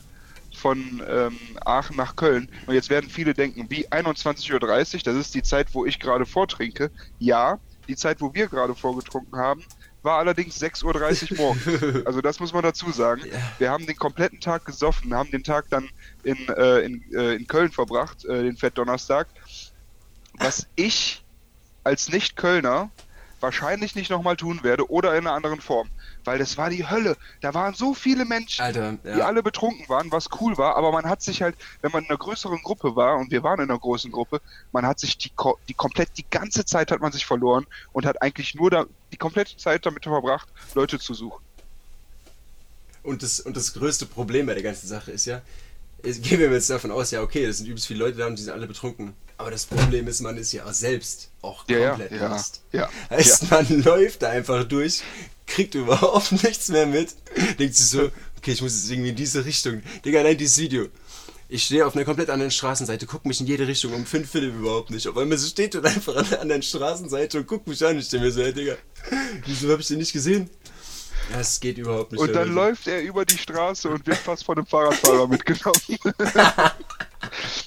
von 0.54 1.02
ähm, 1.08 1.38
Aachen 1.64 1.96
nach 1.96 2.16
Köln. 2.16 2.48
Und 2.66 2.74
jetzt 2.74 2.88
werden 2.88 3.10
viele 3.10 3.34
denken, 3.34 3.66
wie 3.68 3.88
21.30 3.88 4.52
Uhr, 4.52 5.00
das 5.04 5.16
ist 5.16 5.34
die 5.34 5.42
Zeit, 5.42 5.74
wo 5.74 5.84
ich 5.84 5.98
gerade 5.98 6.24
vortrinke. 6.24 6.90
Ja, 7.18 7.58
die 7.88 7.96
Zeit, 7.96 8.20
wo 8.20 8.32
wir 8.32 8.46
gerade 8.48 8.74
vorgetrunken 8.74 9.38
haben, 9.38 9.64
war 10.06 10.18
allerdings 10.18 10.62
6.30 10.62 11.32
Uhr 11.32 11.36
morgens. 11.36 11.66
Also 12.06 12.20
das 12.22 12.38
muss 12.40 12.52
man 12.52 12.62
dazu 12.62 12.90
sagen. 12.92 13.22
Wir 13.58 13.70
haben 13.70 13.84
den 13.86 13.96
kompletten 13.96 14.40
Tag 14.40 14.64
gesoffen, 14.64 15.12
haben 15.12 15.30
den 15.30 15.42
Tag 15.42 15.66
dann 15.68 15.90
in, 16.22 16.36
äh, 16.48 16.78
in, 16.78 17.02
äh, 17.12 17.34
in 17.34 17.46
Köln 17.46 17.72
verbracht, 17.72 18.24
äh, 18.24 18.44
den 18.44 18.56
Fettdonnerstag. 18.56 19.26
Was 20.34 20.68
ich 20.76 21.24
als 21.82 22.10
Nicht-Kölner 22.10 22.90
wahrscheinlich 23.40 23.94
nicht 23.96 24.10
nochmal 24.10 24.36
tun 24.36 24.60
werde 24.62 24.88
oder 24.90 25.12
in 25.16 25.26
einer 25.26 25.34
anderen 25.34 25.60
Form. 25.60 25.90
Weil 26.26 26.38
das 26.38 26.58
war 26.58 26.70
die 26.70 26.88
Hölle. 26.88 27.16
Da 27.40 27.54
waren 27.54 27.74
so 27.74 27.94
viele 27.94 28.24
Menschen, 28.24 28.62
Alter, 28.62 28.98
die 29.04 29.08
ja. 29.18 29.26
alle 29.26 29.42
betrunken 29.42 29.88
waren, 29.88 30.10
was 30.10 30.28
cool 30.40 30.58
war, 30.58 30.76
aber 30.76 30.92
man 30.92 31.06
hat 31.06 31.22
sich 31.22 31.42
halt, 31.42 31.56
wenn 31.82 31.92
man 31.92 32.04
in 32.04 32.10
einer 32.10 32.18
größeren 32.18 32.62
Gruppe 32.62 32.96
war, 32.96 33.16
und 33.16 33.30
wir 33.30 33.42
waren 33.42 33.60
in 33.60 33.70
einer 33.70 33.78
großen 33.78 34.10
Gruppe, 34.10 34.40
man 34.72 34.84
hat 34.84 34.98
sich 34.98 35.16
die, 35.18 35.30
die 35.68 35.74
komplett, 35.74 36.10
die 36.16 36.26
ganze 36.28 36.64
Zeit 36.64 36.90
hat 36.90 37.00
man 37.00 37.12
sich 37.12 37.26
verloren 37.26 37.66
und 37.92 38.06
hat 38.06 38.20
eigentlich 38.22 38.54
nur 38.54 38.70
da, 38.70 38.86
die 39.12 39.16
komplette 39.16 39.56
Zeit 39.56 39.86
damit 39.86 40.04
verbracht, 40.04 40.48
Leute 40.74 40.98
zu 40.98 41.14
suchen. 41.14 41.42
Und 43.02 43.22
das, 43.22 43.38
und 43.38 43.56
das 43.56 43.72
größte 43.72 44.06
Problem 44.06 44.46
bei 44.46 44.54
der 44.54 44.64
ganzen 44.64 44.88
Sache 44.88 45.12
ist 45.12 45.26
ja, 45.26 45.40
gehen 46.02 46.40
wir 46.40 46.50
jetzt 46.50 46.70
davon 46.70 46.90
aus, 46.90 47.12
ja, 47.12 47.22
okay, 47.22 47.46
das 47.46 47.58
sind 47.58 47.66
übelst 47.66 47.86
viele 47.86 48.00
Leute 48.00 48.18
da 48.18 48.26
und 48.26 48.36
die 48.36 48.42
sind 48.42 48.52
alle 48.52 48.66
betrunken. 48.66 49.14
Aber 49.38 49.50
das 49.50 49.66
Problem 49.66 50.08
ist, 50.08 50.20
man 50.22 50.36
ist 50.38 50.52
ja 50.52 50.64
auch 50.64 50.72
selbst 50.72 51.30
auch 51.42 51.64
Ja, 51.68 51.78
ja, 51.78 51.88
komplett 51.90 52.12
ja, 52.12 52.28
lost. 52.28 52.62
ja, 52.72 52.88
Heißt, 53.10 53.50
man 53.50 53.82
läuft 53.82 54.22
da 54.22 54.30
einfach 54.30 54.64
durch, 54.64 55.02
kriegt 55.46 55.74
überhaupt 55.74 56.32
nichts 56.44 56.68
mehr 56.68 56.86
mit, 56.86 57.14
denkt 57.58 57.74
sich 57.76 57.86
so, 57.86 58.10
okay, 58.38 58.52
ich 58.52 58.62
muss 58.62 58.74
jetzt 58.74 58.90
irgendwie 58.90 59.10
in 59.10 59.16
diese 59.16 59.44
Richtung. 59.44 59.82
Digga, 60.04 60.20
allein 60.20 60.38
dieses 60.38 60.58
Video. 60.58 60.88
Ich 61.48 61.64
stehe 61.64 61.86
auf 61.86 61.94
einer 61.94 62.04
komplett 62.04 62.28
anderen 62.28 62.50
Straßenseite, 62.50 63.06
guck 63.06 63.24
mich 63.24 63.40
in 63.40 63.46
jede 63.46 63.68
Richtung 63.68 63.92
um, 63.92 64.04
find 64.04 64.26
Philipp 64.26 64.54
überhaupt 64.54 64.90
nicht. 64.90 65.06
Auf 65.06 65.16
einmal 65.16 65.38
so 65.38 65.46
steht 65.46 65.76
er 65.76 65.84
einfach 65.84 66.16
an 66.16 66.26
der 66.28 66.40
anderen 66.40 66.62
Straßenseite 66.62 67.38
und 67.38 67.46
guckt 67.46 67.68
mich 67.68 67.84
an. 67.86 67.98
Ich 67.98 68.08
denke 68.08 68.26
mir 68.26 68.32
so, 68.32 68.42
hey 68.42 68.52
Digga, 68.52 68.76
wieso 69.44 69.70
hab 69.70 69.78
ich 69.78 69.86
den 69.86 69.98
nicht 69.98 70.12
gesehen? 70.12 70.50
Das 71.32 71.60
geht 71.60 71.78
überhaupt 71.78 72.12
nicht. 72.12 72.20
Und 72.20 72.32
dann 72.32 72.52
läuft 72.52 72.86
er 72.88 73.00
über 73.02 73.24
die 73.24 73.38
Straße 73.38 73.88
und 73.88 74.06
wird 74.06 74.18
fast 74.18 74.44
von 74.44 74.58
einem 74.58 74.66
Fahrradfahrer 74.66 75.28
mitgenommen. 75.28 75.80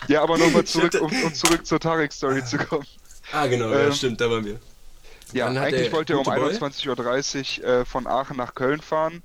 Ja, 0.08 0.22
aber 0.22 0.38
nochmal 0.38 0.64
zurück, 0.66 0.96
um, 1.02 1.12
um 1.24 1.34
zurück 1.34 1.66
zur 1.66 1.80
Tarek-Story 1.80 2.44
zu 2.44 2.58
kommen. 2.58 2.86
Ah, 3.32 3.48
genau, 3.48 3.70
ja, 3.72 3.86
Ähm, 3.88 3.94
stimmt, 3.94 4.20
da 4.22 4.30
waren 4.30 4.46
wir. 4.46 4.60
Ja, 5.34 5.48
eigentlich 5.48 5.92
wollte 5.92 6.14
er 6.14 6.20
um 6.20 6.26
gute 6.26 6.40
Boy- 6.40 6.54
21.30 6.56 7.62
Uhr 7.62 7.68
äh, 7.68 7.86
von 7.86 8.08
Aachen 8.08 8.38
nach 8.38 8.56
Köln 8.56 8.82
fahren, 8.82 9.22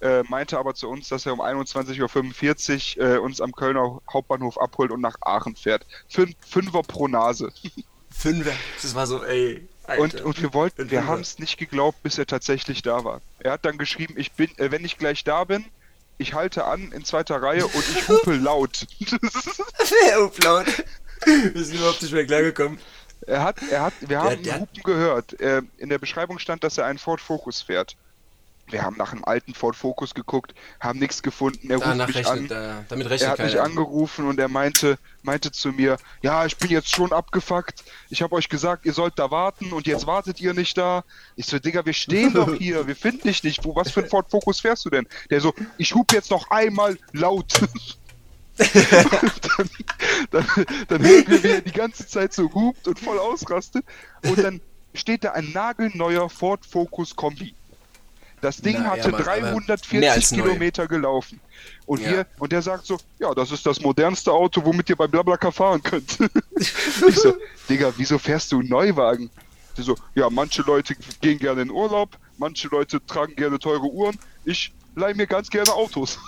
äh, 0.00 0.22
meinte 0.28 0.58
aber 0.58 0.74
zu 0.74 0.88
uns, 0.88 1.08
dass 1.08 1.26
er 1.26 1.32
um 1.32 1.40
21.45 1.40 2.98
Uhr 2.98 3.04
äh, 3.14 3.18
uns 3.18 3.40
am 3.40 3.52
Kölner 3.52 4.00
Hauptbahnhof 4.12 4.58
abholt 4.60 4.92
und 4.92 5.00
nach 5.00 5.16
Aachen 5.22 5.56
fährt. 5.56 5.84
Fün 6.08 6.34
Fünfer 6.48 6.82
pro 6.82 7.08
Nase. 7.08 7.52
Fünfer. 8.16 8.52
Das 8.80 8.94
war 8.94 9.06
so, 9.06 9.24
ey. 9.24 9.66
Alter. 9.84 10.02
Und, 10.02 10.20
und 10.20 10.40
wir 10.42 10.54
wollten, 10.54 10.90
wir 10.90 11.06
haben 11.06 11.20
es 11.20 11.38
nicht 11.40 11.58
geglaubt, 11.58 12.00
bis 12.04 12.16
er 12.16 12.26
tatsächlich 12.26 12.82
da 12.82 13.02
war. 13.02 13.20
Er 13.40 13.52
hat 13.52 13.64
dann 13.64 13.76
geschrieben, 13.76 14.14
ich 14.16 14.30
bin, 14.32 14.50
äh, 14.58 14.70
wenn 14.70 14.84
ich 14.84 14.98
gleich 14.98 15.24
da 15.24 15.42
bin, 15.44 15.64
ich 16.20 16.34
halte 16.34 16.64
an 16.64 16.92
in 16.92 17.04
zweiter 17.04 17.42
Reihe 17.42 17.66
und 17.66 17.84
ich 17.88 18.08
hupe 18.08 18.34
laut. 18.36 18.86
Upload. 20.18 20.70
Wir 21.24 21.64
sind 21.64 21.76
überhaupt 21.78 22.02
nicht 22.02 22.12
mehr 22.12 22.26
klargekommen. 22.26 22.78
er 23.26 23.42
hat, 23.44 23.56
er 23.70 23.82
hat, 23.82 23.92
wir 24.00 24.20
haben 24.22 24.42
der- 24.42 24.60
Hupen 24.60 24.82
gehört. 24.82 25.32
In 25.34 25.88
der 25.88 25.98
Beschreibung 25.98 26.38
stand, 26.38 26.64
dass 26.64 26.78
er 26.78 26.86
einen 26.86 26.98
Ford 26.98 27.20
Focus 27.20 27.62
fährt. 27.62 27.96
Wir 28.72 28.82
haben 28.82 28.96
nach 28.96 29.12
einem 29.12 29.24
alten 29.24 29.54
Ford 29.54 29.76
Focus 29.76 30.14
geguckt, 30.14 30.54
haben 30.78 30.98
nichts 30.98 31.22
gefunden. 31.22 31.70
Er 31.70 31.76
ruft 31.76 31.88
Danach 31.88 32.06
mich 32.06 32.16
rechnet, 32.16 32.52
an. 32.52 32.86
damit 32.88 33.10
Er 33.10 33.30
hat 33.30 33.38
mich 33.38 33.60
angerufen 33.60 34.26
und 34.26 34.38
er 34.38 34.48
meinte, 34.48 34.98
meinte 35.22 35.50
zu 35.52 35.72
mir, 35.72 35.96
ja, 36.22 36.46
ich 36.46 36.56
bin 36.56 36.70
jetzt 36.70 36.94
schon 36.94 37.12
abgefuckt. 37.12 37.84
Ich 38.08 38.22
habe 38.22 38.34
euch 38.34 38.48
gesagt, 38.48 38.86
ihr 38.86 38.92
sollt 38.92 39.18
da 39.18 39.30
warten 39.30 39.72
und 39.72 39.86
jetzt 39.86 40.06
wartet 40.06 40.40
ihr 40.40 40.54
nicht 40.54 40.76
da. 40.78 41.04
Ich 41.36 41.46
so, 41.46 41.58
Digga, 41.58 41.84
wir 41.84 41.92
stehen 41.92 42.32
doch 42.34 42.54
hier, 42.54 42.86
wir 42.86 42.96
finden 42.96 43.28
dich 43.28 43.42
nicht. 43.42 43.64
Wo, 43.64 43.74
was 43.74 43.90
für 43.90 44.02
ein 44.02 44.08
Ford 44.08 44.30
Focus 44.30 44.60
fährst 44.60 44.84
du 44.84 44.90
denn? 44.90 45.06
Der 45.30 45.40
so, 45.40 45.54
ich 45.78 45.94
hub 45.94 46.12
jetzt 46.12 46.30
noch 46.30 46.50
einmal 46.50 46.98
laut. 47.12 47.60
dann, 48.58 49.70
dann, 50.30 50.46
dann 50.88 51.02
hören 51.02 51.24
wir, 51.26 51.42
wie 51.42 51.48
er 51.48 51.60
die 51.60 51.72
ganze 51.72 52.06
Zeit 52.06 52.32
so 52.32 52.52
hupt 52.52 52.86
und 52.88 52.98
voll 52.98 53.18
ausrastet. 53.18 53.84
Und 54.22 54.38
dann 54.38 54.60
steht 54.94 55.24
da 55.24 55.32
ein 55.32 55.50
nagelneuer 55.52 56.28
Ford 56.28 56.64
Focus 56.66 57.16
Kombi. 57.16 57.54
Das 58.40 58.56
Ding 58.58 58.76
Na, 58.78 58.84
ja, 58.84 58.90
hatte 58.90 59.10
mehr 59.10 59.20
340 59.20 60.10
als 60.10 60.32
neu. 60.32 60.42
Kilometer 60.42 60.88
gelaufen. 60.88 61.40
Und 61.86 62.00
Ja. 62.00 62.10
wir, 62.10 62.26
und 62.38 62.52
der 62.52 62.62
sagt 62.62 62.86
so, 62.86 62.98
ja, 63.18 63.34
das 63.34 63.50
ist 63.50 63.66
das 63.66 63.80
modernste 63.80 64.32
Auto, 64.32 64.64
womit 64.64 64.88
ihr 64.88 64.96
bei 64.96 65.06
Blablacar 65.06 65.52
fahren 65.52 65.82
könnt. 65.82 66.18
ich 66.56 66.72
so, 67.16 67.36
Digga, 67.68 67.92
wieso 67.96 68.18
fährst 68.18 68.52
du 68.52 68.60
einen 68.60 68.68
Neuwagen? 68.68 69.30
Die 69.76 69.82
so, 69.82 69.96
ja, 70.14 70.30
manche 70.30 70.62
Leute 70.62 70.94
gehen 71.20 71.38
gerne 71.38 71.62
in 71.62 71.70
Urlaub, 71.70 72.16
manche 72.38 72.68
Leute 72.68 73.04
tragen 73.06 73.36
gerne 73.36 73.58
teure 73.58 73.86
Uhren, 73.86 74.18
ich 74.44 74.72
leih 74.96 75.14
mir 75.14 75.26
ganz 75.26 75.50
gerne 75.50 75.72
Autos. 75.72 76.18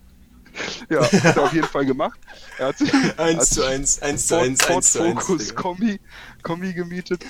ja, 0.90 1.00
hat 1.02 1.36
er 1.36 1.42
auf 1.44 1.52
jeden 1.52 1.68
Fall 1.68 1.86
gemacht. 1.86 2.18
Er 2.58 2.68
hat 2.68 2.78
sich, 2.78 2.92
hat 2.92 3.18
1 3.18 3.50
zu 3.50 3.54
sich 3.62 3.64
1, 3.64 4.02
1 4.02 4.26
zu 4.26 4.34
Ford, 4.34 4.46
1, 4.48 4.62
Ford 4.62 4.76
1 4.76 4.92
zu 4.92 5.02
1. 5.02 5.12
Focus. 5.12 5.54
Kombi, 5.54 6.00
Kombi 6.42 6.72
gemietet 6.72 7.24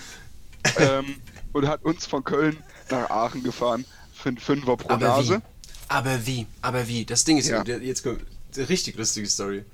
ähm, 0.79 1.17
und 1.53 1.69
hat 1.69 1.85
uns 1.85 2.07
von 2.07 2.25
Köln 2.25 2.63
nach 2.91 3.11
Aachen 3.11 3.43
gefahren 3.43 3.85
für 4.19 4.29
einen 4.31 4.39
Fünfer 4.39 4.77
pro 4.77 4.91
Aber 4.91 5.07
Nase. 5.09 5.37
wie? 5.39 5.43
Aber 5.89 6.27
wie? 6.27 6.47
Aber 6.61 6.87
wie? 6.89 7.05
Das 7.05 7.25
Ding 7.25 7.39
ist, 7.39 7.49
Ja. 7.49 7.63
jetzt 7.65 8.03
kommt 8.03 8.23
eine 8.57 8.69
richtig 8.69 8.97
lustige 8.97 9.29
Story. 9.29 9.65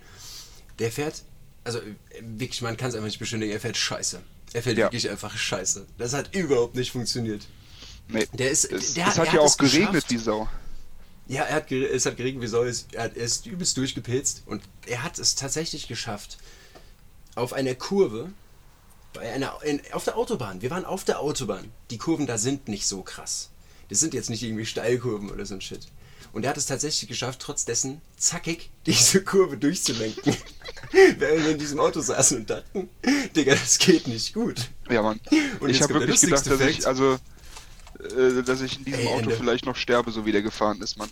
Der 0.78 0.92
fährt, 0.92 1.22
also 1.64 1.80
wirklich, 2.20 2.60
man 2.62 2.76
kann 2.76 2.88
es 2.90 2.94
einfach 2.94 3.06
nicht 3.06 3.18
beschönigen, 3.18 3.52
er 3.52 3.60
fährt 3.60 3.76
scheiße. 3.76 4.20
Er 4.52 4.62
fährt 4.62 4.78
Ja. 4.78 4.86
wirklich 4.86 5.08
einfach 5.10 5.36
scheiße. 5.36 5.86
Das 5.98 6.12
hat 6.12 6.34
überhaupt 6.34 6.74
nicht 6.76 6.92
funktioniert. 6.92 7.46
Nee, 8.08 8.26
Der 8.34 8.50
ist, 8.50 8.64
es, 8.66 8.94
der, 8.94 9.08
es 9.08 9.18
hat 9.18 9.32
ja 9.32 9.40
auch 9.40 9.56
geregnet, 9.56 9.92
geschafft. 9.92 10.10
die 10.10 10.18
Sau. 10.18 10.48
Ja, 11.26 11.42
er 11.44 11.54
hat 11.56 11.72
es 11.72 12.04
hat 12.04 12.16
geregnet 12.18 12.42
wie 12.42 12.48
Soll. 12.48 12.68
Es- 12.68 12.86
Er, 12.92 13.04
hat, 13.04 13.16
er 13.16 13.24
ist 13.24 13.46
übelst 13.46 13.76
durchgepilzt 13.78 14.42
und 14.46 14.62
er 14.86 15.02
hat 15.02 15.18
es 15.18 15.34
tatsächlich 15.36 15.88
geschafft, 15.88 16.36
auf 17.34 17.52
einer 17.54 17.74
Kurve, 17.74 18.30
bei 19.14 19.32
einer, 19.32 19.58
in, 19.64 19.80
auf 19.92 20.04
der 20.04 20.16
Autobahn, 20.18 20.60
wir 20.60 20.70
waren 20.70 20.84
auf 20.84 21.04
der 21.04 21.18
Autobahn, 21.20 21.70
die 21.90 21.98
Kurven 21.98 22.26
da 22.26 22.36
sind 22.36 22.68
nicht 22.68 22.86
so 22.86 23.02
krass. 23.02 23.48
Das 23.88 24.00
sind 24.00 24.14
jetzt 24.14 24.30
nicht 24.30 24.42
irgendwie 24.42 24.66
Steilkurven 24.66 25.30
oder 25.30 25.44
so 25.46 25.54
ein 25.54 25.60
Shit. 25.60 25.86
Und 26.32 26.42
er 26.44 26.50
hat 26.50 26.56
es 26.56 26.66
tatsächlich 26.66 27.08
geschafft, 27.08 27.38
trotz 27.40 27.64
dessen 27.64 28.00
zackig 28.16 28.70
diese 28.86 29.22
Kurve 29.22 29.56
durchzulenken. 29.56 30.34
Während 31.18 31.44
wir 31.44 31.50
in 31.52 31.58
diesem 31.58 31.78
Auto 31.78 32.00
saßen 32.00 32.38
und 32.38 32.50
dachten, 32.50 32.88
Digga, 33.36 33.54
das 33.54 33.78
geht 33.78 34.08
nicht 34.08 34.34
gut. 34.34 34.68
Ja, 34.90 35.02
Mann. 35.02 35.20
Und 35.60 35.70
ich 35.70 35.80
habe 35.80 35.94
wirklich 35.94 36.20
gedacht, 36.20 36.46
dass 36.46 36.60
ich, 36.60 36.86
also, 36.88 37.18
äh, 38.00 38.42
dass 38.42 38.60
ich 38.62 38.78
in 38.78 38.84
diesem 38.84 39.00
Ey, 39.00 39.06
Auto 39.08 39.18
Ende. 39.30 39.36
vielleicht 39.36 39.64
noch 39.66 39.76
sterbe, 39.76 40.10
so 40.10 40.26
wie 40.26 40.32
der 40.32 40.42
gefahren 40.42 40.80
ist, 40.82 40.96
Mann. 40.98 41.10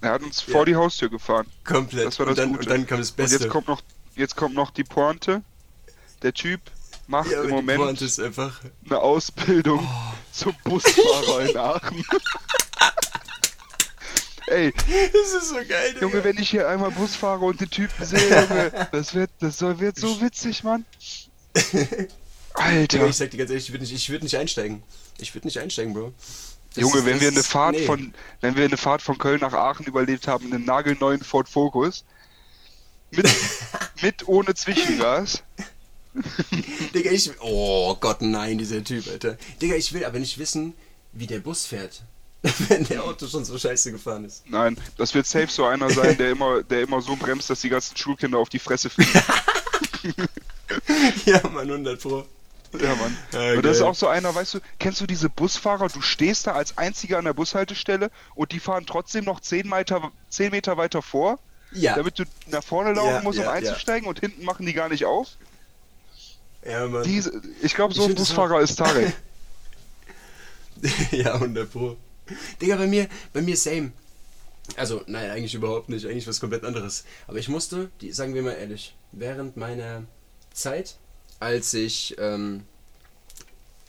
Er 0.00 0.10
hat 0.12 0.22
uns 0.22 0.44
Ja. 0.46 0.52
vor 0.52 0.66
die 0.66 0.74
Haustür 0.76 1.08
gefahren. 1.08 1.46
Komplett. 1.64 2.06
Das 2.06 2.18
war 2.18 2.26
das 2.26 2.32
und, 2.32 2.38
dann, 2.38 2.48
Gute. 2.50 2.60
und 2.62 2.70
dann 2.70 2.86
kam 2.86 2.98
das 2.98 3.10
Und 3.10 3.16
Beste. 3.16 3.36
jetzt 3.38 3.48
kommt 3.48 3.68
noch, 3.68 3.82
jetzt 4.16 4.36
kommt 4.36 4.54
noch 4.54 4.70
die 4.72 4.84
Pointe. 4.84 5.42
Der 6.22 6.32
Typ 6.32 6.60
macht 7.06 7.30
ja, 7.30 7.42
im 7.42 7.50
Moment 7.50 7.80
eine 8.00 8.98
Ausbildung 8.98 9.80
Oh. 9.80 10.05
Zum 10.36 10.54
Busfahrer 10.64 11.48
in 11.48 11.56
Aachen. 11.56 12.04
Ey, 14.48 14.72
Das 14.72 15.32
ist 15.42 15.48
so 15.48 15.56
geil, 15.56 15.94
Digga. 15.94 16.00
Junge, 16.02 16.22
wenn 16.22 16.38
ich 16.38 16.50
hier 16.50 16.68
einmal 16.68 16.92
Bus 16.92 17.16
fahre 17.16 17.44
und 17.44 17.60
den 17.60 17.68
Typen 17.68 18.04
sehe, 18.04 18.28
Junge, 18.42 18.88
das 18.92 19.12
wird, 19.14 19.30
das 19.40 19.60
wird 19.60 19.98
so 19.98 20.20
witzig, 20.20 20.62
Mann. 20.62 20.84
Digga, 21.72 22.06
Alter. 22.54 23.06
ich 23.08 23.16
sag 23.16 23.30
dir 23.32 23.38
ganz 23.38 23.50
ehrlich, 23.50 23.64
ich 23.66 23.72
würde 23.72 23.82
nicht, 23.84 23.92
ich 23.92 24.08
würd 24.08 24.22
nicht 24.22 24.36
einsteigen. 24.36 24.82
Ich 25.18 25.34
würde 25.34 25.48
nicht 25.48 25.58
einsteigen, 25.58 25.94
Bro. 25.94 26.12
Das 26.74 26.82
Junge, 26.82 26.98
ist- 26.98 27.06
wenn 27.06 27.20
wir 27.20 27.28
eine 27.28 27.42
Fahrt 27.42 27.74
nee. 27.74 27.86
von, 27.86 28.14
wenn 28.40 28.56
wir 28.56 28.64
eine 28.64 28.76
Fahrt 28.76 29.02
von 29.02 29.18
Köln 29.18 29.40
nach 29.40 29.52
Aachen 29.52 29.84
überlebt 29.84 30.28
haben, 30.28 30.52
einen 30.52 30.64
nagelneuen 30.64 31.22
Ford 31.24 31.48
Focus, 31.48 32.04
mit, 33.10 33.28
mit 34.02 34.28
ohne 34.28 34.54
Zwischengas, 34.54 35.42
Digga, 36.94 37.10
ich. 37.10 37.30
Oh 37.40 37.94
Gott, 37.96 38.22
nein, 38.22 38.58
dieser 38.58 38.82
Typ, 38.82 39.06
Alter. 39.08 39.36
Digga, 39.60 39.74
ich 39.76 39.92
will 39.92 40.04
aber 40.04 40.18
nicht 40.18 40.38
wissen, 40.38 40.74
wie 41.12 41.26
der 41.26 41.40
Bus 41.40 41.66
fährt. 41.66 42.02
Wenn 42.68 42.84
der 42.84 43.02
Auto 43.02 43.26
schon 43.26 43.44
so 43.44 43.58
scheiße 43.58 43.90
gefahren 43.92 44.24
ist. 44.24 44.48
nein, 44.48 44.76
das 44.98 45.14
wird 45.14 45.26
safe 45.26 45.48
so 45.48 45.64
einer 45.64 45.90
sein, 45.90 46.16
der 46.16 46.30
immer, 46.30 46.62
der 46.62 46.82
immer 46.82 47.00
so 47.00 47.16
bremst, 47.16 47.50
dass 47.50 47.60
die 47.60 47.68
ganzen 47.70 47.96
Schulkinder 47.96 48.38
auf 48.38 48.48
die 48.48 48.58
Fresse 48.58 48.88
fliegen. 48.90 49.10
ja, 51.24 51.40
Mann, 51.48 51.68
100 51.70 52.00
Pro. 52.00 52.24
Ja, 52.80 52.94
Mann. 52.94 53.16
Ja, 53.32 53.54
und 53.54 53.64
das 53.64 53.76
ist 53.78 53.82
auch 53.82 53.94
so 53.94 54.06
einer, 54.08 54.34
weißt 54.34 54.54
du, 54.54 54.58
kennst 54.78 55.00
du 55.00 55.06
diese 55.06 55.28
Busfahrer, 55.30 55.88
du 55.88 56.02
stehst 56.02 56.46
da 56.46 56.52
als 56.52 56.76
einziger 56.78 57.18
an 57.18 57.24
der 57.24 57.32
Bushaltestelle 57.32 58.10
und 58.34 58.52
die 58.52 58.60
fahren 58.60 58.84
trotzdem 58.86 59.24
noch 59.24 59.40
10 59.40 59.68
Meter, 59.68 60.12
10 60.28 60.50
Meter 60.50 60.76
weiter 60.76 61.00
vor, 61.02 61.38
Ja. 61.72 61.96
damit 61.96 62.18
du 62.18 62.24
nach 62.48 62.62
vorne 62.62 62.92
laufen 62.92 63.14
Ja, 63.14 63.22
musst, 63.22 63.38
um 63.38 63.48
einzusteigen 63.48 64.08
und 64.08 64.20
hinten 64.20 64.44
machen 64.44 64.66
die 64.66 64.72
gar 64.74 64.88
nicht 64.88 65.04
auf. 65.04 65.28
Ja, 66.68 66.86
Mann. 66.86 67.04
Diese, 67.04 67.40
ich 67.62 67.74
glaube, 67.74 67.94
so 67.94 68.02
Ich 68.02 68.08
ein 68.10 68.14
Busfahrer 68.14 68.60
ist 68.60 68.76
Tarek. 68.76 69.14
ja, 71.12 71.34
100 71.34 71.70
Pro. 71.70 71.96
Digga, 72.60 72.76
bei 72.76 72.86
mir, 72.86 73.08
bei 73.32 73.40
mir 73.40 73.56
same. 73.56 73.92
Also, 74.76 75.02
nein, 75.06 75.30
eigentlich 75.30 75.54
überhaupt 75.54 75.88
nicht. 75.88 76.06
Eigentlich 76.06 76.26
was 76.26 76.40
komplett 76.40 76.64
anderes. 76.64 77.04
Aber 77.28 77.38
ich 77.38 77.48
musste, 77.48 77.90
die, 78.00 78.12
sagen 78.12 78.34
wir 78.34 78.42
mal 78.42 78.52
ehrlich, 78.52 78.96
während 79.12 79.56
meiner 79.56 80.04
Zeit, 80.52 80.96
als 81.38 81.72
ich 81.72 82.16
ähm, 82.18 82.64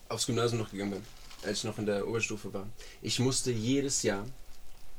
aufs 0.07 0.27
Gymnasium 0.27 0.61
noch 0.61 0.69
gegangen 0.69 0.91
bin, 0.91 1.03
als 1.43 1.59
ich 1.59 1.63
noch 1.63 1.79
in 1.79 1.87
der 1.87 2.07
Oberstufe 2.07 2.53
war, 2.53 2.67
ich 3.01 3.19
musste 3.19 3.51
jedes 3.51 4.03
Jahr 4.03 4.25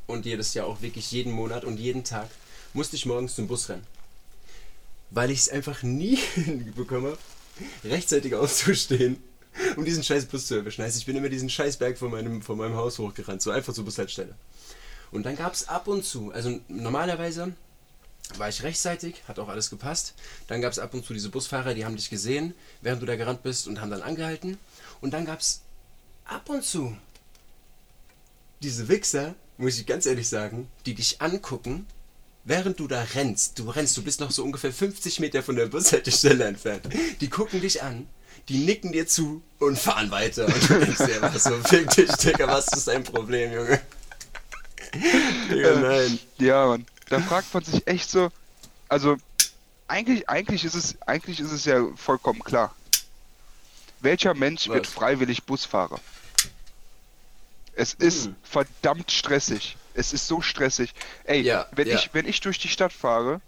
und 0.06 0.26
jedes 0.26 0.54
Jahr 0.54 0.66
auch 0.66 0.82
wirklich 0.82 1.12
jeden 1.12 1.32
Monat 1.32 1.64
und 1.64 1.78
jeden 1.78 2.02
Tag, 2.02 2.28
musste 2.72 2.96
ich 2.96 3.06
morgens 3.06 3.36
zum 3.36 3.46
Bus 3.46 3.68
rennen. 3.68 3.86
Weil 5.10 5.30
ich 5.30 5.40
es 5.40 5.48
einfach 5.48 5.82
nie 5.82 6.16
hinbekommen 6.34 7.12
habe, 7.12 7.18
rechtzeitig 7.85 8.35
aufzustehen, 8.35 9.23
um 9.77 9.85
diesen 9.85 10.03
scheiß 10.03 10.27
Bus 10.27 10.47
zu 10.47 10.57
erwischen. 10.57 10.85
Heißt, 10.85 10.99
ich 10.99 11.07
bin 11.07 11.16
immer 11.16 11.29
diesen 11.29 11.51
scheiß 11.51 11.77
Berg 11.77 11.99
von 11.99 12.11
meinem, 12.11 12.42
von 12.42 12.59
meinem 12.59 12.77
Haus 12.77 12.99
hochgerannt, 12.99 13.42
so 13.42 13.51
einfach 13.51 13.73
zur 13.73 13.85
Bushaltestelle. 13.85 14.35
Und 15.11 15.25
dann 15.25 15.37
gab 15.37 15.55
es 15.55 15.68
ab 15.68 15.88
und 15.88 16.05
zu, 16.05 16.33
also 16.33 16.61
normalerweise 16.68 17.53
war 18.37 18.49
ich 18.49 18.62
rechtzeitig, 18.62 19.23
hat 19.27 19.38
auch 19.38 19.49
alles 19.49 19.71
gepasst. 19.71 20.14
Dann 20.49 20.61
gab 20.61 20.73
es 20.73 20.79
ab 20.79 20.92
und 20.92 21.05
zu 21.05 21.14
diese 21.14 21.31
Busfahrer, 21.31 21.75
die 21.75 21.87
haben 21.87 21.97
dich 21.97 22.11
gesehen, 22.11 22.55
während 22.83 23.01
du 23.01 23.07
da 23.07 23.16
gerannt 23.16 23.42
bist 23.42 23.66
und 23.66 23.81
haben 23.81 23.90
dann 23.90 24.03
angehalten. 24.03 24.59
Und 25.01 25.14
dann 25.14 25.25
gab 25.25 25.40
es 25.40 25.62
ab 26.27 26.50
und 26.50 26.63
zu 26.63 26.96
diese 28.63 28.88
Wichser, 28.88 29.35
muss 29.56 29.79
ich 29.79 29.87
ganz 29.87 30.06
ehrlich 30.06 30.29
sagen, 30.29 30.69
die 30.85 30.94
dich 30.94 31.23
angucken, 31.23 31.87
während 32.49 32.81
du 32.81 32.88
da 32.88 33.03
rennst. 33.15 33.59
Du 33.59 33.69
rennst, 33.71 33.96
du 33.96 34.03
bist 34.03 34.21
noch 34.21 34.31
so 34.31 34.42
ungefähr 34.42 34.73
50 34.73 35.21
Meter 35.21 35.42
von 35.42 35.55
der 35.57 35.67
Bushaltestelle 35.67 36.44
entfernt. 36.44 36.88
Die 37.21 37.29
gucken 37.29 37.61
dich 37.61 37.83
an, 37.83 38.09
die 38.49 38.59
nicken 38.59 38.90
dir 38.92 39.07
zu 39.07 39.42
und 39.59 39.79
fahren 39.79 40.11
weiter. 40.11 40.46
Und 40.46 40.69
du 40.71 40.79
denkst 40.81 40.99
dir 40.99 41.23
einfach 41.23 41.38
so, 41.38 41.57
fick 41.63 41.90
dich, 41.90 42.11
Digga, 42.13 42.49
was 42.49 42.69
ist 42.69 42.88
dein 42.88 43.05
Problem, 43.05 43.53
Junge? 43.53 43.81
Digga, 45.51 45.81
nein. 45.81 46.19
Ja, 46.38 46.67
Mann. 46.67 46.87
Da 47.11 47.21
fragt 47.21 47.53
man 47.55 47.65
sich 47.65 47.87
echt 47.87 48.11
so, 48.11 48.31
also 48.88 49.17
eigentlich, 49.87 50.29
eigentlich 50.29 50.65
ist 50.65 50.75
es, 50.75 50.96
eigentlich 51.07 51.40
ist 51.40 51.53
es 51.53 51.65
ja 51.65 51.83
vollkommen 51.96 52.42
klar. 52.42 52.75
Welcher 54.01 54.35
Mensch 54.35 54.69
wird 54.69 54.87
Was? 54.87 54.92
freiwillig 54.94 55.44
Busfahrer? 55.44 56.01
Es 57.75 57.94
ist 57.94 58.27
Hm. 58.27 58.37
verdammt 58.42 59.11
stressig. 59.11 59.77
Es 59.99 60.13
ist 60.13 60.27
so 60.29 60.40
stressig. 60.40 60.94
Ey, 61.25 61.40
Ja, 61.40 61.67
wenn, 61.73 61.88
ja. 61.88 61.96
Ich, 61.96 62.11
wenn 62.13 62.27
ich 62.27 62.40
durch 62.40 62.59
die 62.59 62.69
Stadt 62.69 62.92
fahre, 62.92 63.40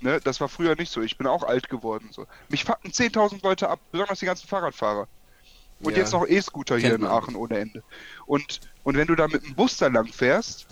ne, 0.00 0.20
das 0.22 0.40
war 0.40 0.48
früher 0.48 0.76
nicht 0.76 0.92
so, 0.92 1.00
ich 1.00 1.16
bin 1.16 1.26
auch 1.26 1.42
alt 1.42 1.68
geworden. 1.68 2.10
So. 2.12 2.26
Mich 2.48 2.64
fucken 2.64 2.92
10.000 2.92 3.42
Leute 3.42 3.68
ab, 3.68 3.80
besonders 3.90 4.18
die 4.18 4.26
ganzen 4.26 4.46
Fahrradfahrer. 4.46 5.08
Und 5.80 5.92
Ja. 5.92 5.98
jetzt 5.98 6.12
noch 6.12 6.26
E-Scooter 6.26 6.76
hier 6.78 6.94
in. 6.94 7.04
Aachen 7.04 7.36
ohne 7.36 7.58
Ende. 7.58 7.82
Und, 8.26 8.60
und 8.84 8.96
wenn 8.96 9.06
du 9.06 9.14
da 9.14 9.26
mit 9.28 9.42
dem 9.44 9.54
Bus 9.54 9.76
da 9.78 9.88
lang 9.88 10.06
fährst, 10.06 10.66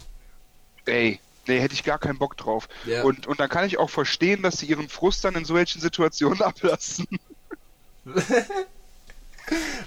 ey, 0.86 1.18
nee, 1.46 1.60
hätte 1.60 1.74
ich 1.74 1.84
gar 1.84 1.98
keinen 1.98 2.18
Bock 2.18 2.36
drauf. 2.36 2.68
Und, 3.02 3.26
und 3.26 3.40
dann 3.40 3.48
kann 3.48 3.64
ich 3.66 3.78
auch 3.78 3.90
verstehen, 3.90 4.42
dass 4.42 4.58
sie 4.58 4.66
ihren 4.66 4.88
Frust 4.88 5.24
dann 5.24 5.34
in 5.34 5.44
solchen 5.44 5.80
Situationen 5.80 6.42
ablassen. 6.42 7.06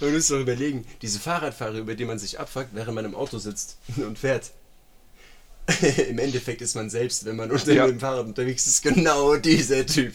Man 0.01 0.13
muss 0.13 0.27
doch 0.27 0.39
überlegen, 0.39 0.85
diese 1.01 1.19
Fahrradfahrer, 1.19 1.77
über 1.77 1.95
die 1.95 2.05
man 2.05 2.19
sich 2.19 2.39
abfuckt, 2.39 2.69
während 2.73 2.93
man 2.95 3.05
im 3.05 3.15
Auto 3.15 3.37
sitzt 3.37 3.77
und 3.95 4.19
fährt. 4.19 4.51
Im 6.09 6.19
Endeffekt 6.19 6.61
ist 6.61 6.75
man 6.75 6.89
selbst, 6.89 7.25
wenn 7.25 7.35
man 7.35 7.51
unter 7.51 7.73
Ja. 7.73 7.87
dem 7.87 7.99
Fahrrad 7.99 8.25
unterwegs 8.25 8.67
ist, 8.67 8.83
genau 8.83 9.35
dieser 9.35 9.85
Typ. 9.85 10.13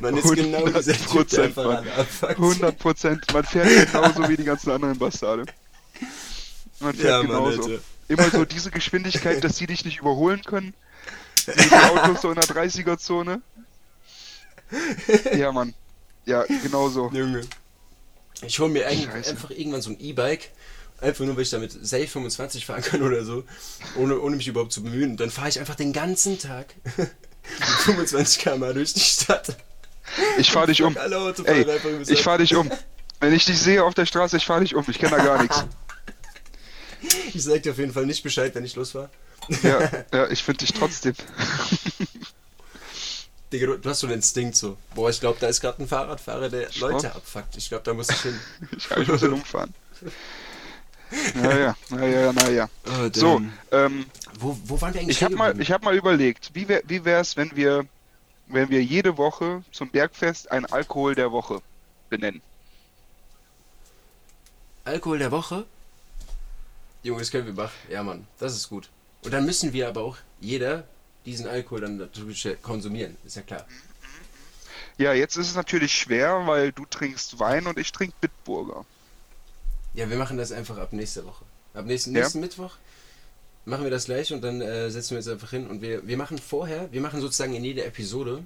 Man 0.00 0.16
ist 0.16 0.32
genau 0.32 0.66
dieser 0.68 0.92
Typ, 0.92 1.28
der 1.30 1.40
100%, 1.40 1.42
einfach 1.44 1.64
Mann. 1.64 1.76
alle 1.78 1.94
abfuckt. 1.94 2.32
100 2.38 2.78
Prozent. 2.78 3.32
Man 3.32 3.44
fährt 3.44 3.92
genauso 3.92 4.28
wie 4.28 4.36
die 4.36 4.44
ganzen 4.44 4.70
anderen 4.70 4.96
Bastarde. 4.98 5.46
Man 6.78 6.94
fährt 6.94 7.04
Ja, 7.08 7.18
Mann, 7.18 7.26
genauso. 7.26 7.62
Alter. 7.64 7.82
Immer 8.06 8.30
so 8.30 8.44
diese 8.44 8.70
Geschwindigkeit, 8.70 9.42
dass 9.42 9.56
sie 9.56 9.66
dich 9.66 9.84
nicht 9.84 9.98
überholen 9.98 10.42
können. 10.44 10.74
Die 11.46 11.72
Autos 11.74 12.22
so 12.22 12.28
in 12.30 12.36
der 12.36 12.44
30er-Zone. 12.44 13.42
Ja, 15.36 15.52
Mann. 15.52 15.74
Ja, 16.26 16.44
genauso. 16.62 17.10
Junge. 17.12 17.42
Ich 18.42 18.58
hole 18.58 18.70
mir 18.70 18.86
eigentlich 18.86 19.06
Scheiße. 19.10 19.30
einfach 19.30 19.50
irgendwann 19.50 19.82
so 19.82 19.90
ein 19.90 20.00
E-Bike, 20.00 20.50
einfach 21.04 21.24
nur, 21.24 21.36
weil 21.36 21.42
ich 21.42 21.50
damit 21.50 21.72
safe 21.72 22.06
25 22.06 22.66
fahren 22.66 22.82
kann 22.82 23.02
oder 23.02 23.24
so, 23.24 23.44
ohne, 23.96 24.18
ohne 24.18 24.36
mich 24.36 24.48
überhaupt 24.48 24.72
zu 24.72 24.82
bemühen. 24.82 25.12
Und 25.12 25.20
dann 25.20 25.30
fahre 25.30 25.48
ich 25.48 25.58
einfach 25.60 25.74
den 25.74 25.92
ganzen 25.92 26.38
Tag 26.38 26.74
mit 26.96 27.10
25 27.58 28.38
km 28.42 28.74
durch 28.74 28.94
die 28.94 29.00
Stadt. 29.00 29.56
Ich 30.38 30.50
fahr 30.50 30.66
dich 30.66 30.82
um. 30.82 30.96
Ey, 30.96 31.66
ich 32.02 32.18
ab. 32.18 32.24
fahr 32.24 32.38
dich 32.38 32.54
um. 32.54 32.70
Wenn 33.20 33.32
ich 33.32 33.44
dich 33.44 33.58
sehe 33.58 33.82
auf 33.84 33.94
der 33.94 34.06
Straße, 34.06 34.36
ich 34.36 34.44
fahr 34.44 34.60
dich 34.60 34.74
um. 34.74 34.84
Ich 34.88 34.98
kenne 34.98 35.16
da 35.16 35.24
gar 35.24 35.42
nichts. 35.42 35.64
Ich 37.32 37.44
sag 37.44 37.62
dir 37.62 37.72
auf 37.72 37.78
jeden 37.78 37.92
Fall 37.92 38.06
nicht 38.06 38.22
Bescheid, 38.22 38.54
wenn 38.54 38.64
ich 38.64 38.76
los 38.76 38.94
war. 38.94 39.10
Ja, 39.62 39.90
ja 40.12 40.28
ich 40.30 40.42
finde 40.42 40.64
dich 40.64 40.72
trotzdem. 40.72 41.14
Digga, 43.52 43.66
du, 43.66 43.78
du 43.78 43.88
hast 43.88 44.00
so 44.00 44.06
einen 44.06 44.16
Instinkt 44.16 44.56
so. 44.56 44.76
Boah, 44.94 45.10
ich 45.10 45.20
glaube, 45.20 45.38
da 45.40 45.46
ist 45.46 45.60
gerade 45.60 45.82
ein 45.82 45.88
Fahrradfahrer, 45.88 46.48
der. 46.48 46.68
Leute 46.78 47.14
abfuckt. 47.14 47.56
Ich 47.56 47.68
glaube, 47.68 47.84
da 47.84 47.94
muss 47.94 48.08
ich 48.08 48.20
hin. 48.20 48.38
Ich, 48.76 48.90
ich 48.90 49.08
muss 49.08 49.22
ihn 49.22 49.32
umfahren. 49.32 49.72
Naja, 51.34 51.76
naja, 51.90 52.32
naja. 52.32 52.68
Oh, 52.86 53.08
So, 53.12 53.40
ähm, 53.72 54.06
Wo, 54.38 54.56
wo 54.64 54.80
waren 54.80 54.94
wir 54.94 55.00
eigentlich 55.00 55.16
Ich 55.16 55.22
habe 55.24 55.36
mal, 55.36 55.60
ich 55.60 55.70
hab 55.70 55.82
mal 55.82 55.94
überlegt, 55.94 56.50
wie 56.54 56.68
wär, 56.68 56.82
wie 56.86 57.04
wär's, 57.04 57.36
wenn 57.36 57.54
wir, 57.56 57.86
wenn 58.48 58.68
wir 58.70 58.82
jede 58.82 59.16
Woche 59.16 59.62
zum 59.72 59.90
Bergfest 59.90 60.50
ein 60.50 60.66
Alkohol 60.66 61.14
der 61.14 61.30
Woche 61.32 61.60
benennen? 62.10 62.42
Alkohol 64.84 65.18
der 65.18 65.30
Woche? 65.30 65.66
Junge, 67.02 67.20
das 67.20 67.30
können 67.30 67.46
wir 67.46 67.54
machen. 67.54 67.74
Ja, 67.90 68.02
Mann, 68.02 68.26
das 68.38 68.54
ist 68.54 68.68
gut. 68.68 68.88
Und 69.22 69.32
dann 69.32 69.44
müssen 69.46 69.72
wir 69.72 69.88
aber 69.88 70.02
auch 70.02 70.18
jeder 70.40 70.84
diesen 71.24 71.46
Alkohol 71.46 71.80
dann 71.80 71.96
natürlich 71.96 72.46
konsumieren. 72.62 73.16
Ist 73.24 73.36
ja 73.36 73.42
klar. 73.42 73.66
Ja, 74.98 75.12
jetzt 75.12 75.36
ist 75.36 75.48
es 75.48 75.54
natürlich 75.56 75.92
schwer, 75.92 76.46
weil 76.46 76.70
du 76.72 76.84
trinkst 76.84 77.38
Wein 77.38 77.66
und 77.66 77.78
ich 77.78 77.90
trinke 77.92 78.14
Bitburger. 78.20 78.84
Ja, 79.94 80.10
wir 80.10 80.16
machen 80.16 80.36
das 80.38 80.52
einfach 80.52 80.78
ab 80.78 80.92
nächster 80.92 81.24
Woche. 81.24 81.44
Ab 81.72 81.86
nächsten, 81.86 82.12
Ja. 82.14 82.20
nächsten 82.20 82.40
Mittwoch 82.40 82.72
machen 83.64 83.84
wir 83.84 83.90
das 83.90 84.04
gleich 84.06 84.32
und 84.32 84.42
dann 84.42 84.60
äh, 84.60 84.90
setzen 84.90 85.10
wir 85.10 85.18
uns 85.18 85.28
einfach 85.28 85.50
hin 85.50 85.66
und 85.68 85.80
wir, 85.80 86.06
wir 86.06 86.16
machen 86.16 86.38
vorher, 86.38 86.92
wir 86.92 87.00
machen 87.00 87.20
sozusagen 87.20 87.54
in 87.54 87.64
jeder 87.64 87.86
Episode 87.86 88.42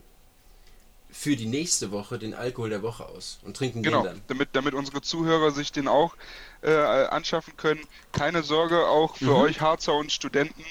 für 1.11 1.35
die 1.37 1.47
nächste 1.47 1.91
Woche 1.91 2.19
den 2.19 2.35
Alkohol 2.35 2.69
der 2.69 2.83
Woche 2.83 3.07
aus 3.07 3.39
und 3.43 3.57
trinken 3.57 3.83
Genau, 3.83 4.03
den 4.03 4.13
dann. 4.13 4.21
damit, 4.29 4.51
damit 4.53 4.75
unsere 4.75 5.01
Zuhörer 5.01 5.51
sich 5.53 5.73
den 5.73 5.89
auch 5.89 6.15
äh, 6.61 6.71
anschaffen 6.75 7.57
können. 7.57 7.81
Keine 8.13 8.43
Sorge, 8.43 8.87
auch 8.87 9.17
für 9.17 9.25
Mhm. 9.25 9.31
euch 9.37 9.61
Harzer 9.63 9.95
und 9.95 10.13
Studenten, 10.13 10.63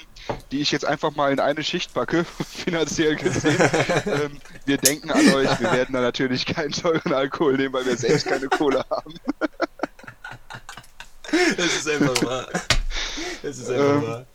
die 0.52 0.60
ich 0.60 0.70
jetzt 0.70 0.84
einfach 0.84 1.14
mal 1.16 1.32
in 1.32 1.40
eine 1.40 1.64
Schicht 1.64 1.92
packe, 1.92 2.24
finanziell 2.48 3.16
gesehen. 3.16 3.58
ähm, 4.06 4.38
wir 4.64 4.78
denken 4.78 5.10
an 5.10 5.28
euch, 5.34 5.58
wir 5.60 5.72
werden 5.72 5.92
da 5.92 6.00
natürlich 6.00 6.46
keinen 6.46 6.70
teuren 6.72 7.12
Alkohol 7.12 7.56
nehmen, 7.56 7.74
weil 7.74 7.84
wir 7.86 7.96
selbst 7.96 8.26
keine 8.28 8.46
Kohle 8.48 8.84
haben. 8.88 9.14
Das 11.56 11.66
ist 11.76 11.88
einfach 11.88 12.22
wahr. 12.22 12.48
Das 13.42 13.58
ist 13.58 13.70
einfach 13.70 13.94
Ähm, 13.96 14.02
wahr. 14.02 14.26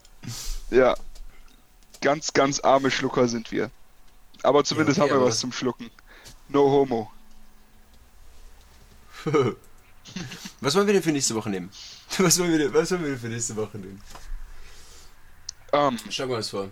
Ja, 0.70 0.94
ganz, 2.00 2.32
ganz 2.32 2.60
arme 2.60 2.90
Schlucker 2.90 3.28
sind 3.28 3.50
wir. 3.52 3.70
Aber 4.42 4.64
zumindest 4.64 4.98
okay, 5.00 5.10
haben 5.10 5.20
wir 5.20 5.24
was 5.26 5.38
zum 5.40 5.52
Schlucken. 5.52 5.90
No 6.48 6.60
homo. 6.70 7.10
Was 10.60 10.74
wollen 10.74 10.86
wir 10.86 10.94
denn 10.94 11.02
für 11.02 11.12
nächste 11.12 11.34
Woche 11.34 11.50
nehmen? 11.50 11.70
Was 12.18 12.38
wollen 12.38 12.50
wir 12.52 12.58
denn, 12.58 12.74
was 12.74 12.90
wollen 12.90 13.02
wir 13.02 13.10
denn 13.10 13.18
für 13.18 13.28
nächste 13.28 13.56
Woche 13.56 13.78
nehmen? 13.78 14.00
Ähm, 15.72 15.98
Schlag 16.10 16.28
mal 16.28 16.38
was 16.38 16.50
vor. 16.50 16.68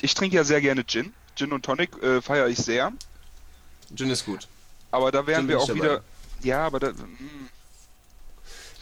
ich 0.00 0.14
trinke 0.14 0.36
ja 0.36 0.44
sehr 0.44 0.60
gerne 0.60 0.84
Gin. 0.86 1.14
Gin 1.36 1.52
und 1.52 1.64
Tonic 1.64 1.96
äh, 2.02 2.22
feiere 2.22 2.48
ich 2.48 2.58
sehr. 2.58 2.92
Gin 3.94 4.10
ist 4.10 4.24
gut. 4.26 4.48
Aber 4.90 5.10
da 5.10 5.26
wären 5.26 5.46
Gin 5.46 5.48
wir 5.48 5.60
auch 5.60 5.74
wieder. 5.74 6.02
Ja, 6.42 6.66
aber 6.66 6.80
da. 6.80 6.92
mm, 6.92 7.48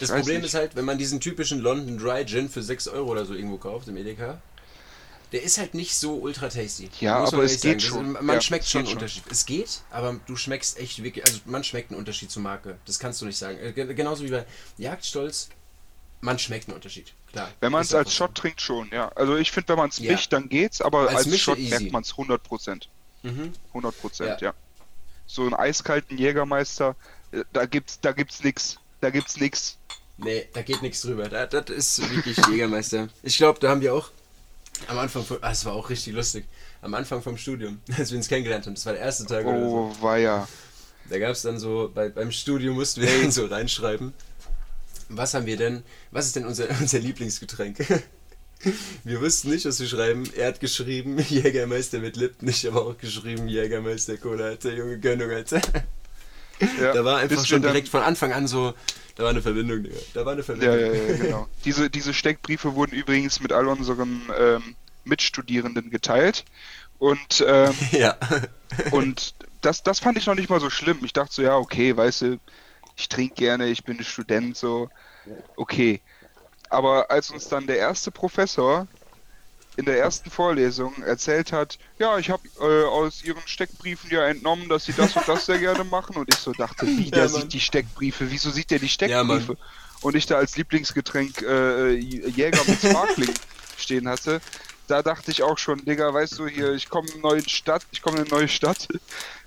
Das 0.05 0.11
weiß 0.16 0.20
Problem 0.20 0.36
nicht. 0.42 0.46
ist 0.46 0.55
halt, 0.55 0.76
wenn 0.76 0.84
man 0.84 0.98
diesen 0.98 1.20
typischen 1.20 1.61
London 1.61 1.98
Dry 1.98 2.24
Gin 2.26 2.48
für 2.48 2.62
6 2.62 2.88
Euro 2.88 3.11
oder 3.11 3.24
so 3.26 3.34
irgendwo 3.34 3.59
kauft 3.59 3.88
im 3.88 3.96
Edeka, 3.96 4.40
der 5.32 5.42
ist 5.42 5.59
halt 5.59 5.74
nicht 5.74 5.96
so 5.96 6.14
ultra 6.14 6.48
tasty. 6.48 6.88
Ja, 7.00 7.16
aber 7.24 7.42
es 7.42 7.61
geht 7.61 7.80
sagen. 7.80 7.80
schon. 7.80 8.14
Das, 8.14 8.22
man 8.22 8.36
Ja, 8.36 8.40
schmeckt 8.40 8.66
schon 8.66 8.80
einen 8.80 8.86
schon. 8.86 8.94
Unterschied. 8.98 9.24
Es 9.30 9.46
geht, 9.46 9.80
aber 9.90 10.20
du 10.26 10.36
schmeckst 10.36 10.78
echt 10.78 11.02
wirklich, 11.02 11.24
also 11.26 11.40
man 11.46 11.64
schmeckt 11.64 11.90
einen 11.90 11.98
Unterschied 11.98 12.30
zur 12.30 12.42
Marke. 12.42 12.78
Das 12.86 12.98
kannst 13.00 13.20
du 13.20 13.26
nicht 13.26 13.36
sagen. 13.38 13.59
Äh, 13.59 13.72
ge- 13.72 13.92
Genauso 13.94 14.22
wie 14.24 14.30
bei 14.30 14.46
Jagdstolz, 14.78 15.48
man 16.20 16.38
schmeckt 16.38 16.68
einen 16.68 16.76
Unterschied. 16.76 17.12
Klar. 17.32 17.50
Wenn 17.61 17.72
man 17.72 17.82
es 17.82 17.92
als 17.92 18.14
Shot 18.14 18.34
trinkt, 18.36 18.61
schon, 18.61 18.88
ja. 18.92 19.09
Also 19.16 19.36
ich 19.36 19.50
finde, 19.50 19.70
wenn 19.70 19.78
man 19.78 19.88
es 19.90 19.98
Ja. 19.98 20.12
mischt, 20.12 20.32
dann 20.32 20.48
geht's, 20.48 20.80
aber 20.80 21.09
Als 21.09 21.26
als, 21.26 21.38
Shot 21.40 21.59
easy. 21.59 21.70
merkt 21.70 21.92
man 21.92 22.02
es 22.02 22.16
100%. 22.16 22.88
so. 23.24 23.28
Mhm. 23.28 23.52
100%, 23.72 24.40
ja. 24.40 24.55
So 25.26 25.42
einen 25.42 25.55
eiskalten 25.55 26.16
Jägermeister, 26.16 26.94
äh, 27.32 27.42
da 27.52 27.66
gibt's, 27.66 27.98
da 28.00 28.12
gibt's 28.12 28.44
nix. 28.44 28.78
Da 29.00 29.11
gibt's 29.11 29.36
nix. 29.38 29.78
Nee, 30.17 30.49
da 30.53 30.62
geht 30.62 30.83
nichts 30.83 31.03
drüber. 31.03 31.29
Da, 31.29 31.47
das 31.47 31.71
ist 31.71 32.11
wirklich 32.15 32.37
Jägermeister. 32.49 33.09
Ich 33.23 33.37
glaube, 33.37 33.59
da 33.59 33.71
haben 33.71 33.81
wir 33.81 33.95
auch 33.95 34.11
am 34.89 34.99
Anfang, 34.99 35.25
von, 35.25 35.39
ah, 35.41 35.51
es 35.51 35.65
war 35.65 35.73
auch 35.73 35.89
richtig 35.91 36.15
lustig, 36.15 36.45
am 36.83 36.95
Anfang 36.95 37.23
vom 37.23 37.37
Studium, 37.37 37.81
als 37.99 38.11
wir 38.11 38.19
uns 38.19 38.29
kennengelernt 38.29 38.67
haben, 38.67 38.75
das 38.75 38.87
war 38.87 38.93
der 38.93 39.03
erste 39.03 39.27
Tag 39.27 39.45
oder 39.47 39.61
so. 39.61 39.77
Oh, 39.77 39.97
weia. 40.03 40.49
Da 41.11 41.19
gab 41.19 41.31
es 41.31 41.43
dann 41.43 41.59
so, 41.59 41.91
bei, 41.95 42.09
beim 42.09 42.33
Studium 42.33 42.75
mussten 42.77 43.03
wir 43.03 43.21
dann 43.21 43.31
so 43.31 43.47
reinschreiben, 43.47 44.15
was 45.09 45.35
haben 45.35 45.47
wir 45.47 45.57
denn, 45.57 45.83
was 46.11 46.27
ist 46.27 46.37
denn 46.37 46.47
unser, 46.47 46.69
unser 46.81 46.99
Lieblingsgetränk? 46.99 47.79
Wir 49.05 49.21
wussten 49.21 49.51
nicht, 49.51 49.67
was 49.67 49.79
wir 49.79 49.87
schreiben. 49.87 50.25
Er 50.37 50.47
hat 50.47 50.59
geschrieben 50.59 51.19
Jägermeister 51.19 51.99
mit 51.99 52.17
Lipton, 52.17 52.49
ich 52.49 52.65
habe 52.65 52.81
auch 52.81 52.97
geschrieben 52.97 53.47
Jägermeister 53.47 54.17
Cola, 54.17 54.47
Alter, 54.47 54.73
Junge 54.73 54.99
Gönnung, 54.99 55.31
Alter. 55.31 55.61
Ja, 56.81 56.95
Da 56.95 57.05
war 57.05 57.19
einfach 57.19 57.45
schon 57.45 57.61
direkt 57.61 57.91
von 57.91 58.01
Anfang 58.01 58.33
an 58.33 58.47
so, 58.47 58.73
da 59.17 59.23
war 59.25 59.31
eine 59.31 59.43
Verbindung, 59.43 59.83
Digga. 59.83 59.97
Da 60.12 60.25
war 60.25 60.33
eine 60.33 60.41
Ja, 60.41 60.45
Verbindung. 60.45 60.79
ja, 60.81 60.93
ja, 60.95 61.17
genau. 61.17 61.49
Diese, 61.65 61.89
diese 61.91 62.12
Steckbriefe 62.15 62.75
wurden 62.75 62.93
übrigens 62.93 63.41
mit 63.41 63.53
all 63.53 63.69
unseren 63.69 64.23
ähm, 64.39 64.75
Mitstudierenden 65.05 65.91
geteilt. 65.91 66.45
Und, 66.99 67.45
ähm, 67.47 67.75
ja. 67.93 68.17
und 68.91 69.35
das, 69.61 69.83
das 69.83 70.01
fand 70.01 70.19
ich 70.19 70.27
noch 70.27 70.35
nicht 70.35 70.51
mal 70.51 70.61
so 70.61 70.71
schlimm. 70.71 70.99
Ich 71.05 71.12
dachte 71.12 71.35
so, 71.35 71.43
ja, 71.43 71.57
okay, 71.57 71.97
weißt 71.97 72.23
du, 72.23 72.39
ich 72.97 73.09
trinke 73.09 73.35
gerne, 73.35 73.67
ich 73.69 73.85
bin 73.85 74.03
Student, 74.03 74.57
so, 74.57 74.89
okay. 75.57 76.01
Aber 76.71 77.11
als 77.11 77.31
uns 77.31 77.49
dann 77.49 77.67
der 77.67 77.79
erste 77.79 78.11
Professor 78.11 78.89
in 79.77 79.85
der 79.87 79.99
ersten 79.99 80.31
Vorlesung 80.31 81.03
erzählt 81.03 81.53
hat, 81.53 81.79
ja, 81.99 82.18
ich 82.18 82.31
habe 82.31 82.43
äh, 82.61 82.85
aus 82.87 83.22
ihren 83.25 83.43
Steckbriefen 83.47 84.11
ja 84.11 84.27
entnommen, 84.27 84.68
dass 84.68 84.85
sie 84.85 84.93
das 84.93 85.16
und 85.16 85.27
das 85.29 85.47
sehr 85.47 85.59
gerne 85.59 85.85
machen. 85.85 86.16
Und 86.16 86.29
ich 86.33 86.39
so 86.39 86.53
dachte, 86.53 86.87
wie, 86.87 87.11
der 87.11 87.25
Ja, 87.25 87.29
sieht 87.29 87.53
die 87.53 87.61
Steckbriefe, 87.61 88.31
wieso 88.31 88.51
sieht 88.51 88.70
der 88.70 88.79
die 88.79 88.87
Ja. 88.87 88.91
Steckbriefe? 88.93 89.57
und 90.03 90.14
ich 90.16 90.27
da 90.27 90.37
als 90.37 90.57
Lieblingsgetränk 90.57 91.41
äh, 91.43 91.93
Jäger 91.95 92.61
mit 92.66 92.79
Sparkling 92.79 93.31
stehen 93.79 94.07
hatte, 94.09 94.41
da 94.87 95.03
dachte 95.03 95.31
ich 95.31 95.43
auch 95.43 95.57
schon, 95.57 95.83
Digga, 95.83 96.12
weißt 96.12 96.39
du, 96.39 96.47
hier, 96.47 96.72
ich 96.75 96.91
komme 96.91 97.09
in 97.09 97.14
eine 97.14 97.22
neue 97.22 97.49
Stadt, 97.49 97.83
ich 97.91 98.03
komme 98.03 98.18
in 98.18 98.25
eine 98.25 98.31
neue 98.31 98.49
Stadt, 98.49 98.87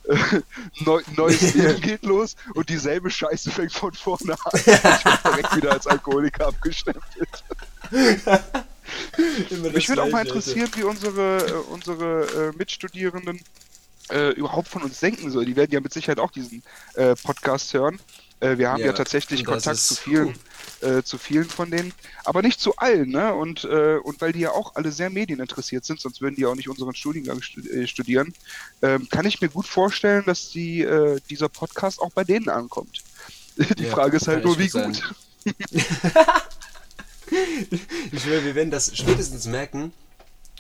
neu, 0.79 1.01
neues 1.15 1.53
Leben 1.53 1.79
geht 1.81 2.03
los 2.03 2.35
und 2.55 2.69
dieselbe 2.69 3.11
Scheiße 3.11 3.51
fängt 3.51 3.71
von 3.73 3.93
vorne 3.93 4.33
an. 4.33 4.51
Ich 4.55 4.65
werde 4.65 5.19
direkt 5.25 5.55
wieder 5.57 5.71
als 5.73 5.85
Alkoholiker 5.85 6.47
abgestempelt. 6.47 7.43
Mich 9.73 9.89
würde 9.89 10.03
auch 10.03 10.09
mal 10.09 10.25
interessieren, 10.25 10.69
wie 10.75 10.83
unsere, 10.83 11.45
äh, 11.45 11.51
unsere 11.71 12.51
äh, 12.51 12.57
Mitstudierenden 12.57 13.41
äh, 14.09 14.31
überhaupt 14.31 14.67
von 14.67 14.83
uns 14.83 14.99
denken 14.99 15.31
sollen. 15.31 15.45
Die 15.45 15.55
werden 15.55 15.71
ja 15.71 15.79
mit 15.81 15.93
Sicherheit 15.93 16.19
auch 16.19 16.31
diesen 16.31 16.63
Podcast 17.23 17.73
hören. 17.73 17.99
Äh, 18.39 18.57
wir 18.57 18.69
haben 18.69 18.81
ja, 18.81 18.87
Ja, 18.87 18.93
tatsächlich 18.93 19.43
Kontakt 19.43 19.77
zu 19.77 19.95
vielen, 19.95 20.35
äh, 20.81 21.01
zu 21.01 21.17
vielen 21.17 21.45
von 21.45 21.71
denen, 21.71 21.93
aber 22.23 22.41
nicht 22.41 22.59
zu 22.59 22.75
allen, 22.77 23.09
ne? 23.09 23.33
Und, 23.33 23.63
äh, 23.63 23.97
und 23.97 24.21
weil 24.21 24.31
die 24.31 24.41
ja 24.41 24.51
auch 24.51 24.75
alle 24.75 24.91
sehr 24.91 25.09
medieninteressiert 25.09 25.85
sind, 25.85 25.99
sonst 25.99 26.21
würden 26.21 26.35
die 26.35 26.45
auch 26.45 26.55
nicht 26.55 26.69
unseren 26.69 26.93
Studiengang 26.93 27.41
studieren, 27.41 28.33
ähm, 28.81 29.09
kann 29.09 29.25
ich 29.25 29.41
mir 29.41 29.49
gut 29.49 29.67
vorstellen, 29.67 30.23
dass 30.25 30.49
die, 30.49 30.87
dieser 31.29 31.49
Podcast 31.49 31.99
auch 31.99 32.11
bei 32.11 32.23
denen 32.23 32.49
ankommt. 32.49 33.03
Die 33.77 33.85
ja, 33.85 33.91
Frage 33.91 34.17
ist 34.17 34.27
halt 34.27 34.43
nur, 34.43 34.59
wie 34.59 34.69
gut. 34.69 35.01
ich 38.11 38.21
schwöre, 38.21 38.43
wir 38.43 38.55
werden 38.55 38.71
das 38.71 38.95
spätestens 38.95 39.45
merken, 39.45 39.91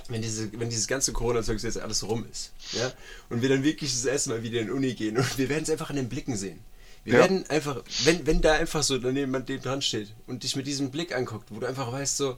wenn, 0.09 0.21
diese, 0.21 0.51
wenn 0.59 0.69
dieses 0.69 0.87
ganze 0.87 1.13
Corona-Zeug 1.13 1.61
jetzt 1.61 1.79
alles 1.79 2.03
rum 2.07 2.25
ist. 2.31 2.51
Ja? 2.71 2.91
Und 3.29 3.41
wir 3.41 3.49
dann 3.49 3.63
wirklich 3.63 3.91
das 3.91 4.05
erste 4.05 4.29
Mal 4.29 4.43
wieder 4.43 4.59
in 4.59 4.67
die 4.67 4.73
Uni 4.73 4.93
gehen 4.93 5.17
und 5.17 5.37
wir 5.37 5.49
werden 5.49 5.63
es 5.63 5.69
einfach 5.69 5.89
in 5.89 5.97
den 5.97 6.09
Blicken 6.09 6.35
sehen. 6.35 6.59
Wir 7.03 7.13
ja. 7.13 7.19
werden 7.19 7.49
einfach, 7.49 7.83
wenn, 8.03 8.25
wenn 8.25 8.41
da 8.41 8.53
einfach 8.53 8.83
so 8.83 8.97
daneben 8.97 9.33
jemand 9.33 9.65
dran 9.65 9.81
steht 9.81 10.13
und 10.25 10.43
dich 10.43 10.55
mit 10.55 10.67
diesem 10.67 10.91
Blick 10.91 11.15
anguckt, 11.15 11.49
wo 11.51 11.59
du 11.59 11.67
einfach 11.67 11.91
weißt, 11.91 12.17
so, 12.17 12.37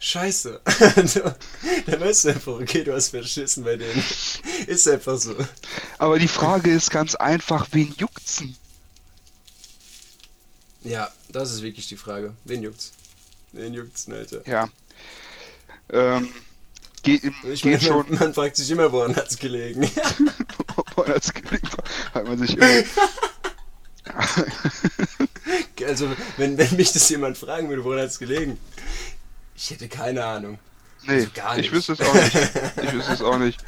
Scheiße. 0.00 0.60
dann 1.86 2.00
weißt 2.00 2.24
du 2.24 2.28
einfach, 2.28 2.52
okay, 2.52 2.84
du 2.84 2.94
hast 2.94 3.08
verschissen 3.08 3.64
bei 3.64 3.76
denen. 3.76 4.02
Ist 4.66 4.86
einfach 4.88 5.18
so. 5.18 5.34
Aber 5.98 6.18
die 6.18 6.28
Frage 6.28 6.70
ist 6.70 6.90
ganz 6.90 7.16
einfach, 7.16 7.66
wen 7.72 7.92
juckt's? 7.98 8.44
Ja, 10.84 11.12
das 11.30 11.52
ist 11.52 11.62
wirklich 11.62 11.88
die 11.88 11.96
Frage. 11.96 12.34
Wen 12.44 12.62
juckt's? 12.62 12.92
Wen 13.52 13.74
juckt's 13.74 14.04
denn, 14.06 14.14
Alter? 14.14 14.46
Ja. 14.46 14.68
Ähm, 15.90 16.28
geht, 17.02 17.22
ich 17.44 17.64
meine, 17.64 17.80
schon. 17.80 18.06
Man, 18.14 18.34
fragt 18.34 18.56
sich 18.56 18.70
immer, 18.70 18.92
woran 18.92 19.16
hat's 19.16 19.38
gelegen? 19.38 19.82
woran 20.94 21.14
hat's 21.14 21.32
gelegen? 21.32 21.68
Hat 22.12 22.26
man 22.26 22.38
sich 22.38 22.56
immer. 22.56 22.84
also, 25.86 26.10
wenn, 26.36 26.58
wenn 26.58 26.76
mich 26.76 26.92
das 26.92 27.08
jemand 27.08 27.38
fragen 27.38 27.68
würde, 27.68 27.84
woran 27.84 28.00
hat's 28.00 28.18
gelegen? 28.18 28.58
Ich 29.56 29.70
hätte 29.70 29.88
keine 29.88 30.24
Ahnung. 30.24 30.58
Nee, 31.04 31.14
also 31.14 31.28
gar 31.34 31.56
nicht. 31.56 31.66
ich 31.66 31.72
wüsste 31.72 31.94
es 31.94 32.00
auch 32.00 32.14
nicht. 32.14 32.34
Ich 32.82 32.92
wüsste 32.92 33.12
es 33.12 33.22
auch 33.22 33.38
nicht. 33.38 33.64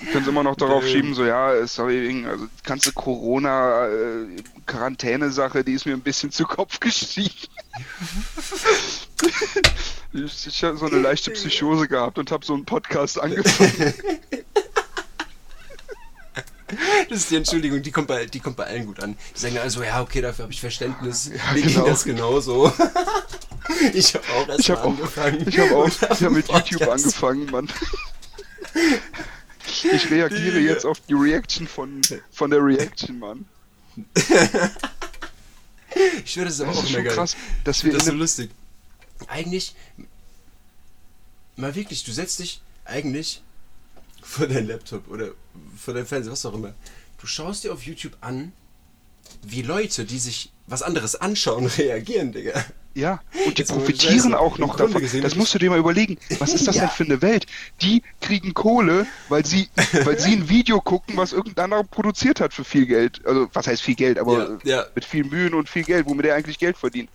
Du 0.00 0.06
kannst 0.12 0.28
immer 0.28 0.42
noch 0.42 0.56
darauf 0.56 0.86
schieben, 0.86 1.14
so 1.14 1.24
ja, 1.24 1.66
sorry, 1.66 2.02
wegen, 2.02 2.26
also 2.26 2.44
die 2.46 2.62
ganze 2.64 2.92
Corona-Quarantäne-Sache, 2.92 5.64
die 5.64 5.72
ist 5.72 5.86
mir 5.86 5.94
ein 5.94 6.02
bisschen 6.02 6.30
zu 6.30 6.44
Kopf 6.44 6.78
gestiegen. 6.86 7.32
ich 10.12 10.46
ich 10.46 10.64
habe 10.64 10.76
so 10.76 10.84
eine 10.86 10.98
leichte 10.98 11.30
Psychose 11.30 11.88
gehabt 11.88 12.18
und 12.18 12.30
habe 12.30 12.44
so 12.44 12.52
einen 12.54 12.64
Podcast 12.64 13.20
angefangen. 13.20 13.94
Das 17.08 17.18
ist 17.18 17.30
die 17.30 17.36
Entschuldigung, 17.36 17.80
die 17.80 17.92
kommt 17.92 18.08
bei, 18.08 18.26
die 18.26 18.40
kommt 18.40 18.56
bei 18.56 18.64
allen 18.64 18.86
gut 18.86 19.00
an. 19.00 19.16
Die 19.36 19.40
sagen 19.40 19.56
also, 19.58 19.84
ja, 19.84 20.02
okay, 20.02 20.20
dafür 20.20 20.42
habe 20.42 20.52
ich 20.52 20.60
Verständnis. 20.60 21.30
Ja, 21.32 21.52
Mir 21.52 21.62
genau. 21.62 21.74
ging 21.74 21.84
das 21.84 22.02
genauso. 22.02 22.72
Ich 23.92 24.14
habe 24.14 24.24
auch 24.34 24.48
erst 24.48 24.60
ich 24.60 24.70
hab 24.70 24.84
angefangen. 24.84 25.42
Auch, 25.42 25.46
ich 25.46 25.58
habe 25.60 25.76
auch 25.76 25.86
ich 25.86 26.02
hab 26.02 26.20
mit 26.32 26.48
YouTube 26.48 26.88
angefangen, 26.88 27.48
Mann. 27.52 27.68
Ich 29.68 30.10
reagiere 30.10 30.58
die, 30.58 30.64
jetzt 30.64 30.84
auf 30.84 31.00
die 31.00 31.14
Reaction 31.14 31.66
von, 31.66 32.00
von 32.30 32.50
der 32.50 32.64
Reaction, 32.64 33.18
Mann. 33.18 33.44
ich 36.24 36.36
würde 36.36 36.50
das 36.50 36.60
aber 36.60 36.72
das 36.72 36.78
auch 36.78 36.86
schon 36.86 37.04
geil. 37.04 37.14
krass, 37.14 37.36
dass 37.64 37.84
wir 37.84 37.92
das 37.92 38.02
ist 38.02 38.08
so 38.08 38.12
lustig. 38.12 38.50
Eigentlich, 39.28 39.74
mal 41.56 41.74
wirklich, 41.74 42.04
du 42.04 42.12
setzt 42.12 42.38
dich 42.38 42.60
eigentlich 42.84 43.42
vor 44.22 44.46
dein 44.46 44.66
Laptop 44.66 45.08
oder 45.08 45.30
vor 45.76 45.94
dein 45.94 46.06
Fernseher, 46.06 46.32
was 46.32 46.44
auch 46.44 46.54
immer. 46.54 46.74
Du 47.18 47.26
schaust 47.26 47.64
dir 47.64 47.72
auf 47.72 47.82
YouTube 47.84 48.16
an, 48.20 48.52
wie 49.42 49.62
Leute, 49.62 50.04
die 50.04 50.18
sich 50.18 50.50
was 50.66 50.82
anderes 50.82 51.16
anschauen, 51.16 51.66
reagieren, 51.78 52.32
Digga. 52.32 52.64
Ja, 52.96 53.20
und 53.44 53.58
die 53.58 53.60
Jetzt 53.60 53.72
profitieren 53.72 54.34
auch 54.34 54.56
noch 54.56 54.74
davon. 54.74 55.02
Gesehen, 55.02 55.20
das 55.20 55.34
musst 55.34 55.52
du 55.52 55.58
dir 55.58 55.68
mal 55.68 55.78
überlegen. 55.78 56.16
Was 56.38 56.54
ist 56.54 56.66
das 56.66 56.76
ja. 56.76 56.82
denn 56.82 56.90
für 56.90 57.04
eine 57.04 57.20
Welt? 57.20 57.44
Die 57.82 58.02
kriegen 58.22 58.54
Kohle, 58.54 59.06
weil 59.28 59.44
sie, 59.44 59.68
weil 60.04 60.18
sie 60.18 60.32
ein 60.32 60.48
Video 60.48 60.80
gucken, 60.80 61.14
was 61.14 61.34
irgendein 61.34 61.64
anderer 61.64 61.84
produziert 61.84 62.40
hat 62.40 62.54
für 62.54 62.64
viel 62.64 62.86
Geld. 62.86 63.20
Also, 63.26 63.50
was 63.52 63.66
heißt 63.66 63.82
viel 63.82 63.96
Geld, 63.96 64.18
aber 64.18 64.58
ja, 64.64 64.78
ja. 64.78 64.86
mit 64.94 65.04
viel 65.04 65.24
Mühen 65.24 65.52
und 65.52 65.68
viel 65.68 65.84
Geld, 65.84 66.06
womit 66.06 66.24
er 66.24 66.36
eigentlich 66.36 66.58
Geld 66.58 66.78
verdient. 66.78 67.10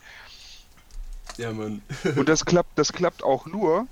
Ja, 1.38 1.52
Mann. 1.52 1.82
und 2.16 2.30
das 2.30 2.46
klappt, 2.46 2.78
das 2.78 2.94
klappt 2.94 3.24
auch 3.24 3.48
nur, 3.48 3.88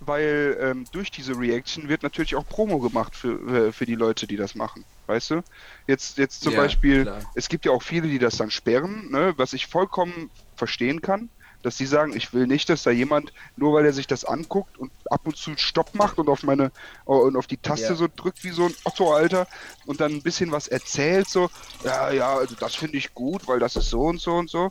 weil 0.00 0.56
ähm, 0.60 0.84
durch 0.92 1.10
diese 1.10 1.38
Reaction 1.38 1.88
wird 1.88 2.02
natürlich 2.02 2.34
auch 2.34 2.46
Promo 2.46 2.78
gemacht 2.78 3.14
für, 3.14 3.68
äh, 3.68 3.72
für 3.72 3.86
die 3.86 3.94
Leute, 3.94 4.26
die 4.26 4.36
das 4.36 4.54
machen. 4.54 4.84
Weißt 5.06 5.30
du? 5.30 5.42
Jetzt, 5.86 6.18
jetzt 6.18 6.42
zum 6.42 6.54
ja, 6.54 6.60
Beispiel, 6.60 7.02
klar. 7.02 7.20
es 7.34 7.48
gibt 7.48 7.66
ja 7.66 7.72
auch 7.72 7.82
viele, 7.82 8.08
die 8.08 8.18
das 8.18 8.36
dann 8.36 8.50
sperren, 8.50 9.10
ne? 9.10 9.34
was 9.36 9.52
ich 9.52 9.66
vollkommen 9.66 10.30
verstehen 10.56 11.02
kann, 11.02 11.28
dass 11.62 11.76
die 11.76 11.86
sagen, 11.86 12.16
ich 12.16 12.32
will 12.32 12.46
nicht, 12.46 12.68
dass 12.70 12.82
da 12.82 12.90
jemand, 12.90 13.32
nur 13.56 13.74
weil 13.74 13.84
er 13.84 13.92
sich 13.92 14.06
das 14.06 14.24
anguckt 14.24 14.78
und 14.78 14.90
ab 15.10 15.20
und 15.24 15.36
zu 15.36 15.52
Stopp 15.56 15.94
macht 15.94 16.18
und 16.18 16.28
auf 16.28 16.42
meine 16.42 16.72
und 17.04 17.36
auf 17.36 17.46
die 17.46 17.58
Taste 17.58 17.88
ja. 17.88 17.94
so 17.94 18.08
drückt 18.14 18.42
wie 18.44 18.50
so 18.50 18.64
ein 18.64 18.74
Otto, 18.84 19.12
Alter, 19.12 19.46
und 19.84 20.00
dann 20.00 20.12
ein 20.12 20.22
bisschen 20.22 20.52
was 20.52 20.68
erzählt, 20.68 21.28
so, 21.28 21.50
ja, 21.84 22.10
ja, 22.12 22.34
also 22.34 22.54
das 22.54 22.74
finde 22.74 22.96
ich 22.96 23.12
gut, 23.14 23.46
weil 23.46 23.58
das 23.58 23.76
ist 23.76 23.90
so 23.90 24.02
und 24.02 24.20
so 24.20 24.34
und 24.36 24.48
so. 24.48 24.70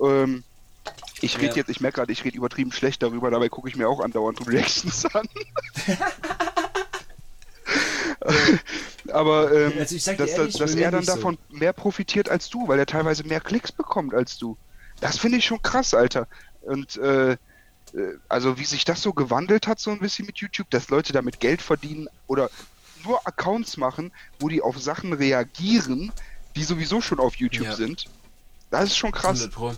Ähm, 0.00 0.44
ich 1.20 1.38
rede 1.38 1.48
ja. 1.48 1.56
jetzt, 1.56 1.70
ich 1.70 1.80
merke 1.80 1.96
gerade, 1.96 2.12
ich 2.12 2.24
rede 2.24 2.36
übertrieben 2.36 2.72
schlecht 2.72 3.02
darüber, 3.02 3.30
dabei 3.30 3.48
gucke 3.48 3.68
ich 3.68 3.76
mir 3.76 3.88
auch 3.88 4.00
andauernd 4.00 4.46
Reactions 4.46 5.06
an. 5.14 5.28
Aber 9.12 9.52
ähm, 9.52 9.72
also 9.78 9.94
dass, 9.94 10.06
ehrlich, 10.30 10.56
dass 10.56 10.74
er 10.74 10.90
dann 10.90 11.04
davon 11.04 11.38
so. 11.50 11.56
mehr 11.56 11.72
profitiert 11.72 12.28
als 12.28 12.50
du, 12.50 12.68
weil 12.68 12.78
er 12.78 12.86
teilweise 12.86 13.24
mehr 13.24 13.40
Klicks 13.40 13.72
bekommt 13.72 14.14
als 14.14 14.38
du. 14.38 14.56
Das 15.00 15.18
finde 15.18 15.38
ich 15.38 15.44
schon 15.44 15.62
krass, 15.62 15.94
Alter. 15.94 16.26
Und 16.62 16.96
äh, 16.96 17.32
äh, 17.32 18.18
also 18.28 18.58
wie 18.58 18.64
sich 18.64 18.84
das 18.84 19.02
so 19.02 19.12
gewandelt 19.12 19.66
hat, 19.66 19.78
so 19.80 19.90
ein 19.90 20.00
bisschen 20.00 20.26
mit 20.26 20.38
YouTube, 20.38 20.70
dass 20.70 20.88
Leute 20.88 21.12
damit 21.12 21.40
Geld 21.40 21.62
verdienen 21.62 22.08
oder 22.26 22.50
nur 23.04 23.26
Accounts 23.26 23.76
machen, 23.76 24.12
wo 24.40 24.48
die 24.48 24.62
auf 24.62 24.78
Sachen 24.78 25.12
reagieren, 25.12 26.12
die 26.56 26.64
sowieso 26.64 27.00
schon 27.00 27.20
auf 27.20 27.36
YouTube 27.36 27.66
ja. 27.66 27.76
sind. 27.76 28.06
Das 28.70 28.84
ist 28.84 28.96
schon 28.96 29.12
krass. 29.12 29.38
100 29.40 29.52
Pro. 29.54 29.74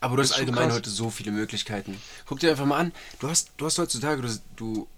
Aber 0.00 0.16
du 0.16 0.22
hast 0.22 0.32
allgemein 0.32 0.72
heute 0.72 0.90
so 0.90 1.10
viele 1.10 1.32
Möglichkeiten. 1.32 2.00
Guck 2.26 2.40
dir 2.40 2.50
einfach 2.50 2.66
mal 2.66 2.78
an, 2.78 2.92
du 3.18 3.28
hast, 3.28 3.50
du 3.56 3.66
hast 3.66 3.78
heutzutage, 3.78 4.22
du, 4.22 4.28
du 4.56 4.88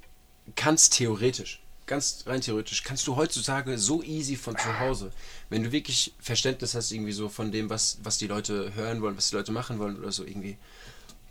kannst 0.56 0.94
theoretisch, 0.94 1.60
ganz 1.86 2.24
rein 2.26 2.40
theoretisch, 2.40 2.82
kannst 2.82 3.06
du 3.06 3.16
heutzutage 3.16 3.78
so 3.78 4.02
easy 4.02 4.36
von 4.36 4.56
zu 4.58 4.78
Hause, 4.78 5.10
wenn 5.48 5.62
du 5.64 5.72
wirklich 5.72 6.12
Verständnis 6.20 6.74
hast 6.74 6.92
irgendwie 6.92 7.12
so 7.12 7.28
von 7.28 7.50
dem, 7.50 7.70
was, 7.70 7.98
was 8.02 8.18
die 8.18 8.26
Leute 8.26 8.74
hören 8.74 9.00
wollen, 9.00 9.16
was 9.16 9.30
die 9.30 9.36
Leute 9.36 9.52
machen 9.52 9.78
wollen 9.78 9.98
oder 9.98 10.12
so 10.12 10.24
irgendwie, 10.24 10.56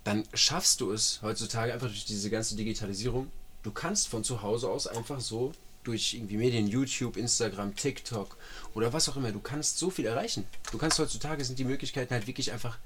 dann 0.04 0.24
schaffst 0.34 0.82
du 0.82 0.92
es 0.92 1.20
heutzutage 1.22 1.74
einfach 1.74 1.88
durch 1.88 2.06
diese 2.06 2.30
ganze 2.30 2.56
Digitalisierung. 2.56 3.32
Du 3.62 3.72
kannst 3.72 4.08
von 4.08 4.24
zu 4.24 4.42
Hause 4.42 4.70
aus 4.70 4.88
einfach 4.88 5.20
so 5.20 5.52
durch 5.84 6.14
irgendwie 6.14 6.38
Medien, 6.38 6.68
YouTube, 6.68 7.18
Instagram, 7.18 7.76
TikTok 7.76 8.36
oder 8.74 8.92
was 8.94 9.08
auch 9.10 9.18
immer, 9.18 9.32
du 9.32 9.40
kannst 9.40 9.78
so 9.78 9.90
viel 9.90 10.06
erreichen. 10.06 10.46
Du 10.72 10.78
kannst 10.78 11.00
heutzutage 11.00 11.44
sind 11.46 11.60
die 11.60 11.66
Möglichkeiten 11.66 12.14
halt 12.14 12.28
wirklich 12.28 12.52
einfach 12.52 12.78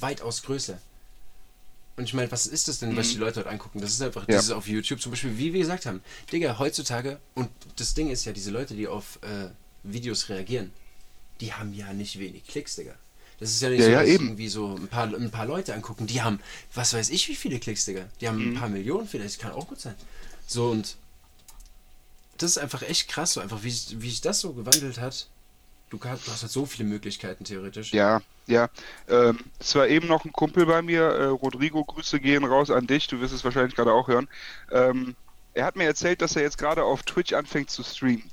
weitaus 0.00 0.42
größer. 0.42 0.78
Und 1.96 2.04
ich 2.04 2.14
meine, 2.14 2.32
was 2.32 2.46
ist 2.46 2.68
das 2.68 2.78
denn, 2.78 2.96
was 2.96 3.08
mhm. 3.08 3.12
die 3.12 3.18
Leute 3.18 3.34
dort 3.42 3.46
angucken? 3.48 3.80
Das 3.80 3.90
ist 3.90 4.00
einfach 4.00 4.26
ja. 4.28 4.38
dieses 4.38 4.50
auf 4.50 4.66
YouTube 4.66 5.00
zum 5.00 5.12
Beispiel, 5.12 5.36
wie 5.36 5.52
wir 5.52 5.60
gesagt 5.60 5.86
haben. 5.86 6.02
Digga, 6.32 6.58
heutzutage, 6.58 7.20
und 7.34 7.50
das 7.76 7.94
Ding 7.94 8.10
ist 8.10 8.24
ja, 8.24 8.32
diese 8.32 8.50
Leute, 8.50 8.74
die 8.74 8.88
auf 8.88 9.18
äh, 9.22 9.48
Videos 9.82 10.28
reagieren, 10.28 10.72
die 11.40 11.52
haben 11.52 11.74
ja 11.74 11.92
nicht 11.92 12.18
wenig 12.18 12.46
Klicks, 12.46 12.76
Digga. 12.76 12.94
Das 13.38 13.50
ist 13.50 13.60
ja 13.60 13.68
nicht 13.68 13.80
ja, 13.80 13.86
so, 13.86 13.90
dass 13.90 14.06
ja, 14.06 14.12
irgendwie 14.12 14.48
so 14.48 14.74
ein 14.76 14.88
paar, 14.88 15.12
ein 15.12 15.30
paar 15.30 15.46
Leute 15.46 15.74
angucken, 15.74 16.06
die 16.06 16.22
haben, 16.22 16.40
was 16.74 16.94
weiß 16.94 17.10
ich, 17.10 17.28
wie 17.28 17.34
viele 17.34 17.58
Klicks, 17.58 17.84
Digga. 17.84 18.08
Die 18.20 18.28
haben 18.28 18.38
mhm. 18.38 18.52
ein 18.52 18.60
paar 18.60 18.68
Millionen 18.68 19.06
vielleicht, 19.06 19.38
kann 19.38 19.52
auch 19.52 19.66
gut 19.66 19.80
sein. 19.80 19.94
So 20.46 20.70
und 20.70 20.96
das 22.38 22.52
ist 22.52 22.58
einfach 22.58 22.82
echt 22.82 23.08
krass, 23.08 23.34
so 23.34 23.40
einfach, 23.40 23.62
wie, 23.62 23.74
wie 23.98 24.10
sich 24.10 24.20
das 24.20 24.40
so 24.40 24.52
gewandelt 24.52 24.98
hat. 24.98 25.28
Du, 25.92 25.98
kannst, 25.98 26.26
du 26.26 26.32
hast 26.32 26.40
halt 26.40 26.50
so 26.50 26.64
viele 26.64 26.88
Möglichkeiten 26.88 27.44
theoretisch. 27.44 27.92
Ja, 27.92 28.22
ja, 28.46 28.70
ähm, 29.10 29.38
es 29.60 29.74
war 29.74 29.86
eben 29.88 30.08
noch 30.08 30.24
ein 30.24 30.32
Kumpel 30.32 30.64
bei 30.64 30.80
mir, 30.80 31.02
äh, 31.02 31.24
Rodrigo, 31.26 31.84
Grüße 31.84 32.18
gehen 32.18 32.44
raus 32.44 32.70
an 32.70 32.86
dich, 32.86 33.08
du 33.08 33.20
wirst 33.20 33.34
es 33.34 33.44
wahrscheinlich 33.44 33.74
gerade 33.74 33.92
auch 33.92 34.08
hören. 34.08 34.26
Ähm, 34.70 35.14
er 35.52 35.66
hat 35.66 35.76
mir 35.76 35.84
erzählt, 35.84 36.22
dass 36.22 36.34
er 36.34 36.40
jetzt 36.40 36.56
gerade 36.56 36.82
auf 36.82 37.02
Twitch 37.02 37.34
anfängt 37.34 37.68
zu 37.68 37.82
streamen. 37.82 38.24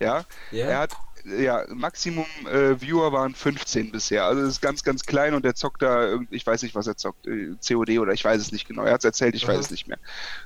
Ja, 0.00 0.24
yeah. 0.54 0.70
er 0.70 0.78
hat, 0.78 0.92
ja, 1.26 1.66
Maximum 1.68 2.24
äh, 2.50 2.80
Viewer 2.80 3.12
waren 3.12 3.34
15 3.34 3.92
bisher, 3.92 4.24
also 4.24 4.40
das 4.40 4.52
ist 4.52 4.62
ganz, 4.62 4.84
ganz 4.84 5.04
klein 5.04 5.34
und 5.34 5.44
er 5.44 5.54
zockt 5.54 5.82
da, 5.82 6.18
ich 6.30 6.46
weiß 6.46 6.62
nicht, 6.62 6.74
was 6.74 6.86
er 6.86 6.96
zockt, 6.96 7.26
äh, 7.26 7.56
COD 7.62 7.98
oder 7.98 8.14
ich 8.14 8.24
weiß 8.24 8.40
es 8.40 8.52
nicht 8.52 8.66
genau, 8.66 8.84
er 8.84 8.94
hat 8.94 9.00
es 9.00 9.04
erzählt, 9.04 9.34
ich 9.34 9.46
weiß 9.46 9.58
es 9.58 9.70
nicht 9.70 9.86
mehr. 9.86 9.98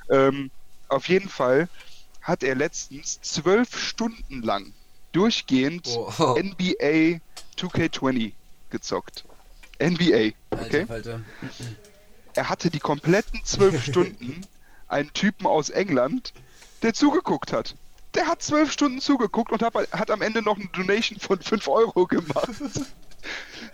Ähm, 0.09 0.51
auf 0.89 1.07
jeden 1.07 1.29
Fall 1.29 1.69
hat 2.21 2.43
er 2.43 2.55
letztens 2.55 3.21
zwölf 3.21 3.79
Stunden 3.79 4.41
lang 4.41 4.73
durchgehend 5.11 5.87
oh. 5.87 6.35
NBA 6.37 7.19
2K20 7.57 8.33
gezockt. 8.69 9.25
NBA, 9.81 10.33
okay? 10.51 10.85
Alter, 10.87 10.93
Alter. 10.93 11.21
Er 12.33 12.49
hatte 12.49 12.69
die 12.69 12.79
kompletten 12.79 13.41
zwölf 13.43 13.83
Stunden 13.85 14.41
einen 14.87 15.11
Typen 15.13 15.47
aus 15.47 15.69
England, 15.69 16.33
der 16.81 16.93
zugeguckt 16.93 17.53
hat. 17.53 17.75
Der 18.13 18.27
hat 18.27 18.41
zwölf 18.41 18.71
Stunden 18.71 18.99
zugeguckt 18.99 19.51
und 19.51 19.61
hat, 19.61 19.73
hat 19.91 20.11
am 20.11 20.21
Ende 20.21 20.41
noch 20.41 20.57
eine 20.57 20.67
Donation 20.67 21.19
von 21.19 21.39
5 21.39 21.67
Euro 21.67 22.07
gemacht. 22.07 22.49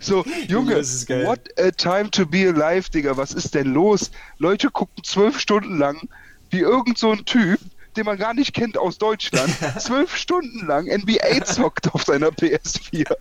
So, 0.00 0.24
Junge, 0.46 0.76
what 1.24 1.40
a 1.58 1.70
time 1.70 2.10
to 2.10 2.26
be 2.26 2.46
alive, 2.46 2.90
Digga. 2.90 3.16
Was 3.16 3.32
ist 3.32 3.54
denn 3.54 3.72
los? 3.72 4.10
Leute 4.36 4.70
gucken 4.70 5.02
zwölf 5.02 5.40
Stunden 5.40 5.78
lang, 5.78 6.08
wie 6.50 6.60
irgend 6.60 6.98
so 6.98 7.12
ein 7.12 7.24
Typ, 7.24 7.58
den 7.98 8.06
man 8.06 8.16
gar 8.16 8.32
nicht 8.32 8.54
kennt 8.54 8.78
aus 8.78 8.96
Deutschland, 8.98 9.54
zwölf 9.78 10.16
Stunden 10.16 10.66
lang 10.66 10.86
NBA 10.86 11.44
zockt 11.44 11.92
auf 11.92 12.04
seiner 12.04 12.28
PS4. 12.28 13.14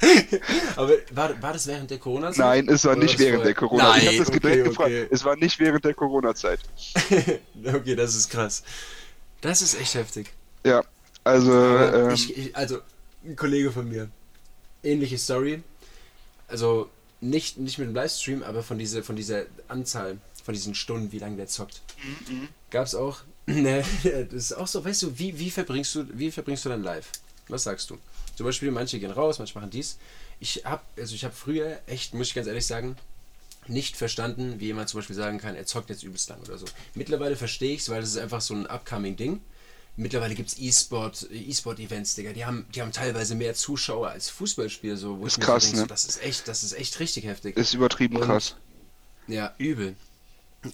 Aber 0.76 0.92
war, 1.12 1.42
war 1.42 1.52
das 1.52 1.66
während 1.66 1.90
der 1.90 1.98
Corona-Zeit? 1.98 2.38
Nein, 2.38 2.68
es 2.68 2.84
war 2.84 2.92
Oder 2.92 3.02
nicht 3.02 3.18
während 3.18 3.36
vorher? 3.36 3.44
der 3.44 3.54
Corona. 3.54 3.96
ich 3.96 4.06
habe 4.06 4.18
das 4.18 4.30
direkt 4.30 4.44
okay, 4.44 4.62
gefragt. 4.62 4.90
okay. 4.90 5.08
Es 5.10 5.24
war 5.24 5.36
nicht 5.36 5.58
während 5.58 5.84
der 5.84 5.94
Corona-Zeit. 5.94 6.60
okay, 7.64 7.96
das 7.96 8.14
ist 8.14 8.30
krass. 8.30 8.62
Das 9.40 9.62
ist 9.62 9.80
echt 9.80 9.94
heftig. 9.94 10.32
Ja, 10.64 10.82
also, 11.22 11.52
ähm, 11.52 12.10
ich, 12.10 12.36
ich, 12.36 12.56
also, 12.56 12.78
ein 13.24 13.36
Kollege 13.36 13.70
von 13.70 13.88
mir. 13.88 14.10
Ähnliche 14.82 15.18
Story. 15.18 15.62
Also, 16.48 16.90
nicht, 17.20 17.58
nicht 17.58 17.78
mit 17.78 17.88
dem 17.88 17.94
Livestream, 17.94 18.42
aber 18.42 18.62
von 18.62 18.78
dieser, 18.78 19.02
von 19.02 19.16
dieser 19.16 19.44
Anzahl, 19.68 20.18
von 20.44 20.52
diesen 20.52 20.74
Stunden, 20.74 21.12
wie 21.12 21.18
lange 21.18 21.36
der 21.36 21.46
zockt. 21.46 21.80
Mhm, 22.28 22.48
Gab 22.70 22.86
es 22.86 22.94
auch. 22.94 23.20
Ne, 23.46 23.84
das 24.02 24.32
ist 24.32 24.52
auch 24.52 24.66
so, 24.66 24.84
weißt 24.84 25.02
du, 25.02 25.18
wie, 25.18 25.38
wie, 25.38 25.50
verbringst 25.50 25.94
du, 25.94 26.06
wie 26.18 26.30
verbringst 26.30 26.64
du 26.64 26.68
dein 26.70 26.82
Live? 26.82 27.10
Was 27.48 27.64
sagst 27.64 27.90
du? 27.90 27.98
Zum 28.36 28.46
Beispiel, 28.46 28.70
manche 28.70 28.98
gehen 28.98 29.10
raus, 29.10 29.38
manche 29.38 29.54
machen 29.58 29.70
dies. 29.70 29.98
Ich 30.40 30.62
habe 30.64 30.82
also 30.98 31.14
ich 31.14 31.24
habe 31.24 31.34
früher 31.34 31.78
echt, 31.86 32.14
muss 32.14 32.28
ich 32.28 32.34
ganz 32.34 32.46
ehrlich 32.48 32.66
sagen, 32.66 32.96
nicht 33.66 33.96
verstanden, 33.96 34.60
wie 34.60 34.66
jemand 34.66 34.88
zum 34.88 34.98
Beispiel 34.98 35.16
sagen 35.16 35.38
kann, 35.38 35.54
er 35.54 35.66
zockt 35.66 35.88
jetzt 35.90 36.02
übelst 36.02 36.28
lang 36.28 36.40
oder 36.40 36.58
so. 36.58 36.66
Mittlerweile 36.94 37.36
verstehe 37.36 37.74
ich 37.74 37.80
es, 37.82 37.88
weil 37.88 38.00
das 38.00 38.10
ist 38.10 38.16
einfach 38.18 38.40
so 38.40 38.54
ein 38.54 38.66
upcoming 38.66 39.16
Ding. 39.16 39.40
Mittlerweile 39.96 40.34
gibt 40.34 40.48
es 40.48 40.58
E-Sport, 40.58 41.28
E-Sport-Events, 41.30 42.16
Digga. 42.16 42.32
Die 42.32 42.44
haben, 42.44 42.66
die 42.74 42.82
haben 42.82 42.90
teilweise 42.90 43.36
mehr 43.36 43.54
Zuschauer 43.54 44.08
als 44.08 44.28
Fußballspiele. 44.28 44.96
So, 44.96 45.20
wo 45.20 45.26
Ist 45.26 45.34
ich 45.34 45.38
mir 45.38 45.44
krass, 45.44 45.64
so 45.64 45.70
denk, 45.70 45.82
ne? 45.82 45.86
das 45.86 46.04
ist 46.04 46.20
echt, 46.22 46.48
das 46.48 46.64
ist 46.64 46.72
echt 46.72 46.98
richtig 46.98 47.24
heftig. 47.24 47.56
ist 47.56 47.74
übertrieben 47.74 48.16
Und- 48.16 48.24
krass. 48.24 48.56
Ja, 49.28 49.54
übel. 49.56 49.94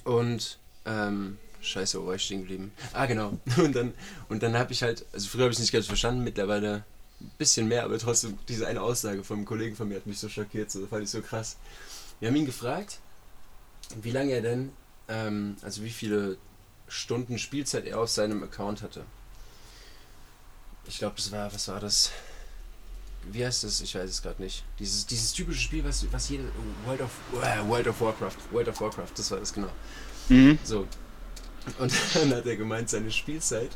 Und, 0.04 0.58
ähm, 0.86 1.36
scheiße, 1.60 2.00
wo 2.00 2.06
war 2.06 2.14
ich 2.14 2.24
stehen 2.24 2.40
geblieben? 2.40 2.72
Ah, 2.92 3.06
genau. 3.06 3.38
Und 3.56 3.74
dann, 3.74 3.94
und 4.28 4.42
dann 4.42 4.56
habe 4.56 4.72
ich 4.72 4.82
halt, 4.82 5.04
also 5.12 5.28
früher 5.28 5.42
habe 5.42 5.52
ich 5.52 5.56
es 5.56 5.60
nicht 5.60 5.72
ganz 5.72 5.86
verstanden, 5.86 6.24
mittlerweile 6.24 6.84
ein 7.20 7.30
bisschen 7.38 7.68
mehr, 7.68 7.84
aber 7.84 7.98
trotzdem, 7.98 8.38
diese 8.48 8.66
eine 8.66 8.80
Aussage 8.80 9.24
vom 9.24 9.44
Kollegen 9.44 9.76
von 9.76 9.88
mir 9.88 9.96
hat 9.96 10.06
mich 10.06 10.18
so 10.18 10.28
schockiert, 10.28 10.70
so, 10.70 10.86
fand 10.86 11.04
ich 11.04 11.10
so 11.10 11.20
krass. 11.20 11.56
Wir 12.18 12.28
haben 12.28 12.36
ihn 12.36 12.46
gefragt, 12.46 12.98
wie 14.02 14.10
lange 14.10 14.32
er 14.32 14.42
denn, 14.42 14.72
ähm, 15.08 15.56
also 15.62 15.82
wie 15.82 15.90
viele 15.90 16.38
Stunden 16.88 17.38
Spielzeit 17.38 17.86
er 17.86 18.00
auf 18.00 18.08
seinem 18.08 18.42
Account 18.42 18.82
hatte. 18.82 19.04
Ich 20.86 20.98
glaube, 20.98 21.16
das 21.16 21.30
war, 21.30 21.52
was 21.52 21.68
war 21.68 21.80
das? 21.80 22.10
Wie 23.30 23.44
heißt 23.44 23.64
das? 23.64 23.80
Ich 23.80 23.94
weiß 23.94 24.08
es 24.08 24.22
gerade 24.22 24.42
nicht. 24.42 24.64
Dieses, 24.78 25.06
dieses 25.06 25.32
typische 25.32 25.60
Spiel, 25.60 25.84
was, 25.84 26.10
was 26.10 26.28
jede. 26.30 26.44
World 26.86 27.02
of, 27.02 27.10
äh, 27.42 27.68
World 27.68 27.86
of 27.86 28.00
Warcraft. 28.00 28.36
World 28.50 28.68
of 28.68 28.80
Warcraft, 28.80 29.12
das 29.14 29.30
war 29.30 29.38
das 29.38 29.52
genau. 29.52 29.70
Mhm. 30.28 30.58
So. 30.64 30.86
Und 31.78 31.92
dann 32.14 32.34
hat 32.34 32.46
er 32.46 32.56
gemeint, 32.56 32.90
seine 32.90 33.10
Spielzeit 33.10 33.70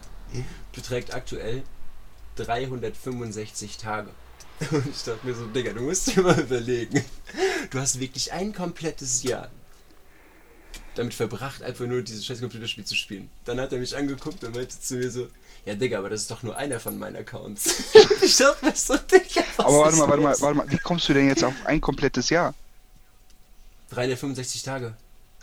beträgt 0.73 1.15
aktuell 1.15 1.63
365 2.37 3.77
Tage. 3.77 4.11
Und 4.71 4.87
ich 4.89 5.03
dachte 5.03 5.27
mir 5.27 5.35
so, 5.35 5.47
Digga, 5.47 5.73
du 5.73 5.83
musst 5.83 6.15
dir 6.15 6.23
mal 6.23 6.39
überlegen. 6.39 7.05
Du 7.71 7.79
hast 7.79 7.99
wirklich 8.01 8.33
ein 8.33 8.53
komplettes 8.53 9.23
Jahr 9.23 9.51
damit 10.95 11.15
verbracht, 11.15 11.63
einfach 11.63 11.87
nur 11.87 12.03
dieses 12.03 12.25
scheiß 12.25 12.41
Computerspiel 12.41 12.85
zu 12.85 12.95
spielen. 12.95 13.29
Dann 13.45 13.61
hat 13.61 13.73
er 13.73 13.79
mich 13.79 13.97
angeguckt 13.97 14.45
und 14.45 14.55
meinte 14.55 14.81
zu 14.81 14.97
mir 14.97 15.11
so, 15.11 15.29
ja 15.65 15.75
Digga, 15.75 15.99
aber 15.99 16.11
das 16.11 16.23
ist 16.23 16.31
doch 16.31 16.43
nur 16.43 16.57
einer 16.57 16.79
von 16.79 16.99
meinen 16.99 17.17
Accounts. 17.17 17.93
ich 18.23 18.37
dachte 18.37 18.65
mir 18.65 18.77
so, 18.77 18.97
Digga, 18.97 19.43
was 19.57 19.67
Aber 19.67 19.79
warte 19.81 19.97
mal, 19.97 20.09
warte 20.09 20.23
mal, 20.23 20.41
warte 20.41 20.57
mal, 20.57 20.71
wie 20.71 20.79
kommst 20.79 21.09
du 21.09 21.15
denn 21.15 21.27
jetzt 21.27 21.43
auf 21.43 21.55
ein 21.65 21.81
komplettes 21.81 22.31
Jahr? 22.31 22.55
365 23.91 24.63
Tage. 24.63 24.97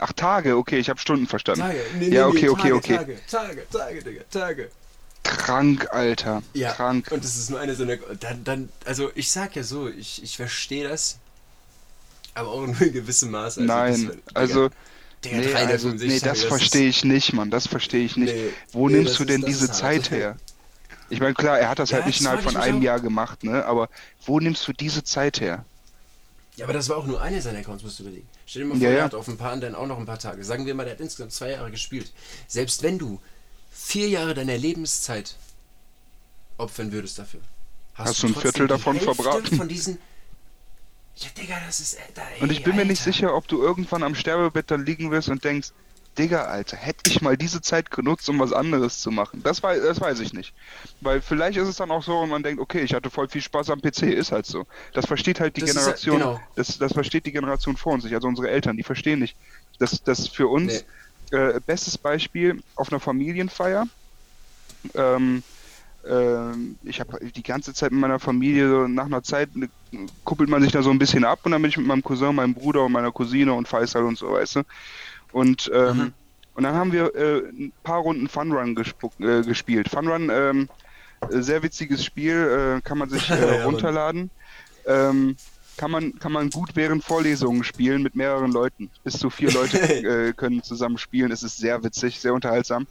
Ach, 0.03 0.11
Tage, 0.13 0.57
okay, 0.57 0.79
ich 0.79 0.89
habe 0.89 0.99
Stunden 0.99 1.27
verstanden. 1.27 1.61
Tage. 1.61 1.79
Nee, 1.99 2.09
Ja, 2.09 2.25
okay, 2.27 2.47
Tage, 2.47 2.53
okay, 2.55 2.73
okay. 2.73 2.95
Tage, 2.97 3.17
Tage, 3.29 3.67
Tage, 3.69 4.03
Digga, 4.03 4.21
Tage. 4.31 4.69
Krank, 5.23 5.87
Alter. 5.91 6.41
Ja, 6.53 6.71
Krank. 6.73 7.09
und 7.11 7.23
das 7.23 7.35
ist 7.37 7.51
nur 7.51 7.59
eine 7.59 7.75
so 7.75 7.83
eine. 7.83 7.97
Dann, 8.19 8.43
dann, 8.43 8.69
also 8.85 9.11
ich 9.13 9.31
sag 9.31 9.55
ja 9.55 9.61
so, 9.61 9.87
ich, 9.87 10.23
ich 10.23 10.35
verstehe 10.35 10.89
das, 10.89 11.19
aber 12.33 12.49
auch 12.49 12.65
nur 12.65 12.81
in 12.81 12.93
gewissem 12.93 13.29
Maße. 13.29 13.61
Nein, 13.63 14.07
das, 14.25 14.35
also, 14.35 14.69
Digga, 15.23 15.37
nee, 15.37 15.51
365 15.51 15.69
also, 15.71 15.89
nee, 16.07 16.19
das 16.19 16.37
Tage, 16.39 16.47
verstehe 16.49 16.89
ich 16.89 17.03
nicht, 17.03 17.33
Mann. 17.33 17.51
Das 17.51 17.67
verstehe 17.67 18.03
ich 18.03 18.17
nicht. 18.17 18.33
Nee, 18.33 18.49
Wo 18.71 18.89
nee, 18.89 18.95
nimmst 18.95 19.11
das 19.11 19.17
du 19.17 19.23
ist- 19.23 19.29
denn 19.29 19.41
das 19.41 19.49
diese 19.51 19.65
ist 19.65 19.75
Zeit 19.75 20.05
hart. 20.05 20.11
her? 20.11 20.37
Ich 21.09 21.19
meine, 21.19 21.35
klar, 21.35 21.59
er 21.59 21.69
hat 21.69 21.77
das 21.77 21.91
Ja, 21.91 21.97
halt 21.97 22.07
nicht 22.07 22.17
das 22.19 22.21
innerhalb 22.25 22.41
von 22.41 22.57
einem. 22.57 22.81
Jahr 22.81 22.99
gemacht, 22.99 23.43
ne? 23.43 23.65
Aber 23.65 23.89
wo 24.25 24.39
nimmst 24.39 24.67
du 24.67 24.73
diese 24.73 25.03
Zeit 25.03 25.39
her? 25.41 25.65
Ja, 26.57 26.65
aber 26.65 26.73
das 26.73 26.89
war 26.89 26.97
auch 26.97 27.05
nur 27.05 27.21
einer 27.21 27.41
seiner 27.41 27.59
Accounts, 27.59 27.83
musst 27.83 27.99
du 27.99 28.03
überlegen. 28.03 28.27
Stell 28.45 28.63
dir 28.63 28.67
mal 28.67 28.77
vor, 28.77 28.87
Ja, 28.87 28.93
er 28.93 29.03
hat 29.05 29.15
auf 29.15 29.27
ein 29.27 29.37
paar 29.37 29.51
anderen 29.51 29.73
auch 29.73 29.87
noch 29.87 29.97
ein 29.97 30.05
paar 30.05 30.19
Tage. 30.19 30.43
Sagen 30.43 30.65
wir 30.65 30.75
mal, 30.75 30.83
der 30.83 30.93
hat 30.93 31.01
insgesamt 31.01 31.31
zwei 31.31 31.51
Jahre 31.51 31.71
gespielt. 31.71 32.11
Selbst 32.47 32.83
wenn 32.83 32.99
du 32.99 33.21
vier 33.71 34.09
Jahre 34.09 34.33
deiner 34.33 34.57
Lebenszeit 34.57 35.37
opfern 36.57 36.91
würdest 36.91 37.17
dafür, 37.19 37.39
Hast 37.93 38.23
du 38.23 38.27
ein 38.27 38.35
Viertel 38.35 38.67
davon 38.67 38.99
verbraten? 38.99 39.57
Von 39.57 39.67
diesen 39.67 39.97
ja, 41.15 41.29
Digga, 41.37 41.55
das 41.65 41.79
ist. 41.79 41.95
Äh, 41.95 41.99
da, 42.13 42.21
ey, 42.35 42.41
Und 42.41 42.51
ich 42.51 42.63
bin 42.63 42.75
mir 42.75 42.85
nicht 42.85 43.01
Alter. 43.01 43.11
sicher, 43.11 43.35
ob 43.35 43.47
du 43.47 43.61
irgendwann 43.61 44.03
am 44.03 44.15
Sterbebett 44.15 44.71
dann 44.71 44.85
liegen 44.85 45.11
wirst 45.11 45.29
und 45.29 45.43
denkst, 45.43 45.69
Digga, 46.17 46.43
Alter, 46.43 46.75
hätte 46.75 47.09
ich 47.09 47.21
mal 47.21 47.37
diese 47.37 47.61
Zeit 47.61 47.89
genutzt, 47.89 48.27
um 48.29 48.39
was 48.39 48.51
anderes 48.51 48.99
zu 48.99 49.11
machen. 49.11 49.41
Das, 49.43 49.63
wei 49.63 49.79
das 49.79 50.01
weiß 50.01 50.19
ich 50.19 50.33
nicht. 50.33 50.53
Weil 50.99 51.21
vielleicht 51.21 51.57
ist 51.57 51.69
es 51.69 51.77
dann 51.77 51.89
auch 51.89 52.03
so 52.03 52.19
und 52.19 52.29
man 52.29 52.43
denkt, 52.43 52.61
okay, 52.61 52.81
ich 52.81 52.93
hatte 52.93 53.09
voll 53.09 53.29
viel 53.29 53.41
Spaß 53.41 53.69
am 53.69 53.81
PC, 53.81 54.03
ist 54.03 54.31
halt 54.31 54.45
so. 54.45 54.65
Das 54.93 55.05
versteht 55.05 55.39
halt 55.39 55.55
die 55.55 55.61
Das 55.61 55.69
ist 55.69 55.75
Generation, 55.77 56.19
genau. 56.19 56.39
das, 56.55 56.77
das 56.77 56.91
versteht 56.93 57.25
die 57.25 57.31
Generation 57.31 57.77
vor 57.77 57.93
uns 57.93 58.03
nicht, 58.03 58.13
also 58.13 58.27
unsere 58.27 58.49
Eltern, 58.49 58.75
die 58.75 58.83
verstehen 58.83 59.19
nicht. 59.19 59.37
Das, 59.79 60.03
das 60.03 60.27
für 60.27 60.47
uns, 60.47 60.83
äh, 61.31 61.59
bestes 61.65 61.97
Beispiel 61.97 62.61
auf 62.75 62.91
einer 62.91 62.99
Familienfeier. 62.99 63.87
Ähm, 64.93 65.43
ähm, 66.07 66.77
ich 66.83 66.99
habe 66.99 67.19
die 67.23 67.43
ganze 67.43 67.73
Zeit 67.73 67.91
mit 67.91 68.01
meiner 68.01 68.19
Familie, 68.19 68.89
nach 68.89 69.05
einer 69.05 69.23
Zeit 69.23 69.55
ne, 69.55 69.69
kuppelt 70.23 70.49
man 70.49 70.61
sich 70.61 70.71
da 70.71 70.81
so 70.81 70.89
ein 70.89 70.99
bisschen 70.99 71.23
ab 71.23 71.39
und 71.43 71.51
dann 71.51 71.61
bin 71.61 71.69
ich 71.69 71.77
mit 71.77 71.87
meinem 71.87 72.03
Cousin, 72.03 72.35
meinem 72.35 72.53
Bruder 72.53 72.85
und 72.85 72.91
meiner 72.91 73.11
Cousine 73.11 73.53
und 73.53 73.67
Faisal 73.67 74.03
und 74.03 74.17
so, 74.17 74.31
weißt 74.31 74.57
du. 74.57 74.63
Und, 75.31 75.69
ähm, 75.73 75.97
Mhm. 75.97 76.13
und 76.55 76.63
dann 76.63 76.75
haben 76.75 76.91
wir 76.91 77.15
äh, 77.15 77.39
ein 77.49 77.71
paar 77.83 77.99
Runden 77.99 78.27
Funrun 78.27 78.75
gespuck, 78.75 79.13
äh, 79.19 79.41
gespielt. 79.41 79.89
Funrun, 79.89 80.29
ähm, 80.31 80.69
äh, 81.29 81.41
sehr 81.41 81.63
witziges 81.63 82.03
Spiel, 82.03 82.77
äh, 82.77 82.81
kann 82.81 82.97
man 82.97 83.09
sich 83.09 83.27
Ja, 83.29 83.35
äh, 83.35 83.63
runterladen. 83.63 84.29
Ähm, 84.85 85.35
kann 85.77 85.89
man, 85.89 86.19
kann 86.19 86.31
man 86.31 86.49
gut 86.49 86.71
während 86.75 87.03
Vorlesungen 87.03 87.63
spielen 87.63 88.03
mit 88.03 88.15
mehreren 88.15 88.51
Leuten. 88.51 88.91
Bis 89.03 89.17
zu 89.17 89.29
vier 89.29 89.51
Leute 89.51 89.79
äh, 90.29 90.33
können 90.33 90.61
zusammen 90.61 90.97
spielen. 90.97 91.31
Es 91.31 91.43
ist 91.43 91.57
sehr 91.57 91.83
witzig, 91.83 92.19
sehr 92.19 92.33
unterhaltsam. 92.33 92.87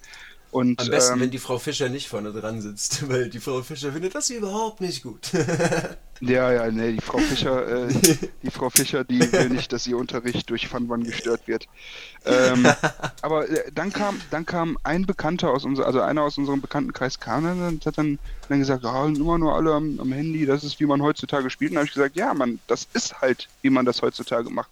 Und 0.51 0.81
Am 0.81 0.89
besten, 0.89 1.15
ähm, 1.15 1.21
wenn 1.21 1.31
die 1.31 1.39
Frau 1.39 1.59
Fischer 1.59 1.89
nicht 1.89 2.09
vorne 2.09 2.33
dran 2.33 2.61
sitzt, 2.61 3.09
weil 3.09 3.31
die 3.31 3.39
Frau 3.41 3.63
Fischer 3.63 3.93
findet 3.93 4.15
das 4.15 4.31
überhaupt 4.31 4.81
nicht 4.81 5.03
gut. 5.03 5.31
Ja, 6.23 6.53
ja, 6.53 6.71
nee, 6.71 6.93
die 6.93 7.01
Frau 7.01 7.17
Fischer, 7.17 7.87
äh, 7.89 7.89
die 8.43 8.51
Frau 8.51 8.69
Fischer, 8.69 9.05
die 9.05 9.21
will 9.33 9.49
nicht, 9.49 9.73
dass 9.73 9.87
ihr 9.87 9.97
Unterricht 9.97 10.51
durch 10.51 10.69
Funwan 10.69 11.03
gestört 11.03 11.49
wird. 11.49 11.67
Ähm, 12.27 12.67
aber 13.23 13.49
äh, 13.49 13.73
dann 13.75 13.91
kam, 13.91 14.21
dann 14.31 14.45
kam 14.45 14.77
ein 14.83 15.07
Bekannter 15.07 15.49
aus 15.51 15.65
unser, 15.65 15.87
also 15.87 16.03
einer 16.03 16.21
aus 16.21 16.37
unserem 16.37 16.61
Bekanntenkreis 16.61 17.21
kam 17.21 17.45
dann 17.45 17.67
und 17.67 17.87
hat 17.87 17.97
dann, 17.97 18.19
dann 18.51 18.59
gesagt, 18.59 18.85
ja, 18.85 19.07
immer 19.07 19.39
nur 19.39 19.55
alle 19.57 19.73
am, 19.73 19.99
am 19.99 20.13
Handy, 20.13 20.45
das 20.45 20.63
ist 20.63 20.79
wie 20.79 20.85
man 20.85 21.01
heutzutage 21.01 21.49
spielt. 21.49 21.71
Und 21.71 21.77
dann 21.77 21.81
habe 21.85 21.89
ich 21.89 21.95
gesagt, 21.95 22.17
ja, 22.17 22.35
man, 22.35 22.59
das 22.67 22.87
ist 22.93 23.23
halt, 23.23 23.49
wie 23.63 23.71
man 23.71 23.87
das 23.87 24.03
heutzutage 24.03 24.51
macht. 24.51 24.69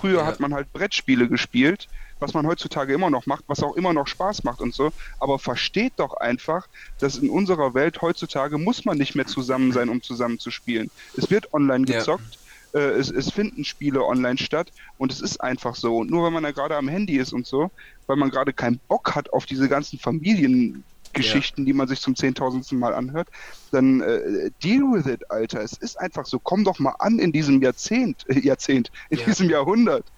Früher 0.00 0.20
Ja. 0.20 0.26
hat 0.26 0.38
man 0.38 0.54
halt 0.54 0.72
Brettspiele 0.72 1.26
gespielt, 1.28 1.88
was 2.22 2.34
man 2.34 2.46
heutzutage 2.46 2.94
immer 2.94 3.10
noch 3.10 3.26
macht, 3.26 3.44
was 3.48 3.62
auch 3.62 3.74
immer 3.76 3.92
noch 3.92 4.06
Spaß 4.06 4.44
macht 4.44 4.60
und 4.62 4.74
so. 4.74 4.92
Aber 5.18 5.38
versteht 5.38 5.94
doch 5.98 6.14
einfach, 6.14 6.66
dass 7.00 7.18
in 7.18 7.30
unserer 7.30 7.74
Welt 7.74 8.00
heutzutage 8.02 8.58
muss 8.58 8.84
man 8.86 8.98
nicht 8.98 9.14
mehr 9.16 9.26
zusammen 9.26 9.72
sein, 9.72 9.90
um 9.90 10.02
zusammen 10.02 10.38
zu 10.38 10.50
spielen. 10.50 10.90
Es 11.14 11.30
wird 11.30 11.52
online 11.52 11.86
Ja. 11.86 11.98
gezockt. 11.98 12.38
äh, 12.74 12.80
Es, 12.80 13.10
es 13.10 13.30
finden 13.30 13.64
Spiele 13.64 14.04
online 14.04 14.38
statt 14.38 14.70
und 14.96 15.12
es 15.12 15.20
ist 15.20 15.40
einfach 15.42 15.74
so. 15.76 15.98
Und 15.98 16.10
nur 16.10 16.24
wenn 16.26 16.32
man 16.32 16.42
da 16.44 16.52
gerade 16.52 16.76
am 16.76 16.88
Handy 16.88 17.16
ist 17.18 17.32
und 17.34 17.46
so, 17.46 17.70
weil 18.06 18.16
man 18.16 18.30
gerade 18.30 18.52
keinen 18.54 18.80
Bock 18.88 19.14
hat 19.14 19.32
auf 19.32 19.46
diese 19.46 19.68
ganzen 19.68 19.98
Familiengeschichten, 19.98 21.66
die 21.66 21.72
man 21.74 21.88
sich 21.88 22.00
zum 22.00 22.16
zehntausendsten 22.16 22.78
Mal 22.78 22.94
anhört, 22.94 23.28
dann 23.70 24.00
äh, 24.00 24.50
deal 24.62 24.82
with 24.92 25.06
it, 25.06 25.22
Alter. 25.30 25.60
Es 25.62 25.72
ist 25.74 25.98
einfach 26.00 26.26
so. 26.26 26.38
Komm 26.40 26.64
doch 26.64 26.78
mal 26.78 26.94
an 26.98 27.18
in 27.18 27.32
diesem 27.32 27.60
Jahrzehnt, 27.62 28.22
äh, 28.28 28.38
Jahrzehnt, 28.40 28.90
in 29.10 29.18
Ja. 29.18 29.24
diesem 29.26 29.50
Jahrhundert. 29.50 30.08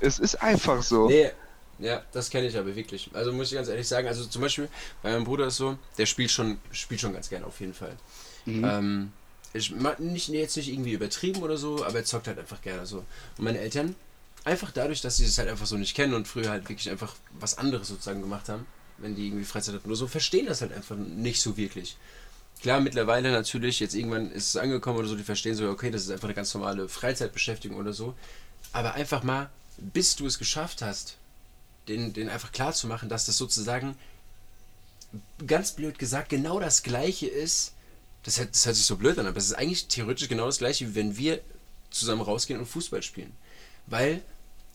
Es 0.00 0.18
ist 0.18 0.36
einfach 0.36 0.82
so. 0.82 1.08
Nee, 1.08 1.30
ja, 1.78 2.02
das 2.12 2.30
kenne 2.30 2.46
ich 2.46 2.56
aber 2.56 2.74
wirklich. 2.74 3.10
Also 3.12 3.32
muss 3.32 3.48
ich 3.48 3.54
ganz 3.54 3.68
ehrlich 3.68 3.86
sagen, 3.86 4.08
also 4.08 4.24
zum 4.24 4.42
Beispiel 4.42 4.68
bei 5.02 5.12
meinem 5.12 5.24
Bruder 5.24 5.46
ist 5.46 5.56
so, 5.56 5.78
der 5.98 6.06
spielt 6.06 6.30
schon, 6.30 6.58
spielt 6.70 7.00
schon 7.00 7.12
ganz 7.12 7.28
gerne 7.28 7.46
auf 7.46 7.60
jeden 7.60 7.74
Fall. 7.74 7.96
Mhm. 8.46 8.64
Ähm, 8.64 9.12
ich, 9.52 9.72
nicht, 9.98 10.28
jetzt 10.28 10.56
nicht 10.56 10.68
irgendwie 10.68 10.92
übertrieben 10.92 11.42
oder 11.42 11.56
so, 11.56 11.84
aber 11.84 11.98
er 11.98 12.04
zockt 12.04 12.28
halt 12.28 12.38
einfach 12.38 12.60
gerne 12.62 12.86
so. 12.86 12.98
Und 12.98 13.44
meine 13.44 13.58
Eltern, 13.58 13.94
einfach 14.44 14.70
dadurch, 14.70 15.00
dass 15.00 15.16
sie 15.16 15.24
das 15.24 15.38
halt 15.38 15.48
einfach 15.48 15.66
so 15.66 15.76
nicht 15.76 15.94
kennen 15.94 16.14
und 16.14 16.28
früher 16.28 16.50
halt 16.50 16.68
wirklich 16.68 16.88
einfach 16.90 17.14
was 17.38 17.58
anderes 17.58 17.88
sozusagen 17.88 18.20
gemacht 18.22 18.48
haben, 18.48 18.66
wenn 18.98 19.14
die 19.14 19.26
irgendwie 19.26 19.44
Freizeit 19.44 19.74
hatten 19.74 19.88
oder 19.88 19.96
so, 19.96 20.06
verstehen 20.06 20.46
das 20.46 20.60
halt 20.60 20.72
einfach 20.72 20.96
nicht 20.96 21.40
so 21.40 21.56
wirklich. 21.56 21.96
Klar, 22.62 22.80
mittlerweile 22.80 23.32
natürlich, 23.32 23.80
jetzt 23.80 23.94
irgendwann 23.94 24.30
ist 24.30 24.48
es 24.48 24.56
angekommen 24.56 24.98
oder 24.98 25.08
so, 25.08 25.16
die 25.16 25.24
verstehen 25.24 25.54
so, 25.54 25.68
okay, 25.68 25.90
das 25.90 26.02
ist 26.02 26.10
einfach 26.10 26.28
eine 26.28 26.34
ganz 26.34 26.54
normale 26.54 26.88
Freizeitbeschäftigung 26.88 27.76
oder 27.76 27.92
so. 27.92 28.14
Aber 28.72 28.94
einfach 28.94 29.22
mal, 29.22 29.50
bis 29.78 30.16
du 30.16 30.26
es 30.26 30.38
geschafft 30.38 30.82
hast, 30.82 31.16
den, 31.88 32.12
den 32.12 32.28
einfach 32.28 32.52
klar 32.52 32.72
zu 32.72 32.86
machen, 32.86 33.08
dass 33.08 33.26
das 33.26 33.36
sozusagen, 33.38 33.96
ganz 35.46 35.72
blöd 35.72 35.98
gesagt, 35.98 36.28
genau 36.28 36.60
das 36.60 36.82
gleiche 36.82 37.26
ist. 37.26 37.72
Das, 38.24 38.38
hört- 38.38 38.54
das 38.54 38.66
hört 38.66 38.76
sich 38.76 38.86
so 38.86 38.96
blöd 38.96 39.18
an, 39.18 39.26
aber 39.26 39.36
es 39.38 39.46
ist 39.46 39.54
eigentlich 39.54 39.86
theoretisch 39.86 40.28
genau 40.28 40.46
das 40.46 40.58
gleiche, 40.58 40.88
wie 40.88 40.94
wenn 40.94 41.16
wir 41.16 41.40
zusammen 41.90 42.22
rausgehen 42.22 42.58
und 42.58 42.66
Fußball 42.66 43.02
spielen. 43.02 43.32
Weil 43.86 44.22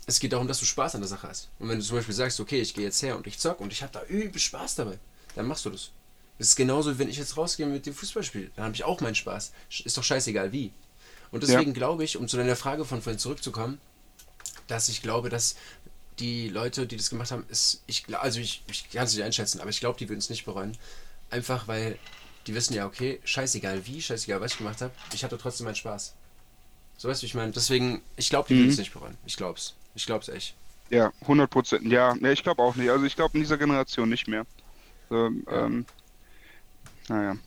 es 0.07 0.19
geht 0.19 0.33
darum, 0.33 0.47
dass 0.47 0.59
du 0.59 0.65
Spaß 0.65 0.95
an 0.95 1.01
der 1.01 1.07
Sache 1.09 1.27
hast. 1.27 1.49
Und 1.59 1.69
wenn 1.69 1.77
du 1.79 1.85
zum 1.85 1.97
Beispiel 1.97 2.15
sagst, 2.15 2.39
okay, 2.39 2.61
ich 2.61 2.73
gehe 2.73 2.85
jetzt 2.85 3.01
her 3.03 3.17
und 3.17 3.27
ich 3.27 3.39
zock 3.39 3.59
und 3.59 3.73
ich 3.73 3.83
habe 3.83 3.91
da 3.93 4.03
übel 4.05 4.39
Spaß 4.39 4.75
dabei, 4.75 4.97
dann 5.35 5.47
machst 5.47 5.65
du 5.65 5.69
das. 5.69 5.91
Das 6.37 6.47
ist 6.47 6.55
genauso, 6.55 6.93
wie 6.95 6.99
wenn 6.99 7.09
ich 7.09 7.17
jetzt 7.17 7.37
rausgehe 7.37 7.67
mit 7.67 7.85
dem 7.85 7.93
Fußball 7.93 8.23
spiele. 8.23 8.49
Dann 8.55 8.65
habe 8.65 8.75
ich 8.75 8.83
auch 8.83 8.99
meinen 9.01 9.15
Spaß. 9.15 9.51
Ist 9.83 9.97
doch 9.97 10.03
scheißegal 10.03 10.51
wie. 10.51 10.71
Und 11.31 11.43
deswegen 11.43 11.73
glaube 11.73 12.03
ich, 12.03 12.17
um 12.17 12.27
zu 12.27 12.37
deiner 12.37 12.55
Frage 12.55 12.85
von 12.85 13.01
vorhin 13.01 13.19
zurückzukommen, 13.19 13.79
dass 14.67 14.89
ich 14.89 15.01
glaube, 15.01 15.29
dass 15.29 15.55
die 16.19 16.49
Leute, 16.49 16.85
die 16.85 16.97
das 16.97 17.09
gemacht 17.09 17.31
haben, 17.31 17.45
ist, 17.49 17.81
ich, 17.87 18.05
also 18.17 18.39
ich, 18.39 18.63
ich 18.69 18.89
kann 18.91 19.05
es 19.05 19.15
nicht 19.15 19.23
einschätzen, 19.23 19.59
aber 19.61 19.69
ich 19.69 19.79
glaube, 19.79 19.97
die 19.97 20.09
würden 20.09 20.19
es 20.19 20.29
nicht 20.29 20.45
bereuen. 20.45 20.77
Einfach 21.29 21.67
weil 21.67 21.97
die 22.47 22.55
wissen 22.55 22.73
ja, 22.73 22.85
okay, 22.85 23.19
scheißegal 23.23 23.85
wie, 23.85 24.01
scheißegal 24.01 24.41
was 24.41 24.53
ich 24.53 24.57
gemacht 24.57 24.81
habe, 24.81 24.91
ich 25.13 25.23
hatte 25.23 25.37
trotzdem 25.37 25.65
meinen 25.65 25.75
Spaß. 25.75 26.13
So 26.97 27.07
weißt 27.07 27.21
du, 27.21 27.23
wie 27.23 27.27
ich 27.27 27.33
meine, 27.33 27.51
deswegen, 27.51 28.01
ich 28.15 28.29
glaube, 28.29 28.47
die 28.49 28.57
würden 28.57 28.69
es 28.69 28.77
nicht 28.77 28.93
bereuen. 28.93 29.17
Ich 29.25 29.37
glaub's. 29.37 29.75
Ich 29.95 30.05
glaub's 30.05 30.27
echt. 30.29 30.55
Ja, 30.89 31.11
100 31.21 31.49
Prozent. 31.49 31.85
Ja, 31.87 32.15
ne, 32.15 32.33
ich 32.33 32.43
glaube 32.43 32.61
auch 32.61 32.75
nicht. 32.75 32.89
Also 32.89 33.05
ich 33.05 33.15
glaube 33.15 33.37
in 33.37 33.43
dieser 33.43 33.57
Generation 33.57 34.09
nicht 34.09 34.27
mehr. 34.27 34.45
So, 35.09 35.31
ähm, 35.49 35.85
naja. 37.07 37.37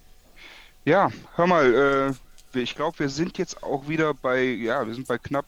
Ja, 0.85 1.11
hör 1.37 1.47
mal, 1.47 1.74
äh, 1.74 2.14
ich 2.62 2.74
glaube, 2.74 2.98
wir 2.98 3.09
sind 3.09 3.38
jetzt 3.38 3.62
auch 3.62 3.88
wieder 3.88 4.14
bei, 4.14 4.42
ja, 4.42 4.86
wir 4.86 4.94
sind 4.94 5.07
bei 5.07 5.18
knapp, 5.18 5.46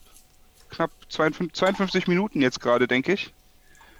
knapp 0.71 0.91
52, 1.09 1.55
52 1.55 2.09
Minuten 2.09 2.43
jetzt 2.43 2.61
gerade, 2.61 2.87
denke 2.87 3.13
ich. 3.13 3.33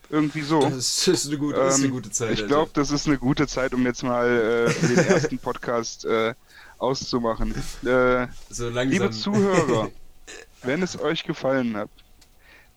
Irgendwie 0.09 0.43
so. 0.43 0.61
Das 0.61 1.09
ist 1.09 1.27
eine 1.27 1.39
gute, 1.39 1.57
das 1.57 1.75
ist 1.75 1.81
eine 1.81 1.87
Ähm, 1.87 1.93
gute 1.93 2.11
Zeit. 2.11 2.33
Ich 2.39 2.47
glaube, 2.47 2.71
das 2.75 2.91
ist 2.91 3.07
eine 3.07 3.19
gute 3.19 3.47
Zeit, 3.49 3.75
um 3.75 3.85
jetzt 3.85 4.03
mal 4.05 4.69
äh, 4.69 4.87
den 4.87 4.99
ersten 5.09 5.39
Podcast 5.39 6.05
äh, 6.05 6.35
auszumachen. 6.79 7.55
Äh, 7.85 8.29
so. 8.49 8.69
Liebe 8.69 9.11
Zuhörer, 9.11 9.91
wenn 10.63 10.83
es 10.83 10.99
euch 11.01 11.25
gefallen 11.25 11.77
hat, 11.77 11.91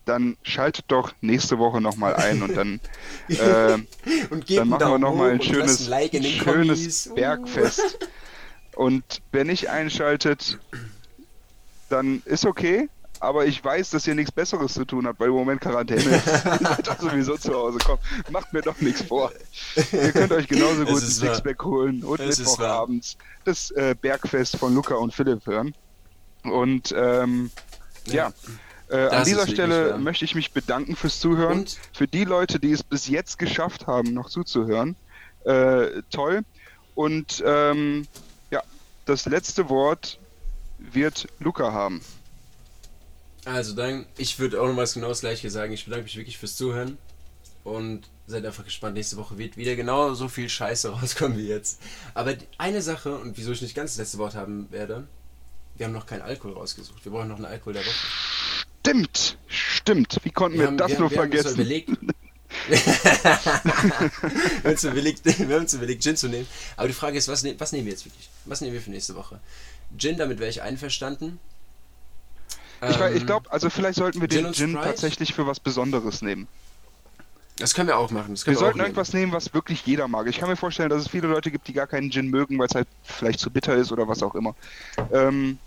dann 0.06 0.36
schaltet 0.42 0.86
doch 0.88 1.12
nächste 1.20 1.58
Woche 1.58 1.80
nochmal 1.80 2.16
ein 2.16 2.42
und 2.42 2.56
dann, 2.56 2.80
äh, 3.28 3.78
und 4.30 4.50
dann 4.50 4.68
machen 4.68 4.90
wir 4.90 4.98
nochmal 4.98 5.30
ein 5.30 5.42
schönes, 5.42 5.86
Like 5.86 6.12
schönes 6.12 6.38
Kommis. 6.44 7.06
Uh. 7.06 7.16
Und 8.80 9.20
wenn 9.30 9.48
nicht 9.48 9.68
einschaltet, 9.68 10.58
dann 11.90 12.22
ist 12.24 12.46
okay. 12.46 12.88
Aber 13.22 13.44
ich 13.44 13.62
weiß, 13.62 13.90
dass 13.90 14.06
ihr 14.06 14.14
nichts 14.14 14.32
Besseres 14.32 14.72
zu 14.72 14.86
tun 14.86 15.06
habt, 15.06 15.20
weil 15.20 15.28
im 15.28 15.34
Moment 15.34 15.60
Quarantäne 15.60 16.00
ist. 16.00 16.26
Doch 16.86 16.98
sowieso 16.98 17.36
zu 17.36 17.52
Hause. 17.52 17.76
Komm, 17.84 17.98
macht 18.30 18.54
mir 18.54 18.62
doch 18.62 18.80
nichts 18.80 19.02
vor. 19.02 19.30
Ihr 19.92 20.12
könnt 20.12 20.32
euch 20.32 20.48
genauso 20.48 20.86
gut 20.86 21.02
ein. 21.02 21.08
Sixpack 21.10 21.62
holen 21.62 22.02
und 22.02 22.20
Es. 22.20 22.38
Mittwochabends 22.38 23.18
das 23.44 23.70
äh, 23.72 23.94
Bergfest 24.00 24.56
von 24.56 24.74
Luca 24.74 24.94
und 24.94 25.12
Philipp 25.12 25.44
hören. 25.44 25.74
Und 26.44 26.94
ähm, 26.96 27.50
ja, 28.06 28.32
äh, 28.88 28.96
an 28.96 29.10
Das 29.10 29.28
dieser 29.28 29.46
Stelle 29.46 29.90
wahr. 29.90 29.98
möchte 29.98 30.24
ich 30.24 30.34
mich 30.34 30.52
bedanken 30.52 30.96
fürs 30.96 31.20
Zuhören. 31.20 31.58
Und 31.58 31.78
Für 31.92 32.08
die 32.08 32.24
Leute, 32.24 32.58
die 32.58 32.72
es 32.72 32.82
bis 32.82 33.08
jetzt 33.08 33.38
geschafft 33.38 33.86
haben, 33.86 34.14
noch 34.14 34.30
zuzuhören, 34.30 34.96
äh, 35.44 36.00
toll. 36.10 36.40
Und 36.94 37.42
ähm, 37.44 38.06
ja, 38.06 38.29
das 39.10 39.26
letzte 39.26 39.68
Wort 39.68 40.18
wird 40.78 41.26
Luca 41.38 41.72
haben. 41.72 42.00
Also 43.44 43.74
dann, 43.74 44.06
ich 44.18 44.38
würde 44.38 44.60
auch 44.60 44.66
noch 44.68 44.76
was 44.76 44.94
genau 44.94 45.08
das 45.08 45.20
gleiche 45.20 45.50
sagen. 45.50 45.72
Ich 45.72 45.84
bedanke 45.84 46.04
mich 46.04 46.16
wirklich 46.16 46.38
fürs 46.38 46.56
Zuhören 46.56 46.98
und 47.64 48.08
seid 48.26 48.44
einfach 48.44 48.64
gespannt. 48.64 48.94
Nächste 48.94 49.16
Woche 49.16 49.38
wird 49.38 49.56
wieder 49.56 49.76
genau 49.76 50.14
so 50.14 50.28
viel 50.28 50.48
Scheiße 50.48 50.90
rauskommen 51.00 51.38
wie 51.38 51.48
jetzt. 51.48 51.80
Aber 52.14 52.34
eine 52.58 52.82
Sache, 52.82 53.16
und 53.18 53.36
wieso 53.36 53.52
ich 53.52 53.62
nicht 53.62 53.74
ganz 53.74 53.92
das 53.92 53.98
letzte 53.98 54.18
Wort 54.18 54.34
haben 54.34 54.70
werde, 54.70 55.06
wir 55.76 55.86
haben 55.86 55.92
noch 55.92 56.06
keinen 56.06 56.22
Alkohol 56.22 56.52
rausgesucht. 56.54 57.04
Wir 57.04 57.12
brauchen 57.12 57.28
noch 57.28 57.36
einen 57.36 57.46
Alkohol 57.46 57.72
der 57.74 57.82
Woche. 57.82 57.94
Stimmt, 58.80 59.38
stimmt. 59.48 60.18
Wie 60.22 60.30
konnten 60.30 60.58
wir, 60.58 60.66
haben- 60.66 60.76
das 60.76 60.98
nur 60.98 61.10
wir 61.10 61.18
Haben 61.18 61.30
uns 61.30 61.40
vergessen? 61.42 61.54
überlegt, 61.60 61.90
wir, 62.68 62.78
haben 64.64 64.70
uns 64.70 64.84
überlegt, 64.84 65.24
wir 65.24 65.54
haben 65.54 65.62
uns 65.62 65.74
überlegt, 65.74 66.02
Gin 66.02 66.16
zu 66.16 66.28
nehmen. 66.28 66.46
Aber 66.76 66.88
die 66.88 66.94
Frage 66.94 67.18
ist, 67.18 67.28
was, 67.28 67.42
ne, 67.42 67.54
was 67.58 67.72
nehmen 67.72 67.86
wir 67.86 67.92
jetzt 67.92 68.04
wirklich? 68.04 68.28
Was 68.44 68.60
nehmen 68.60 68.72
wir 68.74 68.80
für 68.80 68.90
nächste 68.90 69.14
Woche? 69.14 69.40
Gin, 69.96 70.16
damit 70.18 70.38
wäre 70.38 70.50
ich 70.50 70.62
einverstanden. 70.62 71.38
Ich, 72.88 72.98
wei- 72.98 73.12
ich 73.12 73.20
Ähm, 73.20 73.26
glaube, 73.26 73.50
also 73.52 73.68
vielleicht 73.70 73.98
sollten 73.98 74.20
wir 74.20 74.28
Gin 74.28 74.44
den 74.44 74.54
Gin 74.54 74.70
Sprite? 74.70 74.84
tatsächlich 74.88 75.34
für 75.34 75.46
was 75.46 75.60
Besonderes 75.60 76.22
nehmen. 76.22 76.48
Das 77.56 77.74
können 77.74 77.88
wir 77.88 77.98
auch 77.98 78.10
machen. 78.10 78.34
Wir 78.36 78.46
wir, 78.46 78.56
sollten 78.56 78.80
auch 78.80 78.84
irgendwas 78.84 79.12
nehmen, 79.12 79.32
was 79.32 79.52
wirklich 79.52 79.84
jeder 79.84 80.08
mag. 80.08 80.26
Ich 80.28 80.38
kann 80.38 80.48
mir 80.48 80.56
vorstellen, 80.56 80.88
dass 80.88 81.02
es 81.02 81.08
viele 81.08 81.28
Leute 81.28 81.50
gibt, 81.50 81.68
die 81.68 81.74
gar 81.74 81.86
keinen 81.86 82.10
Gin 82.10 82.28
mögen, 82.28 82.58
weil 82.58 82.68
es 82.68 82.74
halt 82.74 82.88
vielleicht 83.02 83.38
zu 83.38 83.50
bitter 83.50 83.74
ist 83.74 83.92
oder 83.92 84.08
was 84.08 84.22
auch 84.22 84.34
immer. 84.34 84.54
Ähm, 85.12 85.40
nehmen. 85.42 85.58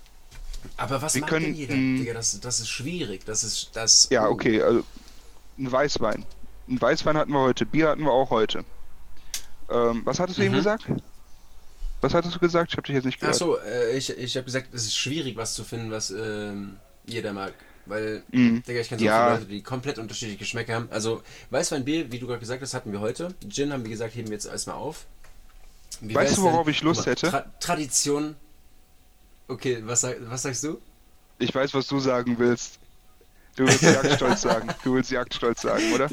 Aber 0.78 1.02
was 1.02 1.14
wir 1.14 1.22
mag 1.22 1.30
können, 1.30 1.46
denn 1.46 1.56
jeder? 1.56 1.76
Digga, 1.76 2.14
das, 2.14 2.40
das 2.40 2.60
ist 2.62 2.70
schwierig. 2.70 3.26
Das 3.26 3.44
ist 3.44 3.70
das. 3.74 4.08
ja, 4.10 4.28
oh. 4.28 4.32
okay, 4.32 4.62
also 4.62 4.84
ein 5.60 5.72
Weißwein. 5.72 6.26
Ein 6.68 6.82
Weißwein 6.82 7.18
hatten 7.18 7.32
wir 7.32 7.40
heute, 7.42 7.66
Bier 7.66 7.90
hatten 7.90 8.04
wir 8.04 8.12
auch 8.12 8.30
heute. 8.30 8.64
Ähm, 9.70 10.02
was 10.06 10.20
hattest 10.20 10.38
du 10.38 10.44
eben 10.44 10.54
Mhm. 10.54 10.58
gesagt? 10.58 10.86
Was 12.02 12.14
hattest 12.14 12.36
du 12.36 12.40
gesagt? 12.40 12.72
Ich 12.72 12.78
habe 12.78 12.86
dich 12.86 12.96
jetzt 12.96 13.06
nicht 13.06 13.20
gehört. 13.20 13.36
Achso, 13.36 13.58
äh, 13.58 13.96
ich, 13.98 14.10
ich 14.18 14.36
habe 14.36 14.46
gesagt, 14.46 14.74
es 14.74 14.84
ist 14.86 14.96
schwierig, 14.96 15.36
was 15.38 15.54
zu 15.54 15.64
finden, 15.64 15.92
was 15.92 16.12
ähm, 16.12 16.78
jeder 17.06 17.34
mag. 17.34 17.54
Weil, 17.86 18.24
Mhm. 18.32 18.64
Digga, 18.64 18.80
ich 18.80 18.88
kenne 18.90 19.00
so 19.00 19.06
Ja. 19.06 19.26
viele 19.28 19.40
Leute, 19.40 19.50
die 19.52 19.62
komplett 19.62 20.00
unterschiedliche 20.00 20.38
Geschmäcker 20.40 20.74
haben. 20.76 20.88
Also, 20.92 21.22
Weißwein, 21.50 21.84
Bier, 21.84 22.12
wie 22.12 22.20
du 22.20 22.28
gerade 22.28 22.40
gesagt 22.40 22.62
hast, 22.62 22.74
hatten 22.74 22.92
wir 22.94 23.00
heute. 23.02 23.34
Gin 23.50 23.74
haben 23.74 23.84
wir 23.84 23.90
gesagt, 23.90 24.16
heben 24.16 24.28
wir 24.30 24.34
jetzt 24.36 24.46
erstmal 24.46 24.78
auf. 24.78 25.06
Wie 26.00 26.16
Weißt 26.16 26.38
du, 26.38 26.44
worauf 26.44 26.66
denn- 26.66 26.72
ich 26.74 26.82
Lust 26.82 27.06
hätte? 27.06 27.30
Tra 27.30 27.46
Tradition. 27.60 28.36
Okay, 29.48 29.80
was, 29.86 30.04
was 30.04 30.42
sagst 30.42 30.64
du? 30.64 30.80
Ich 31.40 31.54
weiß, 31.54 31.74
was 31.74 31.88
du 31.88 32.00
sagen 32.00 32.38
willst. 32.40 32.80
Du 33.56 33.66
willst 33.68 33.84
Jagdstolz 33.84 34.42
sagen. 34.42 34.70
Du 34.84 34.96
willst 34.96 35.12
Jagdstolz 35.12 35.62
sagen, 35.62 35.94
oder? 35.94 36.10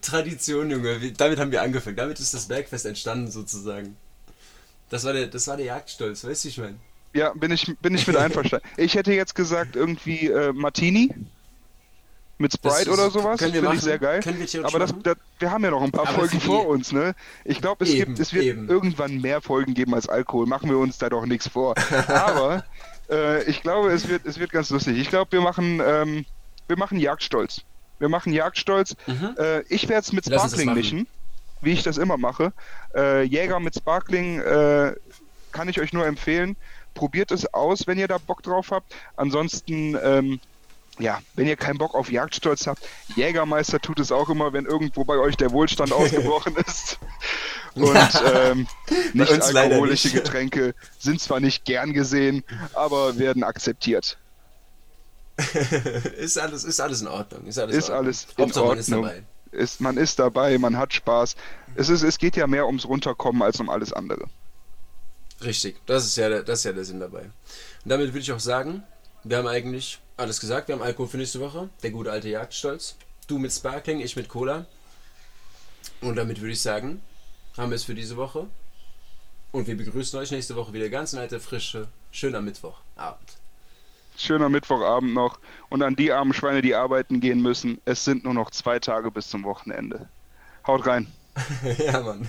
Tradition, 0.00 0.70
Junge. 0.70 1.12
Damit 1.16 1.38
haben 1.38 1.50
wir 1.50 1.62
angefangen. 1.62 1.96
Damit 1.96 2.20
ist 2.20 2.34
das 2.34 2.46
Bergfest 2.46 2.86
entstanden, 2.86 3.30
sozusagen. 3.30 3.96
Das 4.88 5.04
war 5.04 5.12
der, 5.12 5.26
das 5.26 5.46
war 5.48 5.56
der 5.56 5.66
Jagdstolz, 5.66 6.24
weißt 6.24 6.44
du, 6.44 6.48
ich 6.48 6.58
meine? 6.58 6.76
Ja, 7.14 7.32
bin 7.34 7.50
ich, 7.50 7.76
bin 7.80 7.94
ich 7.94 8.06
mit 8.06 8.16
einverstanden. 8.16 8.66
Ich 8.76 8.94
hätte 8.94 9.12
jetzt 9.12 9.34
gesagt, 9.34 9.76
irgendwie 9.76 10.28
äh, 10.28 10.52
Martini 10.52 11.12
mit 12.38 12.52
Sprite 12.52 12.90
oder 12.92 13.10
sowas. 13.10 13.40
können 13.40 13.52
wir 13.52 13.62
Finde 13.62 13.76
ich 13.76 13.82
sehr 13.82 13.98
geil. 13.98 14.20
Können 14.22 14.38
wir 14.38 14.46
theoretisch 14.46 14.74
Aber 14.74 14.78
das, 14.78 14.94
das, 15.02 15.16
wir 15.40 15.50
haben 15.50 15.64
ja 15.64 15.70
noch 15.70 15.82
ein 15.82 15.90
paar 15.90 16.06
Aber 16.06 16.18
Folgen 16.18 16.40
vor 16.40 16.68
uns, 16.68 16.92
ne? 16.92 17.14
Ich 17.44 17.60
glaube, 17.60 17.84
es, 17.84 17.90
Eben, 17.90 18.14
gibt, 18.14 18.20
es 18.20 18.32
wird 18.32 18.44
eben. 18.44 18.68
irgendwann 18.68 19.20
mehr 19.20 19.40
Folgen 19.40 19.74
geben 19.74 19.94
als 19.94 20.08
Alkohol. 20.08 20.46
Machen 20.46 20.70
wir 20.70 20.78
uns 20.78 20.98
da 20.98 21.08
doch 21.08 21.26
nichts 21.26 21.48
vor. 21.48 21.74
Aber 22.06 22.64
äh, 23.10 23.42
ich 23.44 23.62
glaube, 23.62 23.90
es 23.90 24.08
wird, 24.08 24.24
es 24.24 24.38
wird 24.38 24.52
ganz 24.52 24.70
lustig. 24.70 24.96
Ich 24.98 25.08
glaube, 25.10 25.32
wir 25.32 25.40
machen, 25.40 25.82
ähm, 25.84 26.24
wir 26.68 26.76
machen 26.76 26.98
Jagdstolz. 26.98 27.62
Wir 27.98 28.08
machen 28.08 28.32
Jagdstolz. 28.32 28.94
Mhm. 29.06 29.34
Äh, 29.38 29.60
ich 29.62 29.88
werde 29.88 30.02
es 30.02 30.12
mit 30.12 30.26
Sparkling 30.26 30.74
mischen, 30.74 31.06
wie 31.60 31.72
ich 31.72 31.82
das 31.82 31.98
immer 31.98 32.16
mache. 32.16 32.52
Äh, 32.94 33.22
Jäger 33.24 33.58
mit 33.58 33.74
Sparkling 33.74 34.40
äh, 34.40 34.94
kann 35.52 35.68
ich 35.68 35.80
euch 35.80 35.92
nur 35.92 36.06
empfehlen. 36.06 36.56
Probiert 36.94 37.30
es 37.32 37.52
aus, 37.52 37.86
wenn 37.86 37.98
ihr 37.98 38.08
da 38.08 38.18
Bock 38.18 38.42
drauf 38.42 38.70
habt. 38.70 38.94
Ansonsten, 39.16 39.96
ähm, 40.02 40.40
ja, 40.98 41.20
wenn 41.34 41.46
ihr 41.46 41.56
keinen 41.56 41.78
Bock 41.78 41.94
auf 41.94 42.10
Jagdstolz 42.10 42.66
habt, 42.66 42.82
Jägermeister 43.16 43.80
tut 43.80 44.00
es 44.00 44.12
auch 44.12 44.28
immer, 44.30 44.52
wenn 44.52 44.66
irgendwo 44.66 45.04
bei 45.04 45.16
euch 45.16 45.36
der 45.36 45.52
Wohlstand 45.52 45.92
ausgebrochen 45.92 46.56
ist. 46.56 46.98
Und 47.74 48.22
ähm, 48.34 48.66
nicht 49.12 49.30
alkoholische 49.30 50.08
nicht. 50.08 50.24
Getränke 50.24 50.74
sind 50.98 51.20
zwar 51.20 51.38
nicht 51.38 51.64
gern 51.64 51.92
gesehen, 51.92 52.42
aber 52.74 53.18
werden 53.18 53.44
akzeptiert. 53.44 54.18
ist, 56.18 56.38
alles, 56.38 56.64
ist 56.64 56.80
alles 56.80 57.00
in 57.00 57.06
Ordnung. 57.08 57.46
Ist 57.46 57.58
alles, 57.58 57.76
Ist 57.76 57.88
in 57.88 57.94
Ordnung. 57.94 58.06
alles 58.06 58.26
in 58.36 58.42
Hauptsache, 58.42 58.66
man 58.66 58.78
ist 58.78 58.92
Ordnung. 58.92 59.04
dabei. 59.04 59.22
Ist, 59.50 59.80
man 59.80 59.96
ist 59.96 60.18
dabei, 60.18 60.58
man 60.58 60.76
hat 60.76 60.92
Spaß. 60.92 61.36
Es, 61.74 61.88
ist, 61.88 62.02
es 62.02 62.18
geht 62.18 62.36
ja 62.36 62.46
mehr 62.46 62.66
ums 62.66 62.86
Runterkommen 62.86 63.42
als 63.42 63.58
um 63.60 63.70
alles 63.70 63.92
andere. 63.92 64.26
Richtig, 65.42 65.80
das 65.86 66.04
ist, 66.04 66.16
ja 66.16 66.28
der, 66.28 66.42
das 66.42 66.60
ist 66.60 66.64
ja 66.64 66.72
der 66.72 66.84
Sinn 66.84 67.00
dabei. 67.00 67.22
Und 67.22 67.30
damit 67.90 68.08
würde 68.08 68.18
ich 68.20 68.32
auch 68.32 68.40
sagen, 68.40 68.82
wir 69.24 69.38
haben 69.38 69.46
eigentlich 69.46 70.00
alles 70.16 70.40
gesagt. 70.40 70.68
Wir 70.68 70.74
haben 70.74 70.82
Alkohol 70.82 71.08
für 71.08 71.16
nächste 71.16 71.40
Woche. 71.40 71.70
Der 71.82 71.90
gute 71.92 72.10
alte 72.10 72.28
Jagdstolz. 72.28 72.96
Du 73.28 73.38
mit 73.38 73.52
Sparkling, 73.52 74.00
ich 74.00 74.16
mit 74.16 74.28
Cola. 74.28 74.66
Und 76.00 76.16
damit 76.16 76.40
würde 76.40 76.52
ich 76.52 76.60
sagen, 76.60 77.00
haben 77.56 77.70
wir 77.70 77.76
es 77.76 77.84
für 77.84 77.94
diese 77.94 78.16
Woche. 78.16 78.48
Und 79.52 79.66
wir 79.66 79.76
begrüßen 79.76 80.18
euch 80.18 80.30
nächste 80.30 80.56
Woche 80.56 80.72
wieder 80.72 80.88
ganz 80.88 81.12
in 81.12 81.20
alter 81.20 81.40
Frische. 81.40 81.88
Schöner 82.10 82.40
Mittwochabend. 82.42 83.37
Schöner 84.20 84.48
Mittwochabend 84.48 85.14
noch. 85.14 85.38
Und 85.68 85.82
an 85.82 85.96
die 85.96 86.12
armen 86.12 86.32
Schweine, 86.32 86.62
die 86.62 86.74
arbeiten 86.74 87.20
gehen 87.20 87.40
müssen, 87.40 87.80
es 87.84 88.04
sind 88.04 88.24
nur 88.24 88.34
noch 88.34 88.50
zwei 88.50 88.78
Tage 88.78 89.10
bis 89.10 89.28
zum 89.28 89.44
Wochenende. 89.44 90.08
Haut 90.66 90.86
rein. 90.86 91.06
ja, 91.78 92.00
Mann. 92.00 92.26